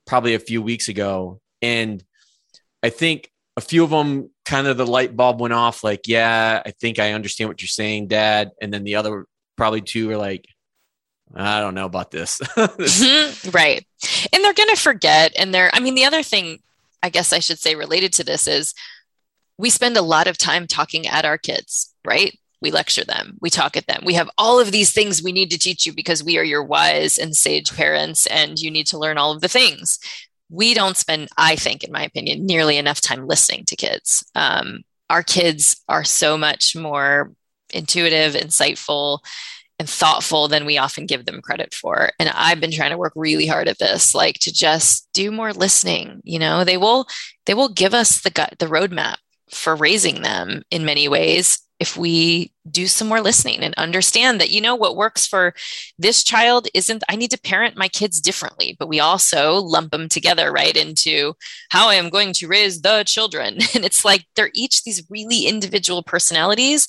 probably 0.06 0.34
a 0.34 0.38
few 0.38 0.62
weeks 0.62 0.88
ago 0.88 1.40
and 1.62 2.02
i 2.82 2.90
think 2.90 3.30
a 3.56 3.60
few 3.60 3.84
of 3.84 3.90
them 3.90 4.30
kind 4.44 4.66
of 4.66 4.76
the 4.76 4.86
light 4.86 5.14
bulb 5.14 5.40
went 5.40 5.54
off 5.54 5.84
like 5.84 6.02
yeah 6.06 6.62
i 6.64 6.70
think 6.70 6.98
i 6.98 7.12
understand 7.12 7.48
what 7.48 7.60
you're 7.60 7.68
saying 7.68 8.06
dad 8.06 8.50
and 8.60 8.72
then 8.72 8.84
the 8.84 8.96
other 8.96 9.26
probably 9.56 9.80
two 9.80 10.10
are 10.10 10.16
like 10.16 10.46
I 11.32 11.60
don't 11.60 11.74
know 11.76 11.84
about 11.84 12.10
this. 12.10 12.40
mm-hmm. 12.56 13.50
Right. 13.50 13.86
And 14.32 14.42
they're 14.42 14.52
to 14.52 14.74
forget. 14.74 15.32
And 15.38 15.54
they're, 15.54 15.70
I 15.72 15.78
mean, 15.78 15.94
the 15.94 16.04
other 16.04 16.24
thing 16.24 16.58
I 17.02 17.08
guess 17.08 17.32
I 17.32 17.38
should 17.38 17.58
say 17.58 17.74
related 17.74 18.12
to 18.14 18.24
this 18.24 18.46
is 18.46 18.74
we 19.60 19.70
spend 19.70 19.96
a 19.96 20.02
lot 20.02 20.26
of 20.26 20.38
time 20.38 20.66
talking 20.66 21.06
at 21.06 21.26
our 21.26 21.36
kids, 21.36 21.94
right? 22.04 22.36
We 22.62 22.70
lecture 22.70 23.04
them, 23.04 23.36
we 23.40 23.50
talk 23.50 23.76
at 23.76 23.86
them. 23.86 24.02
We 24.04 24.14
have 24.14 24.30
all 24.36 24.58
of 24.58 24.72
these 24.72 24.92
things 24.92 25.22
we 25.22 25.32
need 25.32 25.50
to 25.50 25.58
teach 25.58 25.86
you 25.86 25.92
because 25.92 26.24
we 26.24 26.38
are 26.38 26.44
your 26.44 26.62
wise 26.62 27.18
and 27.18 27.36
sage 27.36 27.74
parents 27.74 28.26
and 28.26 28.58
you 28.58 28.70
need 28.70 28.86
to 28.88 28.98
learn 28.98 29.18
all 29.18 29.32
of 29.32 29.40
the 29.40 29.48
things. 29.48 29.98
We 30.50 30.74
don't 30.74 30.96
spend, 30.96 31.28
I 31.36 31.56
think, 31.56 31.84
in 31.84 31.92
my 31.92 32.02
opinion, 32.02 32.44
nearly 32.44 32.76
enough 32.76 33.00
time 33.00 33.26
listening 33.26 33.64
to 33.66 33.76
kids. 33.76 34.24
Um, 34.34 34.80
our 35.08 35.22
kids 35.22 35.82
are 35.88 36.04
so 36.04 36.36
much 36.36 36.74
more 36.74 37.32
intuitive, 37.72 38.34
insightful, 38.34 39.20
and 39.78 39.88
thoughtful 39.88 40.48
than 40.48 40.66
we 40.66 40.76
often 40.76 41.06
give 41.06 41.24
them 41.24 41.40
credit 41.40 41.72
for. 41.72 42.10
And 42.18 42.28
I've 42.30 42.60
been 42.60 42.72
trying 42.72 42.90
to 42.90 42.98
work 42.98 43.12
really 43.16 43.46
hard 43.46 43.68
at 43.68 43.78
this, 43.78 44.14
like 44.14 44.38
to 44.40 44.52
just 44.52 45.08
do 45.14 45.30
more 45.30 45.52
listening. 45.52 46.20
You 46.24 46.38
know, 46.38 46.64
they 46.64 46.76
will 46.76 47.06
they 47.46 47.54
will 47.54 47.70
give 47.70 47.94
us 47.94 48.20
the 48.20 48.30
gut, 48.30 48.56
the 48.58 48.66
roadmap 48.66 49.16
for 49.52 49.74
raising 49.74 50.22
them 50.22 50.62
in 50.70 50.84
many 50.84 51.08
ways 51.08 51.60
if 51.78 51.96
we 51.96 52.52
do 52.70 52.86
some 52.86 53.08
more 53.08 53.22
listening 53.22 53.60
and 53.60 53.74
understand 53.76 54.38
that 54.38 54.50
you 54.50 54.60
know 54.60 54.74
what 54.74 54.96
works 54.96 55.26
for 55.26 55.54
this 55.98 56.22
child 56.22 56.68
isn't 56.74 57.02
i 57.08 57.16
need 57.16 57.30
to 57.30 57.40
parent 57.40 57.76
my 57.76 57.88
kids 57.88 58.20
differently 58.20 58.76
but 58.78 58.88
we 58.88 59.00
also 59.00 59.54
lump 59.56 59.90
them 59.90 60.08
together 60.08 60.52
right 60.52 60.76
into 60.76 61.34
how 61.70 61.88
i 61.88 61.94
am 61.94 62.10
going 62.10 62.32
to 62.34 62.46
raise 62.46 62.82
the 62.82 63.02
children. 63.04 63.58
And 63.74 63.84
it's 63.84 64.04
like 64.04 64.26
they're 64.34 64.50
each 64.52 64.82
these 64.82 65.02
really 65.08 65.46
individual 65.46 66.02
personalities 66.02 66.86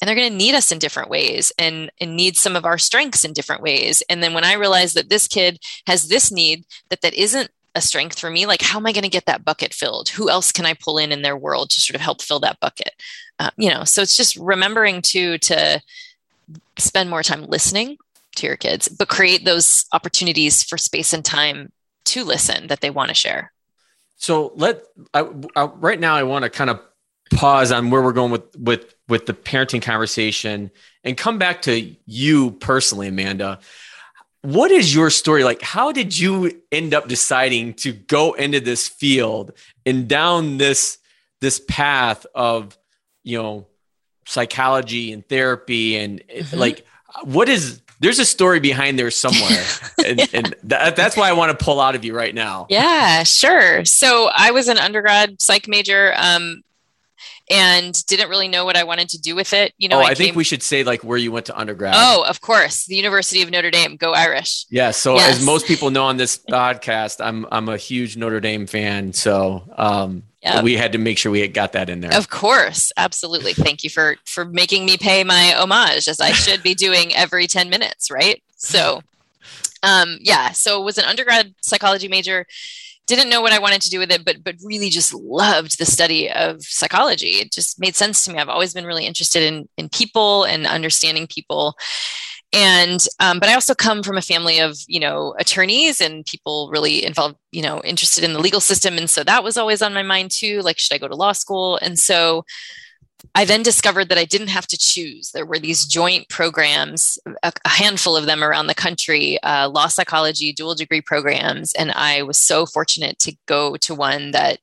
and 0.00 0.08
they're 0.08 0.16
going 0.16 0.30
to 0.30 0.36
need 0.36 0.54
us 0.54 0.72
in 0.72 0.78
different 0.78 1.10
ways 1.10 1.52
and, 1.58 1.92
and 2.00 2.16
need 2.16 2.36
some 2.36 2.56
of 2.56 2.64
our 2.64 2.78
strengths 2.78 3.24
in 3.24 3.32
different 3.32 3.62
ways. 3.62 4.02
And 4.08 4.22
then 4.22 4.34
when 4.34 4.44
i 4.44 4.54
realize 4.54 4.94
that 4.94 5.10
this 5.10 5.28
kid 5.28 5.58
has 5.86 6.08
this 6.08 6.32
need 6.32 6.64
that 6.88 7.02
that 7.02 7.14
isn't 7.14 7.50
a 7.74 7.80
strength 7.80 8.18
for 8.18 8.30
me 8.30 8.46
like 8.46 8.62
how 8.62 8.78
am 8.78 8.86
i 8.86 8.92
going 8.92 9.02
to 9.02 9.08
get 9.08 9.26
that 9.26 9.44
bucket 9.44 9.74
filled? 9.74 10.08
Who 10.10 10.30
else 10.30 10.52
can 10.52 10.66
i 10.66 10.74
pull 10.74 10.98
in 10.98 11.12
in 11.12 11.22
their 11.22 11.36
world 11.36 11.70
to 11.70 11.80
sort 11.80 11.94
of 11.94 12.00
help 12.00 12.22
fill 12.22 12.40
that 12.40 12.60
bucket? 12.60 12.90
Uh, 13.38 13.50
you 13.56 13.70
know 13.70 13.84
so 13.84 14.02
it's 14.02 14.16
just 14.16 14.36
remembering 14.36 15.02
to 15.02 15.38
to 15.38 15.80
spend 16.78 17.10
more 17.10 17.22
time 17.22 17.44
listening 17.44 17.96
to 18.36 18.46
your 18.46 18.56
kids 18.56 18.88
but 18.88 19.08
create 19.08 19.44
those 19.44 19.86
opportunities 19.92 20.62
for 20.62 20.76
space 20.76 21.12
and 21.12 21.24
time 21.24 21.72
to 22.04 22.24
listen 22.24 22.66
that 22.66 22.80
they 22.80 22.90
want 22.90 23.08
to 23.08 23.14
share. 23.14 23.52
So 24.16 24.52
let 24.54 24.82
I, 25.12 25.26
I, 25.56 25.64
right 25.64 25.98
now 25.98 26.14
i 26.14 26.22
want 26.22 26.44
to 26.44 26.50
kind 26.50 26.70
of 26.70 26.80
pause 27.32 27.72
on 27.72 27.90
where 27.90 28.02
we're 28.02 28.12
going 28.12 28.30
with 28.30 28.56
with 28.56 28.94
with 29.08 29.26
the 29.26 29.34
parenting 29.34 29.82
conversation 29.82 30.70
and 31.02 31.16
come 31.16 31.38
back 31.38 31.62
to 31.62 31.94
you 32.06 32.52
personally 32.52 33.08
amanda 33.08 33.58
what 34.44 34.70
is 34.70 34.94
your 34.94 35.08
story 35.08 35.42
like 35.42 35.62
how 35.62 35.90
did 35.90 36.18
you 36.18 36.60
end 36.70 36.92
up 36.92 37.08
deciding 37.08 37.72
to 37.72 37.92
go 37.92 38.34
into 38.34 38.60
this 38.60 38.86
field 38.86 39.52
and 39.86 40.06
down 40.06 40.58
this 40.58 40.98
this 41.40 41.62
path 41.66 42.26
of 42.34 42.76
you 43.22 43.40
know 43.40 43.66
psychology 44.26 45.12
and 45.12 45.26
therapy 45.30 45.96
and 45.96 46.22
mm-hmm. 46.28 46.58
like 46.58 46.84
what 47.22 47.48
is 47.48 47.80
there's 48.00 48.18
a 48.18 48.24
story 48.26 48.60
behind 48.60 48.98
there 48.98 49.10
somewhere 49.10 49.64
and, 50.04 50.18
yeah. 50.18 50.26
and 50.34 50.54
that, 50.62 50.94
that's 50.94 51.16
why 51.16 51.26
i 51.26 51.32
want 51.32 51.58
to 51.58 51.64
pull 51.64 51.80
out 51.80 51.94
of 51.94 52.04
you 52.04 52.14
right 52.14 52.34
now 52.34 52.66
yeah 52.68 53.22
sure 53.22 53.82
so 53.86 54.28
i 54.34 54.50
was 54.50 54.68
an 54.68 54.76
undergrad 54.76 55.40
psych 55.40 55.66
major 55.66 56.12
um, 56.18 56.60
and 57.50 58.06
didn't 58.06 58.30
really 58.30 58.48
know 58.48 58.64
what 58.64 58.76
I 58.76 58.84
wanted 58.84 59.08
to 59.10 59.20
do 59.20 59.34
with 59.34 59.52
it. 59.52 59.74
You 59.76 59.88
know, 59.88 59.98
oh, 59.98 60.02
I, 60.02 60.10
I 60.10 60.14
think 60.14 60.36
we 60.36 60.44
should 60.44 60.62
say 60.62 60.82
like 60.82 61.04
where 61.04 61.18
you 61.18 61.30
went 61.30 61.46
to 61.46 61.58
undergrad. 61.58 61.94
Oh, 61.96 62.24
of 62.26 62.40
course, 62.40 62.86
the 62.86 62.96
University 62.96 63.42
of 63.42 63.50
Notre 63.50 63.70
Dame. 63.70 63.96
Go 63.96 64.12
Irish. 64.12 64.66
Yeah. 64.70 64.90
So 64.90 65.14
yes. 65.14 65.38
as 65.38 65.46
most 65.46 65.66
people 65.66 65.90
know 65.90 66.04
on 66.04 66.16
this 66.16 66.38
podcast, 66.38 67.24
I'm 67.24 67.46
I'm 67.52 67.68
a 67.68 67.76
huge 67.76 68.16
Notre 68.16 68.40
Dame 68.40 68.66
fan. 68.66 69.12
So 69.12 69.64
um, 69.76 70.22
yep. 70.42 70.64
we 70.64 70.76
had 70.76 70.92
to 70.92 70.98
make 70.98 71.18
sure 71.18 71.30
we 71.30 71.46
got 71.48 71.72
that 71.72 71.90
in 71.90 72.00
there. 72.00 72.14
Of 72.14 72.30
course, 72.30 72.92
absolutely. 72.96 73.52
Thank 73.52 73.84
you 73.84 73.90
for 73.90 74.16
for 74.24 74.44
making 74.44 74.86
me 74.86 74.96
pay 74.96 75.22
my 75.24 75.54
homage, 75.54 76.08
as 76.08 76.20
I 76.20 76.32
should 76.32 76.62
be 76.62 76.74
doing 76.74 77.14
every 77.14 77.46
ten 77.46 77.68
minutes, 77.68 78.10
right? 78.10 78.42
So, 78.56 79.02
um, 79.82 80.18
yeah. 80.20 80.52
So 80.52 80.80
was 80.80 80.96
an 80.96 81.04
undergrad 81.04 81.54
psychology 81.60 82.08
major 82.08 82.46
didn't 83.06 83.28
know 83.28 83.42
what 83.42 83.52
I 83.52 83.58
wanted 83.58 83.82
to 83.82 83.90
do 83.90 83.98
with 83.98 84.10
it, 84.10 84.24
but 84.24 84.42
but 84.42 84.56
really 84.62 84.90
just 84.90 85.12
loved 85.12 85.78
the 85.78 85.86
study 85.86 86.30
of 86.30 86.62
psychology. 86.62 87.32
It 87.32 87.52
just 87.52 87.78
made 87.78 87.94
sense 87.94 88.24
to 88.24 88.32
me. 88.32 88.38
I've 88.38 88.48
always 88.48 88.74
been 88.74 88.86
really 88.86 89.06
interested 89.06 89.42
in 89.42 89.68
in 89.76 89.88
people 89.88 90.44
and 90.44 90.66
understanding 90.66 91.26
people. 91.26 91.76
And 92.52 93.04
um, 93.20 93.40
but 93.40 93.48
I 93.48 93.54
also 93.54 93.74
come 93.74 94.02
from 94.02 94.16
a 94.16 94.22
family 94.22 94.60
of 94.60 94.78
you 94.86 95.00
know 95.00 95.34
attorneys 95.38 96.00
and 96.00 96.24
people 96.24 96.70
really 96.72 97.04
involved 97.04 97.36
you 97.52 97.62
know 97.62 97.82
interested 97.82 98.24
in 98.24 98.32
the 98.32 98.40
legal 98.40 98.60
system, 98.60 98.96
and 98.96 99.10
so 99.10 99.24
that 99.24 99.44
was 99.44 99.56
always 99.56 99.82
on 99.82 99.92
my 99.92 100.02
mind 100.02 100.30
too. 100.30 100.60
Like, 100.60 100.78
should 100.78 100.94
I 100.94 100.98
go 100.98 101.08
to 101.08 101.16
law 101.16 101.32
school? 101.32 101.76
And 101.82 101.98
so 101.98 102.44
I 103.34 103.44
then 103.44 103.62
discovered 103.62 104.08
that 104.08 104.18
I 104.18 104.24
didn't 104.24 104.48
have 104.48 104.66
to 104.68 104.78
choose. 104.78 105.32
There 105.32 105.46
were 105.46 105.58
these 105.58 105.86
joint 105.86 106.28
programs, 106.28 107.18
a, 107.42 107.52
handful 107.64 108.16
of 108.16 108.26
them 108.26 108.44
around 108.44 108.66
the 108.66 108.74
country, 108.74 109.42
uh, 109.42 109.68
law 109.68 109.88
psychology, 109.88 110.52
dual 110.52 110.74
degree 110.74 111.00
programs. 111.00 111.72
And 111.74 111.90
I 111.92 112.22
was 112.22 112.38
so 112.38 112.64
fortunate 112.64 113.18
to 113.20 113.34
go 113.46 113.76
to 113.76 113.94
one 113.94 114.30
that 114.32 114.60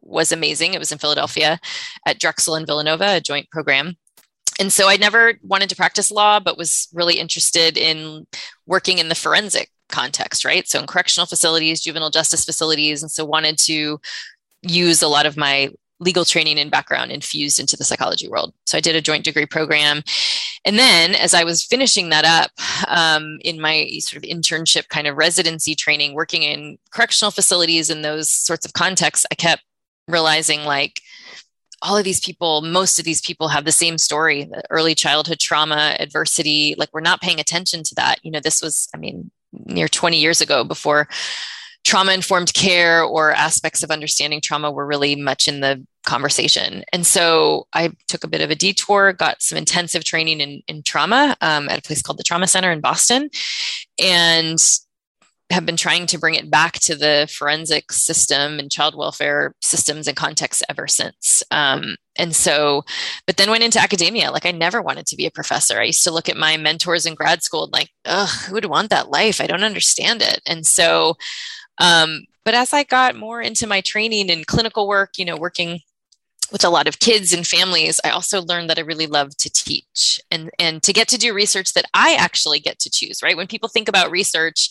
was 0.00 0.32
amazing. 0.32 0.72
It 0.72 0.78
was 0.78 0.92
in 0.92 0.98
Philadelphia 0.98 1.58
at 2.06 2.18
Drexel 2.18 2.54
and 2.54 2.66
Villanova, 2.66 3.16
a 3.16 3.20
joint 3.20 3.50
program. 3.50 3.96
And 4.58 4.72
so 4.72 4.88
I 4.88 4.96
never 4.96 5.34
wanted 5.42 5.68
to 5.68 5.76
practice 5.76 6.10
law, 6.10 6.40
but 6.40 6.56
was 6.56 6.88
really 6.94 7.18
interested 7.18 7.76
in 7.76 8.26
working 8.66 8.98
in 8.98 9.08
the 9.08 9.14
forensic 9.14 9.70
context, 9.88 10.44
right? 10.44 10.66
So 10.66 10.80
in 10.80 10.86
correctional 10.86 11.26
facilities, 11.26 11.82
juvenile 11.82 12.10
justice 12.10 12.44
facilities. 12.44 13.02
And 13.02 13.10
so 13.10 13.24
wanted 13.24 13.58
to 13.66 14.00
use 14.62 15.02
a 15.02 15.08
lot 15.08 15.26
of 15.26 15.36
my 15.36 15.70
legal 15.98 16.24
training 16.24 16.58
and 16.58 16.70
background 16.70 17.10
infused 17.10 17.58
into 17.58 17.76
the 17.76 17.84
psychology 17.84 18.28
world. 18.28 18.52
So 18.66 18.76
I 18.76 18.80
did 18.80 18.96
a 18.96 19.00
joint 19.00 19.24
degree 19.24 19.46
program. 19.46 20.02
And 20.64 20.78
then 20.78 21.14
as 21.14 21.32
I 21.32 21.44
was 21.44 21.64
finishing 21.64 22.10
that 22.10 22.24
up 22.24 22.50
um, 22.88 23.38
in 23.42 23.60
my 23.60 23.98
sort 24.00 24.22
of 24.22 24.28
internship 24.28 24.88
kind 24.88 25.06
of 25.06 25.16
residency 25.16 25.74
training, 25.74 26.14
working 26.14 26.42
in 26.42 26.78
correctional 26.90 27.30
facilities 27.30 27.88
and 27.88 28.04
those 28.04 28.30
sorts 28.30 28.66
of 28.66 28.72
contexts, 28.74 29.26
I 29.30 29.34
kept 29.34 29.62
realizing 30.08 30.64
like, 30.64 31.00
all 31.82 31.96
of 31.96 32.04
these 32.04 32.20
people, 32.20 32.62
most 32.62 32.98
of 32.98 33.04
these 33.04 33.20
people 33.20 33.48
have 33.48 33.66
the 33.66 33.70
same 33.70 33.98
story 33.98 34.44
the 34.44 34.62
early 34.70 34.94
childhood 34.94 35.38
trauma, 35.38 35.94
adversity. 36.00 36.74
Like, 36.78 36.88
we're 36.92 37.00
not 37.02 37.20
paying 37.20 37.38
attention 37.38 37.82
to 37.84 37.94
that. 37.96 38.16
You 38.24 38.30
know, 38.30 38.40
this 38.40 38.62
was, 38.62 38.88
I 38.94 38.98
mean, 38.98 39.30
near 39.52 39.86
20 39.86 40.18
years 40.18 40.40
ago 40.40 40.64
before 40.64 41.08
trauma 41.86 42.12
informed 42.12 42.52
care 42.52 43.04
or 43.04 43.30
aspects 43.30 43.84
of 43.84 43.92
understanding 43.92 44.40
trauma 44.40 44.72
were 44.72 44.84
really 44.84 45.14
much 45.14 45.46
in 45.46 45.60
the 45.60 45.86
conversation. 46.04 46.82
And 46.92 47.06
so 47.06 47.68
I 47.72 47.92
took 48.08 48.24
a 48.24 48.28
bit 48.28 48.40
of 48.40 48.50
a 48.50 48.56
detour, 48.56 49.12
got 49.12 49.40
some 49.40 49.56
intensive 49.56 50.02
training 50.02 50.40
in, 50.40 50.62
in 50.66 50.82
trauma 50.82 51.36
um, 51.40 51.68
at 51.68 51.78
a 51.78 51.82
place 51.82 52.02
called 52.02 52.18
the 52.18 52.24
Trauma 52.24 52.48
Center 52.48 52.72
in 52.72 52.80
Boston, 52.80 53.30
and 54.02 54.58
have 55.50 55.64
been 55.64 55.76
trying 55.76 56.06
to 56.06 56.18
bring 56.18 56.34
it 56.34 56.50
back 56.50 56.72
to 56.80 56.96
the 56.96 57.32
forensic 57.32 57.92
system 57.92 58.58
and 58.58 58.68
child 58.68 58.96
welfare 58.96 59.54
systems 59.62 60.08
and 60.08 60.16
contexts 60.16 60.64
ever 60.68 60.88
since. 60.88 61.44
Um, 61.52 61.94
and 62.18 62.34
so, 62.34 62.82
but 63.28 63.36
then 63.36 63.50
went 63.50 63.62
into 63.62 63.80
academia. 63.80 64.32
Like 64.32 64.44
I 64.44 64.50
never 64.50 64.82
wanted 64.82 65.06
to 65.06 65.16
be 65.16 65.24
a 65.24 65.30
professor. 65.30 65.78
I 65.78 65.84
used 65.84 66.02
to 66.02 66.10
look 66.10 66.28
at 66.28 66.36
my 66.36 66.56
mentors 66.56 67.06
in 67.06 67.14
grad 67.14 67.44
school 67.44 67.62
and 67.62 67.72
like, 67.72 67.90
ugh, 68.06 68.28
who 68.28 68.54
would 68.54 68.64
want 68.64 68.90
that 68.90 69.08
life? 69.08 69.40
I 69.40 69.46
don't 69.46 69.62
understand 69.62 70.20
it. 70.20 70.40
And 70.46 70.66
so 70.66 71.14
Um, 71.78 72.24
but 72.44 72.54
as 72.54 72.72
I 72.72 72.84
got 72.84 73.16
more 73.16 73.40
into 73.40 73.66
my 73.66 73.80
training 73.80 74.30
and 74.30 74.46
clinical 74.46 74.86
work, 74.86 75.18
you 75.18 75.24
know, 75.24 75.36
working 75.36 75.80
with 76.52 76.64
a 76.64 76.70
lot 76.70 76.86
of 76.86 77.00
kids 77.00 77.32
and 77.32 77.46
families, 77.46 78.00
I 78.04 78.10
also 78.10 78.40
learned 78.40 78.70
that 78.70 78.78
I 78.78 78.82
really 78.82 79.08
love 79.08 79.36
to 79.38 79.50
teach 79.50 80.20
and, 80.30 80.50
and 80.58 80.82
to 80.84 80.92
get 80.92 81.08
to 81.08 81.18
do 81.18 81.34
research 81.34 81.72
that 81.74 81.86
I 81.92 82.14
actually 82.14 82.60
get 82.60 82.78
to 82.80 82.90
choose, 82.90 83.20
right? 83.22 83.36
When 83.36 83.48
people 83.48 83.68
think 83.68 83.88
about 83.88 84.12
research, 84.12 84.70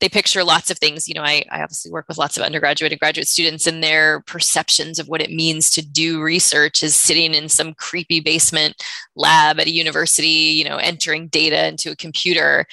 they 0.00 0.10
picture 0.10 0.44
lots 0.44 0.70
of 0.70 0.78
things. 0.78 1.08
You 1.08 1.14
know, 1.14 1.22
I, 1.22 1.42
I 1.50 1.62
obviously 1.62 1.90
work 1.90 2.04
with 2.08 2.18
lots 2.18 2.36
of 2.36 2.42
undergraduate 2.42 2.92
and 2.92 3.00
graduate 3.00 3.28
students, 3.28 3.66
and 3.66 3.82
their 3.82 4.20
perceptions 4.26 4.98
of 4.98 5.08
what 5.08 5.22
it 5.22 5.30
means 5.30 5.70
to 5.70 5.82
do 5.82 6.20
research 6.20 6.82
is 6.82 6.94
sitting 6.94 7.32
in 7.32 7.48
some 7.48 7.72
creepy 7.74 8.20
basement 8.20 8.82
lab 9.14 9.58
at 9.58 9.66
a 9.66 9.70
university, 9.70 10.26
you 10.26 10.64
know, 10.64 10.76
entering 10.76 11.28
data 11.28 11.66
into 11.66 11.90
a 11.90 11.96
computer. 11.96 12.66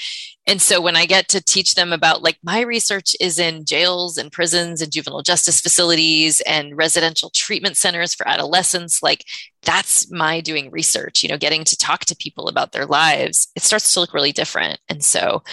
And 0.45 0.61
so 0.61 0.81
when 0.81 0.97
I 0.97 1.05
get 1.05 1.29
to 1.29 1.41
teach 1.41 1.75
them 1.75 1.93
about 1.93 2.21
like 2.21 2.37
my 2.43 2.61
research 2.61 3.15
is 3.21 3.39
in 3.39 3.63
jails 3.63 4.17
and 4.17 4.31
prisons 4.31 4.81
and 4.81 4.91
juvenile 4.91 5.21
justice 5.21 5.61
facilities 5.61 6.41
and 6.41 6.75
residential 6.75 7.31
treatment 7.33 7.77
centers 7.77 8.13
for 8.13 8.27
adolescents, 8.27 9.01
like 9.01 9.25
that's 9.63 10.11
my 10.11 10.41
doing 10.41 10.69
research, 10.71 11.23
you 11.23 11.29
know, 11.29 11.37
getting 11.37 11.63
to 11.63 11.77
talk 11.77 12.01
to 12.05 12.15
people 12.15 12.47
about 12.47 12.71
their 12.71 12.85
lives, 12.85 13.47
it 13.55 13.63
starts 13.63 13.93
to 13.93 13.99
look 13.99 14.13
really 14.13 14.31
different. 14.31 14.79
And 14.89 15.03
so, 15.03 15.43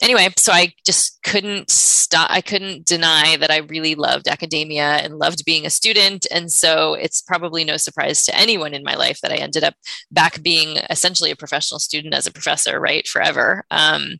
anyway, 0.00 0.28
so 0.36 0.52
I 0.52 0.72
just 0.84 1.22
couldn't 1.22 1.70
stop, 1.70 2.28
I 2.30 2.40
couldn't 2.40 2.86
deny 2.86 3.36
that 3.36 3.50
I 3.50 3.58
really 3.58 3.94
loved 3.94 4.28
academia 4.28 4.84
and 4.84 5.18
loved 5.18 5.44
being 5.44 5.66
a 5.66 5.70
student. 5.70 6.26
And 6.30 6.50
so, 6.50 6.94
it's 6.94 7.22
probably 7.22 7.64
no 7.64 7.76
surprise 7.76 8.24
to 8.24 8.36
anyone 8.36 8.74
in 8.74 8.84
my 8.84 8.94
life 8.94 9.20
that 9.22 9.32
I 9.32 9.36
ended 9.36 9.64
up 9.64 9.74
back 10.10 10.42
being 10.42 10.78
essentially 10.90 11.30
a 11.30 11.36
professional 11.36 11.80
student 11.80 12.14
as 12.14 12.26
a 12.26 12.32
professor, 12.32 12.78
right, 12.78 13.06
forever. 13.06 13.64
Um, 13.70 14.16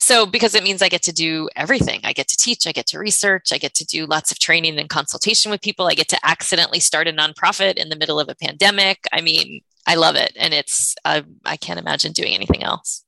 so, 0.00 0.26
because 0.26 0.54
it 0.54 0.62
means 0.62 0.82
I 0.82 0.88
get 0.88 1.02
to 1.02 1.12
do 1.12 1.48
everything, 1.56 2.00
I 2.04 2.12
get 2.12 2.28
to 2.28 2.36
teach, 2.36 2.66
I 2.66 2.72
get 2.72 2.86
to 2.88 2.98
research, 2.98 3.52
I 3.52 3.58
get 3.58 3.74
to 3.74 3.84
do 3.84 4.06
lots 4.06 4.30
of 4.30 4.38
training 4.38 4.78
and 4.78 4.88
consultation 4.88 5.50
with 5.50 5.60
people, 5.62 5.86
I 5.86 5.94
get 5.94 6.08
to 6.08 6.18
accidentally 6.24 6.80
start 6.80 7.08
a 7.08 7.12
nonprofit 7.12 7.74
in 7.74 7.88
the 7.88 7.96
middle 7.96 8.20
of 8.20 8.28
a 8.28 8.34
pandemic 8.34 8.75
pandemic. 8.76 9.06
I 9.12 9.20
mean, 9.20 9.62
I 9.86 9.94
love 9.94 10.16
it, 10.16 10.32
and 10.38 10.52
it's 10.52 10.94
I, 11.04 11.24
I 11.44 11.56
can't 11.56 11.78
imagine 11.78 12.12
doing 12.12 12.34
anything 12.34 12.62
else. 12.62 13.04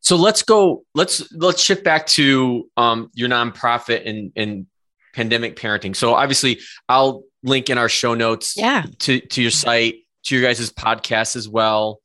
So 0.00 0.16
let's 0.16 0.42
go. 0.42 0.84
Let's 0.94 1.30
let's 1.32 1.62
shift 1.62 1.84
back 1.84 2.06
to 2.08 2.68
um, 2.76 3.10
your 3.14 3.28
nonprofit 3.28 4.08
and 4.08 4.32
and 4.36 4.66
pandemic 5.14 5.56
parenting. 5.56 5.96
So 5.96 6.14
obviously, 6.14 6.60
I'll 6.88 7.24
link 7.42 7.70
in 7.70 7.78
our 7.78 7.88
show 7.88 8.14
notes. 8.14 8.56
Yeah. 8.56 8.84
To 9.00 9.20
to 9.20 9.42
your 9.42 9.50
site, 9.50 9.96
to 10.24 10.36
your 10.36 10.44
guys' 10.44 10.70
podcast 10.70 11.36
as 11.36 11.48
well. 11.48 12.00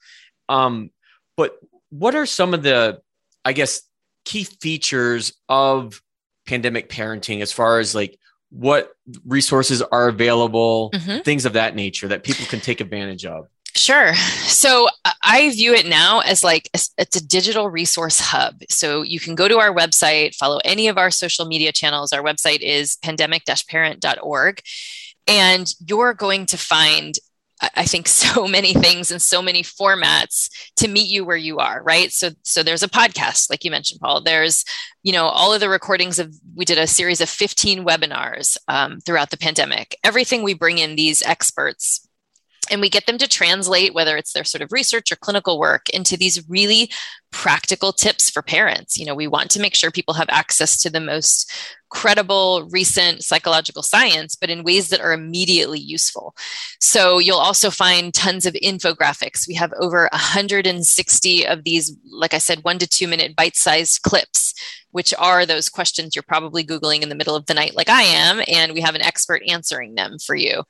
Um, 0.50 0.90
but 1.38 1.56
what 1.90 2.16
are 2.16 2.26
some 2.26 2.54
of 2.54 2.64
the, 2.64 3.00
I 3.46 3.54
guess, 3.54 3.82
key 4.26 4.44
features 4.44 5.34
of 5.48 6.02
pandemic 6.46 6.90
parenting 6.90 7.42
as 7.42 7.52
far 7.52 7.80
as 7.80 7.96
like 7.96 8.20
what 8.54 8.96
resources 9.26 9.82
are 9.82 10.08
available, 10.08 10.92
mm-hmm. 10.92 11.22
things 11.22 11.46
of 11.46 11.54
that 11.54 11.76
nature 11.76 12.08
that 12.08 12.24
people 12.24 12.46
can 12.46 12.60
take 12.60 12.82
advantage 12.82 13.26
of? 13.26 13.48
Sure. 13.76 14.14
So 14.14 14.88
I 15.24 15.50
view 15.50 15.74
it 15.74 15.88
now 15.88 16.20
as 16.20 16.44
like 16.44 16.70
a, 16.76 16.80
it's 17.00 17.16
a 17.16 17.26
digital 17.26 17.70
resource 17.70 18.20
hub. 18.20 18.62
So 18.70 19.02
you 19.02 19.20
can 19.20 19.34
go 19.34 19.48
to 19.48 19.58
our 19.58 19.74
website, 19.74 20.36
follow 20.36 20.60
any 20.64 20.88
of 20.88 21.00
our 21.00 21.10
social 21.10 21.46
media 21.46 21.72
channels. 21.72 22.14
Our 22.14 22.22
website 22.22 22.62
is 22.62 22.98
pandemic-parent.org 22.98 24.62
and 25.28 25.74
you're 25.88 26.14
going 26.14 26.46
to 26.48 26.58
find 26.58 27.16
I 27.76 27.86
think 27.86 28.08
so 28.24 28.48
many 28.48 28.74
things 28.74 29.12
and 29.12 29.22
so 29.22 29.42
many 29.42 29.64
formats 29.64 30.50
to 30.78 30.88
meet 30.88 31.10
you 31.10 31.26
where 31.26 31.38
you 31.38 31.60
are, 31.60 31.82
right? 31.84 32.12
So 32.12 32.32
so 32.44 32.64
there's 32.64 32.84
a 32.84 32.90
podcast 32.90 33.50
like 33.50 33.64
you 33.64 33.72
mentioned 33.72 34.02
Paul. 34.02 34.22
There's 34.22 34.66
you 35.04 35.14
know 35.14 35.26
all 35.26 35.54
of 35.54 35.60
the 35.60 35.70
recordings 35.70 36.20
of 36.20 36.36
we 36.56 36.66
did 36.66 36.78
a 36.78 36.88
series 36.88 37.22
of 37.22 37.30
15 37.30 37.86
webinars 37.86 38.58
um, 38.68 39.00
throughout 39.02 39.30
the 39.30 39.38
pandemic. 39.38 39.98
Everything 40.04 40.44
we 40.44 40.54
bring 40.54 40.78
in 40.78 40.96
these 40.96 41.22
experts 41.22 42.08
and 42.70 42.82
we 42.82 42.90
get 42.90 43.06
them 43.06 43.18
to 43.18 43.28
translate 43.28 43.94
whether 43.94 44.18
it's 44.18 44.34
their 44.34 44.44
sort 44.44 44.62
of 44.62 44.72
research 44.72 45.12
or 45.12 45.16
clinical 45.16 45.60
work 45.60 45.90
into 45.90 46.18
these 46.18 46.48
really 46.50 46.90
practical 47.32 47.92
tips 47.92 48.30
for 48.30 48.42
parents. 48.42 48.98
You 48.98 49.06
know 49.06 49.16
we 49.16 49.28
want 49.28 49.50
to 49.52 49.60
make 49.60 49.76
sure 49.76 49.92
people 49.92 50.14
have 50.14 50.30
access 50.30 50.82
to 50.82 50.90
the 50.90 51.00
most 51.00 51.52
credible 51.90 52.68
recent 52.72 53.24
psychological 53.24 53.84
science 53.84 54.36
but 54.36 54.50
in 54.50 54.64
ways 54.64 54.90
that 54.90 55.02
are 55.02 55.14
immediately 55.14 55.80
useful. 55.80 56.36
So 56.80 57.20
you'll 57.20 57.38
also 57.38 57.70
find 57.70 58.14
tons 58.14 58.46
of 58.46 58.56
infographics. 58.56 59.48
We 59.48 59.54
have 59.56 59.74
over 59.80 60.10
160 60.12 61.48
of 61.48 61.64
these 61.64 61.96
like 62.10 62.34
i 62.34 62.38
said 62.38 62.64
one 62.64 62.80
to 62.80 62.88
two 62.88 63.08
minute 63.08 63.36
bite-sized 63.36 64.02
clips 64.02 64.54
which 64.92 65.14
are 65.18 65.46
those 65.46 65.70
questions 65.70 66.16
you're 66.16 66.24
probably 66.24 66.64
googling 66.64 67.02
in 67.02 67.10
the 67.10 67.16
middle 67.16 67.36
of 67.36 67.46
the 67.48 67.54
night 67.54 67.76
like 67.76 67.90
i 67.90 68.04
am 68.04 68.42
and 68.48 68.74
we 68.74 68.82
have 68.82 68.96
an 68.96 69.02
expert 69.02 69.42
answering 69.48 69.96
them 69.96 70.18
for 70.20 70.36
you. 70.36 70.64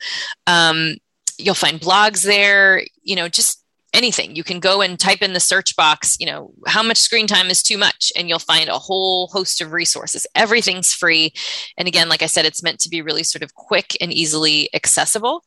Um, 0.48 0.96
you'll 1.38 1.56
find 1.56 1.80
blogs 1.80 2.24
there, 2.24 2.84
you 3.04 3.16
know, 3.16 3.28
just 3.28 3.64
anything. 3.94 4.36
You 4.36 4.44
can 4.44 4.60
go 4.60 4.82
and 4.82 5.00
type 5.00 5.22
in 5.22 5.34
the 5.34 5.40
search 5.40 5.76
box, 5.76 6.18
you 6.20 6.26
know, 6.26 6.52
how 6.66 6.82
much 6.82 6.98
screen 6.98 7.28
time 7.28 7.50
is 7.50 7.62
too 7.62 7.78
much, 7.78 8.12
and 8.18 8.28
you'll 8.28 8.40
find 8.40 8.70
a 8.70 8.80
whole 8.80 9.28
host 9.28 9.62
of 9.62 9.72
resources. 9.72 10.26
Everything's 10.36 10.94
free. 10.94 11.32
And 11.78 11.88
again, 11.88 12.10
like 12.10 12.24
I 12.24 12.28
said, 12.28 12.46
it's 12.46 12.64
meant 12.64 12.80
to 12.80 12.90
be 12.90 13.02
really 13.02 13.24
sort 13.24 13.44
of 13.44 13.54
quick 13.54 13.96
and 14.02 14.12
easily 14.12 14.70
accessible. 14.74 15.44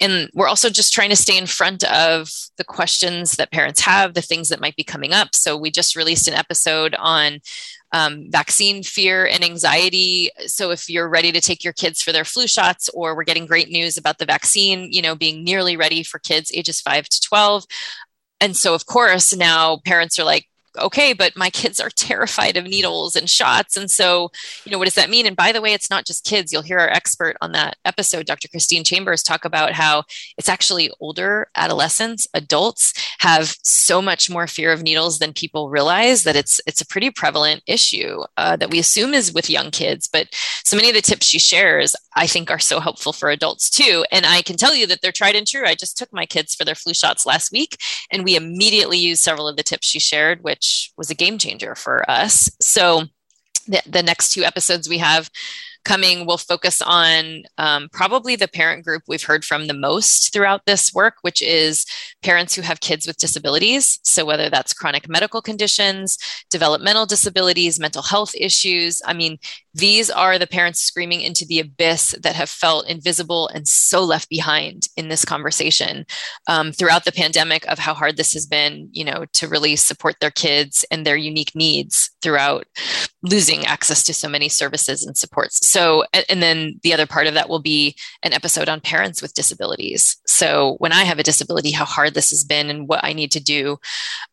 And 0.00 0.28
we're 0.34 0.48
also 0.48 0.70
just 0.70 0.92
trying 0.92 1.10
to 1.10 1.16
stay 1.16 1.38
in 1.38 1.46
front 1.46 1.84
of 1.84 2.30
the 2.56 2.64
questions 2.64 3.32
that 3.32 3.52
parents 3.52 3.80
have, 3.82 4.14
the 4.14 4.22
things 4.22 4.48
that 4.48 4.60
might 4.60 4.76
be 4.76 4.84
coming 4.84 5.12
up. 5.12 5.34
So 5.34 5.56
we 5.56 5.70
just 5.70 5.94
released 5.94 6.26
an 6.26 6.34
episode 6.34 6.94
on 6.98 7.40
um, 7.92 8.26
vaccine 8.28 8.82
fear 8.82 9.24
and 9.24 9.44
anxiety. 9.44 10.30
So 10.46 10.72
if 10.72 10.90
you're 10.90 11.08
ready 11.08 11.30
to 11.30 11.40
take 11.40 11.62
your 11.62 11.72
kids 11.72 12.02
for 12.02 12.10
their 12.10 12.24
flu 12.24 12.48
shots, 12.48 12.90
or 12.92 13.14
we're 13.14 13.22
getting 13.22 13.46
great 13.46 13.68
news 13.68 13.96
about 13.96 14.18
the 14.18 14.26
vaccine, 14.26 14.90
you 14.90 15.00
know, 15.00 15.14
being 15.14 15.44
nearly 15.44 15.76
ready 15.76 16.02
for 16.02 16.18
kids 16.18 16.50
ages 16.52 16.80
five 16.80 17.08
to 17.08 17.20
12. 17.20 17.64
And 18.40 18.56
so, 18.56 18.74
of 18.74 18.86
course, 18.86 19.34
now 19.34 19.80
parents 19.84 20.18
are 20.18 20.24
like, 20.24 20.48
okay, 20.78 21.12
but 21.12 21.36
my 21.36 21.50
kids 21.50 21.80
are 21.80 21.90
terrified 21.96 22.56
of 22.56 22.64
needles 22.64 23.16
and 23.16 23.28
shots. 23.28 23.76
And 23.76 23.90
so, 23.90 24.30
you 24.64 24.72
know, 24.72 24.78
what 24.78 24.86
does 24.86 24.94
that 24.94 25.10
mean? 25.10 25.26
And 25.26 25.36
by 25.36 25.52
the 25.52 25.60
way, 25.60 25.72
it's 25.72 25.90
not 25.90 26.06
just 26.06 26.24
kids. 26.24 26.52
You'll 26.52 26.62
hear 26.62 26.78
our 26.78 26.88
expert 26.88 27.36
on 27.40 27.52
that 27.52 27.76
episode, 27.84 28.26
Dr. 28.26 28.48
Christine 28.48 28.84
Chambers, 28.84 29.22
talk 29.22 29.44
about 29.44 29.72
how 29.72 30.04
it's 30.36 30.48
actually 30.48 30.90
older 31.00 31.48
adolescents, 31.56 32.26
adults 32.34 32.92
have 33.20 33.56
so 33.62 34.02
much 34.02 34.28
more 34.28 34.46
fear 34.46 34.72
of 34.72 34.82
needles 34.82 35.18
than 35.18 35.32
people 35.32 35.70
realize 35.70 36.24
that 36.24 36.36
it's 36.36 36.60
it's 36.66 36.80
a 36.80 36.86
pretty 36.86 37.10
prevalent 37.10 37.62
issue 37.66 38.22
uh, 38.36 38.56
that 38.56 38.70
we 38.70 38.78
assume 38.78 39.14
is 39.14 39.32
with 39.32 39.50
young 39.50 39.70
kids. 39.70 40.08
But 40.12 40.28
so 40.64 40.76
many 40.76 40.88
of 40.88 40.94
the 40.94 41.02
tips 41.02 41.26
she 41.26 41.38
shares, 41.38 41.96
I 42.16 42.26
think, 42.26 42.50
are 42.50 42.58
so 42.58 42.80
helpful 42.80 43.12
for 43.12 43.30
adults 43.30 43.70
too. 43.70 44.04
And 44.10 44.26
I 44.26 44.42
can 44.42 44.56
tell 44.56 44.74
you 44.74 44.86
that 44.88 45.00
they're 45.00 45.12
tried 45.12 45.36
and 45.36 45.46
true. 45.46 45.64
I 45.66 45.74
just 45.74 45.96
took 45.96 46.12
my 46.12 46.26
kids 46.26 46.54
for 46.54 46.64
their 46.64 46.74
flu 46.74 46.94
shots 46.94 47.26
last 47.26 47.52
week, 47.52 47.78
and 48.10 48.24
we 48.24 48.36
immediately 48.36 48.98
used 48.98 49.22
several 49.22 49.48
of 49.48 49.56
the 49.56 49.62
tips 49.62 49.86
she 49.86 49.98
shared, 49.98 50.42
which 50.42 50.63
which 50.64 50.92
was 50.96 51.10
a 51.10 51.14
game 51.14 51.36
changer 51.36 51.74
for 51.74 52.08
us. 52.10 52.50
So 52.60 53.02
the, 53.66 53.82
the 53.86 54.02
next 54.02 54.32
two 54.32 54.44
episodes 54.44 54.88
we 54.88 54.98
have 54.98 55.30
coming 55.84 56.26
will 56.26 56.38
focus 56.38 56.82
on 56.82 57.42
um, 57.58 57.88
probably 57.92 58.36
the 58.36 58.48
parent 58.48 58.84
group 58.84 59.02
we've 59.06 59.22
heard 59.22 59.44
from 59.44 59.66
the 59.66 59.74
most 59.74 60.32
throughout 60.32 60.66
this 60.66 60.92
work, 60.92 61.16
which 61.22 61.42
is 61.42 61.86
parents 62.22 62.54
who 62.54 62.62
have 62.62 62.80
kids 62.80 63.06
with 63.06 63.16
disabilities. 63.16 64.00
So, 64.02 64.24
whether 64.24 64.50
that's 64.50 64.72
chronic 64.72 65.08
medical 65.08 65.42
conditions, 65.42 66.18
developmental 66.50 67.06
disabilities, 67.06 67.78
mental 67.78 68.02
health 68.02 68.34
issues, 68.34 69.00
I 69.04 69.12
mean, 69.12 69.38
these 69.74 70.08
are 70.10 70.38
the 70.38 70.46
parents 70.46 70.80
screaming 70.80 71.20
into 71.20 71.44
the 71.44 71.60
abyss 71.60 72.14
that 72.22 72.36
have 72.36 72.48
felt 72.48 72.88
invisible 72.88 73.48
and 73.48 73.66
so 73.66 74.04
left 74.04 74.28
behind 74.28 74.88
in 74.96 75.08
this 75.08 75.24
conversation 75.24 76.06
um, 76.48 76.72
throughout 76.72 77.04
the 77.04 77.12
pandemic 77.12 77.66
of 77.66 77.78
how 77.78 77.92
hard 77.92 78.16
this 78.16 78.32
has 78.34 78.46
been, 78.46 78.88
you 78.92 79.04
know, 79.04 79.24
to 79.32 79.48
really 79.48 79.74
support 79.74 80.16
their 80.20 80.30
kids 80.30 80.84
and 80.90 81.04
their 81.04 81.16
unique 81.16 81.52
needs 81.54 82.10
throughout 82.22 82.66
losing 83.22 83.64
access 83.66 84.04
to 84.04 84.14
so 84.14 84.28
many 84.28 84.48
services 84.48 85.04
and 85.04 85.16
supports. 85.16 85.66
So, 85.74 86.04
and 86.28 86.40
then 86.40 86.78
the 86.84 86.94
other 86.94 87.04
part 87.04 87.26
of 87.26 87.34
that 87.34 87.48
will 87.48 87.58
be 87.58 87.96
an 88.22 88.32
episode 88.32 88.68
on 88.68 88.80
parents 88.80 89.20
with 89.20 89.34
disabilities. 89.34 90.18
So, 90.24 90.76
when 90.78 90.92
I 90.92 91.02
have 91.02 91.18
a 91.18 91.24
disability, 91.24 91.72
how 91.72 91.84
hard 91.84 92.14
this 92.14 92.30
has 92.30 92.44
been 92.44 92.70
and 92.70 92.86
what 92.86 93.00
I 93.02 93.12
need 93.12 93.32
to 93.32 93.42
do. 93.42 93.78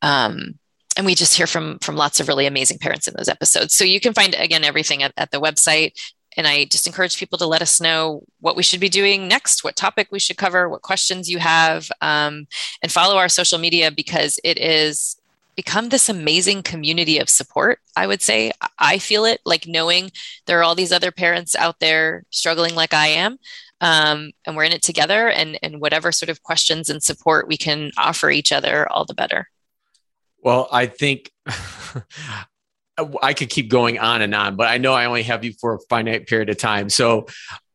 Um, 0.04 0.60
and 0.98 1.04
we 1.08 1.16
just 1.16 1.36
hear 1.36 1.48
from 1.48 1.80
from 1.80 1.96
lots 1.96 2.20
of 2.20 2.28
really 2.28 2.46
amazing 2.46 2.78
parents 2.78 3.08
in 3.08 3.16
those 3.18 3.30
episodes 3.30 3.74
so 3.74 3.84
you 3.84 4.00
can 4.00 4.14
find 4.14 4.36
again 4.36 4.64
everything 4.64 5.02
at, 5.02 5.14
at 5.16 5.32
the 5.32 5.40
website 5.40 5.94
and 6.36 6.46
i 6.46 6.66
just 6.66 6.86
encourage 6.86 7.18
people 7.18 7.38
to 7.38 7.46
let 7.46 7.62
us 7.62 7.80
know 7.80 8.22
what 8.42 8.58
we 8.58 8.62
should 8.62 8.82
be 8.82 8.90
doing 8.90 9.26
next 9.26 9.64
what 9.64 9.78
topic 9.78 10.10
we 10.12 10.20
should 10.20 10.36
cover 10.36 10.68
what 10.68 10.82
questions 10.82 11.30
you 11.30 11.40
have 11.40 11.90
um, 12.02 12.46
and 12.84 12.92
follow 12.92 13.16
our 13.16 13.30
social 13.30 13.58
media 13.58 13.90
because 13.90 14.38
it 14.44 14.58
is 14.58 15.16
become 15.56 15.90
this 15.90 16.10
amazing 16.10 16.64
community 16.64 17.18
of 17.20 17.30
support 17.30 17.80
i 17.96 18.08
would 18.08 18.22
say 18.22 18.52
i 18.80 18.98
feel 18.98 19.26
it 19.26 19.40
like 19.46 19.68
knowing 19.68 20.12
there 20.46 20.60
are 20.60 20.64
all 20.64 20.76
these 20.76 20.92
other 20.92 21.12
parents 21.12 21.56
out 21.56 21.80
there 21.80 22.24
struggling 22.30 22.76
like 22.76 22.94
i 22.94 23.08
am 23.08 23.38
um, 23.84 24.32
and 24.46 24.56
we're 24.56 24.64
in 24.64 24.72
it 24.74 24.84
together 24.84 25.28
and 25.28 25.58
and 25.64 25.82
whatever 25.82 26.12
sort 26.12 26.30
of 26.30 26.44
questions 26.44 26.90
and 26.90 27.02
support 27.02 27.48
we 27.48 27.58
can 27.58 27.92
offer 27.98 28.30
each 28.30 28.52
other 28.52 28.88
all 28.92 29.06
the 29.06 29.14
better 29.14 29.48
well, 30.42 30.68
I 30.72 30.88
think 30.88 31.32
I 33.22 33.34
could 33.34 33.50
keep 33.50 33.70
going 33.70 34.00
on 34.00 34.22
and 34.22 34.34
on, 34.36 34.56
but 34.56 34.68
I 34.68 34.78
know 34.78 34.94
I 34.94 35.06
only 35.06 35.24
have 35.24 35.44
you 35.44 35.54
for 35.60 35.76
a 35.76 35.80
finite 35.90 36.28
period 36.28 36.50
of 36.50 36.58
time. 36.58 36.90
So 36.90 37.28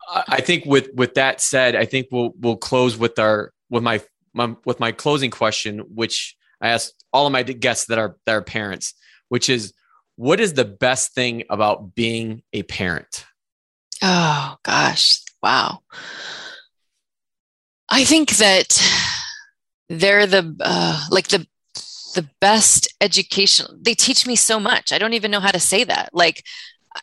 I 0.09 0.41
think 0.41 0.65
with 0.67 0.91
with 0.95 1.15
that 1.15 1.41
said, 1.41 1.75
I 1.75 1.85
think 1.85 2.09
we'll 2.11 2.33
we'll 2.39 2.57
close 2.57 2.97
with 2.97 3.19
our 3.19 3.53
with 3.71 3.83
my, 3.83 4.01
my 4.35 4.55
with 4.65 4.81
my 4.81 4.93
closing 4.93 5.31
question, 5.31 5.79
which 5.79 6.37
I 6.61 6.69
asked 6.69 6.96
all 7.13 7.27
of 7.27 7.33
my 7.33 7.43
guests 7.43 7.87
that 7.87 7.99
are 7.99 8.17
that 8.27 8.33
are 8.33 8.43
parents, 8.43 8.95
which 9.29 9.49
is 9.49 9.73
what 10.17 10.41
is 10.41 10.55
the 10.55 10.65
best 10.65 11.15
thing 11.15 11.45
about 11.51 11.95
being 11.95 12.43
a 12.53 12.63
parent? 12.63 13.27
Oh 14.03 14.57
gosh, 14.63 15.23
wow. 15.43 15.81
I 17.89 18.05
think 18.05 18.37
that 18.37 18.83
they're 19.89 20.27
the 20.27 20.57
uh, 20.61 21.07
like 21.11 21.29
the 21.29 21.47
the 22.15 22.29
best 22.41 22.93
education. 23.01 23.67
They 23.81 23.95
teach 23.95 24.27
me 24.27 24.37
so 24.37 24.59
much. 24.59 24.91
I 24.91 24.99
don't 24.99 25.13
even 25.13 25.31
know 25.31 25.41
how 25.41 25.51
to 25.51 25.61
say 25.61 25.85
that. 25.85 26.11
Like 26.13 26.43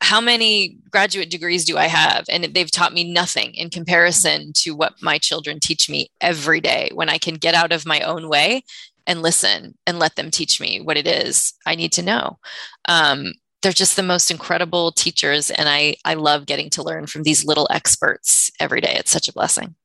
how 0.01 0.21
many 0.21 0.77
graduate 0.89 1.29
degrees 1.29 1.65
do 1.65 1.77
I 1.77 1.87
have? 1.87 2.25
And 2.29 2.45
they've 2.45 2.71
taught 2.71 2.93
me 2.93 3.03
nothing 3.03 3.53
in 3.53 3.69
comparison 3.69 4.51
to 4.57 4.71
what 4.71 5.01
my 5.01 5.17
children 5.17 5.59
teach 5.59 5.89
me 5.89 6.09
every 6.21 6.61
day 6.61 6.89
when 6.93 7.09
I 7.09 7.17
can 7.17 7.35
get 7.35 7.53
out 7.53 7.71
of 7.71 7.85
my 7.85 8.01
own 8.01 8.27
way 8.27 8.63
and 9.07 9.21
listen 9.21 9.77
and 9.85 9.99
let 9.99 10.15
them 10.15 10.31
teach 10.31 10.59
me 10.59 10.81
what 10.81 10.97
it 10.97 11.07
is 11.07 11.53
I 11.65 11.75
need 11.75 11.91
to 11.93 12.03
know. 12.03 12.39
Um, 12.87 13.33
they're 13.61 13.71
just 13.71 13.95
the 13.95 14.03
most 14.03 14.29
incredible 14.29 14.91
teachers. 14.91 15.49
And 15.49 15.69
I, 15.69 15.95
I 16.03 16.15
love 16.15 16.45
getting 16.45 16.69
to 16.71 16.83
learn 16.83 17.07
from 17.07 17.23
these 17.23 17.45
little 17.45 17.67
experts 17.71 18.51
every 18.59 18.81
day. 18.81 18.93
It's 18.95 19.11
such 19.11 19.29
a 19.29 19.33
blessing. 19.33 19.75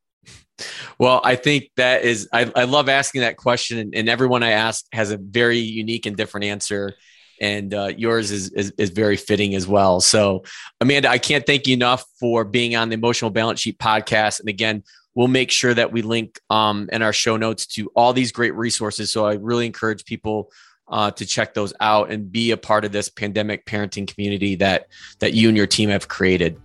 Well, 0.99 1.21
I 1.23 1.37
think 1.37 1.71
that 1.77 2.03
is, 2.03 2.29
I, 2.33 2.51
I 2.57 2.65
love 2.65 2.89
asking 2.89 3.21
that 3.21 3.37
question, 3.37 3.93
and 3.95 4.09
everyone 4.09 4.43
I 4.43 4.51
ask 4.51 4.85
has 4.93 5.13
a 5.13 5.17
very 5.17 5.59
unique 5.59 6.07
and 6.07 6.17
different 6.17 6.45
answer 6.47 6.95
and 7.41 7.73
uh, 7.73 7.93
yours 7.97 8.33
is, 8.33 8.51
is, 8.51 8.73
is 8.79 8.91
very 8.91 9.17
fitting 9.17 9.55
as 9.55 9.67
well. 9.67 10.01
So, 10.01 10.45
Amanda, 10.81 11.09
I 11.09 11.19
can't 11.19 11.47
thank 11.47 11.67
you 11.69 11.75
enough 11.75 12.05
for 12.19 12.45
being 12.45 12.75
on 12.75 12.89
the 12.89 12.95
Emotional 12.95 13.31
Balance 13.31 13.61
Sheet 13.61 13.79
podcast. 13.79 14.41
And 14.41 14.49
again, 14.49 14.83
we'll 15.19 15.27
make 15.27 15.51
sure 15.51 15.75
that 15.75 15.91
we 15.91 16.01
link 16.01 16.39
um, 16.49 16.89
in 16.93 17.03
our 17.03 17.13
show 17.13 17.37
notes 17.37 17.67
to 17.67 17.91
all 17.97 18.13
these 18.13 18.31
great 18.31 18.55
resources. 18.55 19.11
So, 19.11 19.27
I 19.27 19.35
really 19.35 19.67
encourage 19.67 20.05
people 20.05 20.53
uh, 20.87 21.11
to 21.11 21.27
check 21.27 21.55
those 21.55 21.75
out 21.81 22.13
and 22.13 22.31
be 22.31 22.53
a 22.53 22.57
part 22.57 22.85
of 22.85 22.93
this 22.93 23.09
pandemic 23.09 23.67
parenting 23.67 24.07
community 24.07 24.55
that 24.55 24.87
that 25.19 25.35
you 25.35 25.49
and 25.49 25.57
your 25.57 25.67
team 25.67 25.91
have 25.91 26.07
created. 26.07 26.59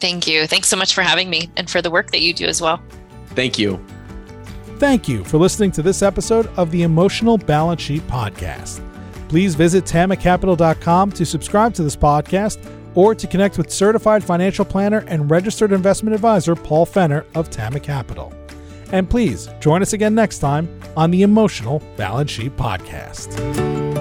Thank 0.00 0.26
you. 0.26 0.46
Thanks 0.46 0.68
so 0.68 0.76
much 0.76 0.94
for 0.94 1.00
having 1.00 1.30
me 1.30 1.50
and 1.56 1.68
for 1.68 1.80
the 1.80 1.90
work 1.90 2.10
that 2.10 2.20
you 2.20 2.34
do 2.34 2.44
as 2.44 2.60
well. 2.60 2.80
Thank 3.28 3.58
you. 3.58 3.82
Thank 4.78 5.08
you 5.08 5.24
for 5.24 5.38
listening 5.38 5.70
to 5.72 5.82
this 5.82 6.02
episode 6.02 6.46
of 6.58 6.70
the 6.72 6.82
Emotional 6.82 7.38
Balance 7.38 7.80
Sheet 7.80 8.06
Podcast. 8.06 8.82
Please 9.28 9.54
visit 9.54 9.84
tamacapital.com 9.84 11.12
to 11.12 11.24
subscribe 11.24 11.72
to 11.74 11.82
this 11.82 11.96
podcast 11.96 12.58
or 12.94 13.14
to 13.14 13.26
connect 13.26 13.58
with 13.58 13.70
certified 13.70 14.22
financial 14.22 14.64
planner 14.64 15.04
and 15.08 15.30
registered 15.30 15.72
investment 15.72 16.14
advisor 16.14 16.54
Paul 16.54 16.86
Fenner 16.86 17.24
of 17.34 17.50
Tama 17.50 17.80
Capital. 17.80 18.32
And 18.92 19.08
please 19.08 19.48
join 19.60 19.82
us 19.82 19.92
again 19.92 20.14
next 20.14 20.38
time 20.38 20.68
on 20.96 21.10
the 21.10 21.22
Emotional 21.22 21.82
Balance 21.96 22.30
Sheet 22.30 22.56
Podcast. 22.56 23.93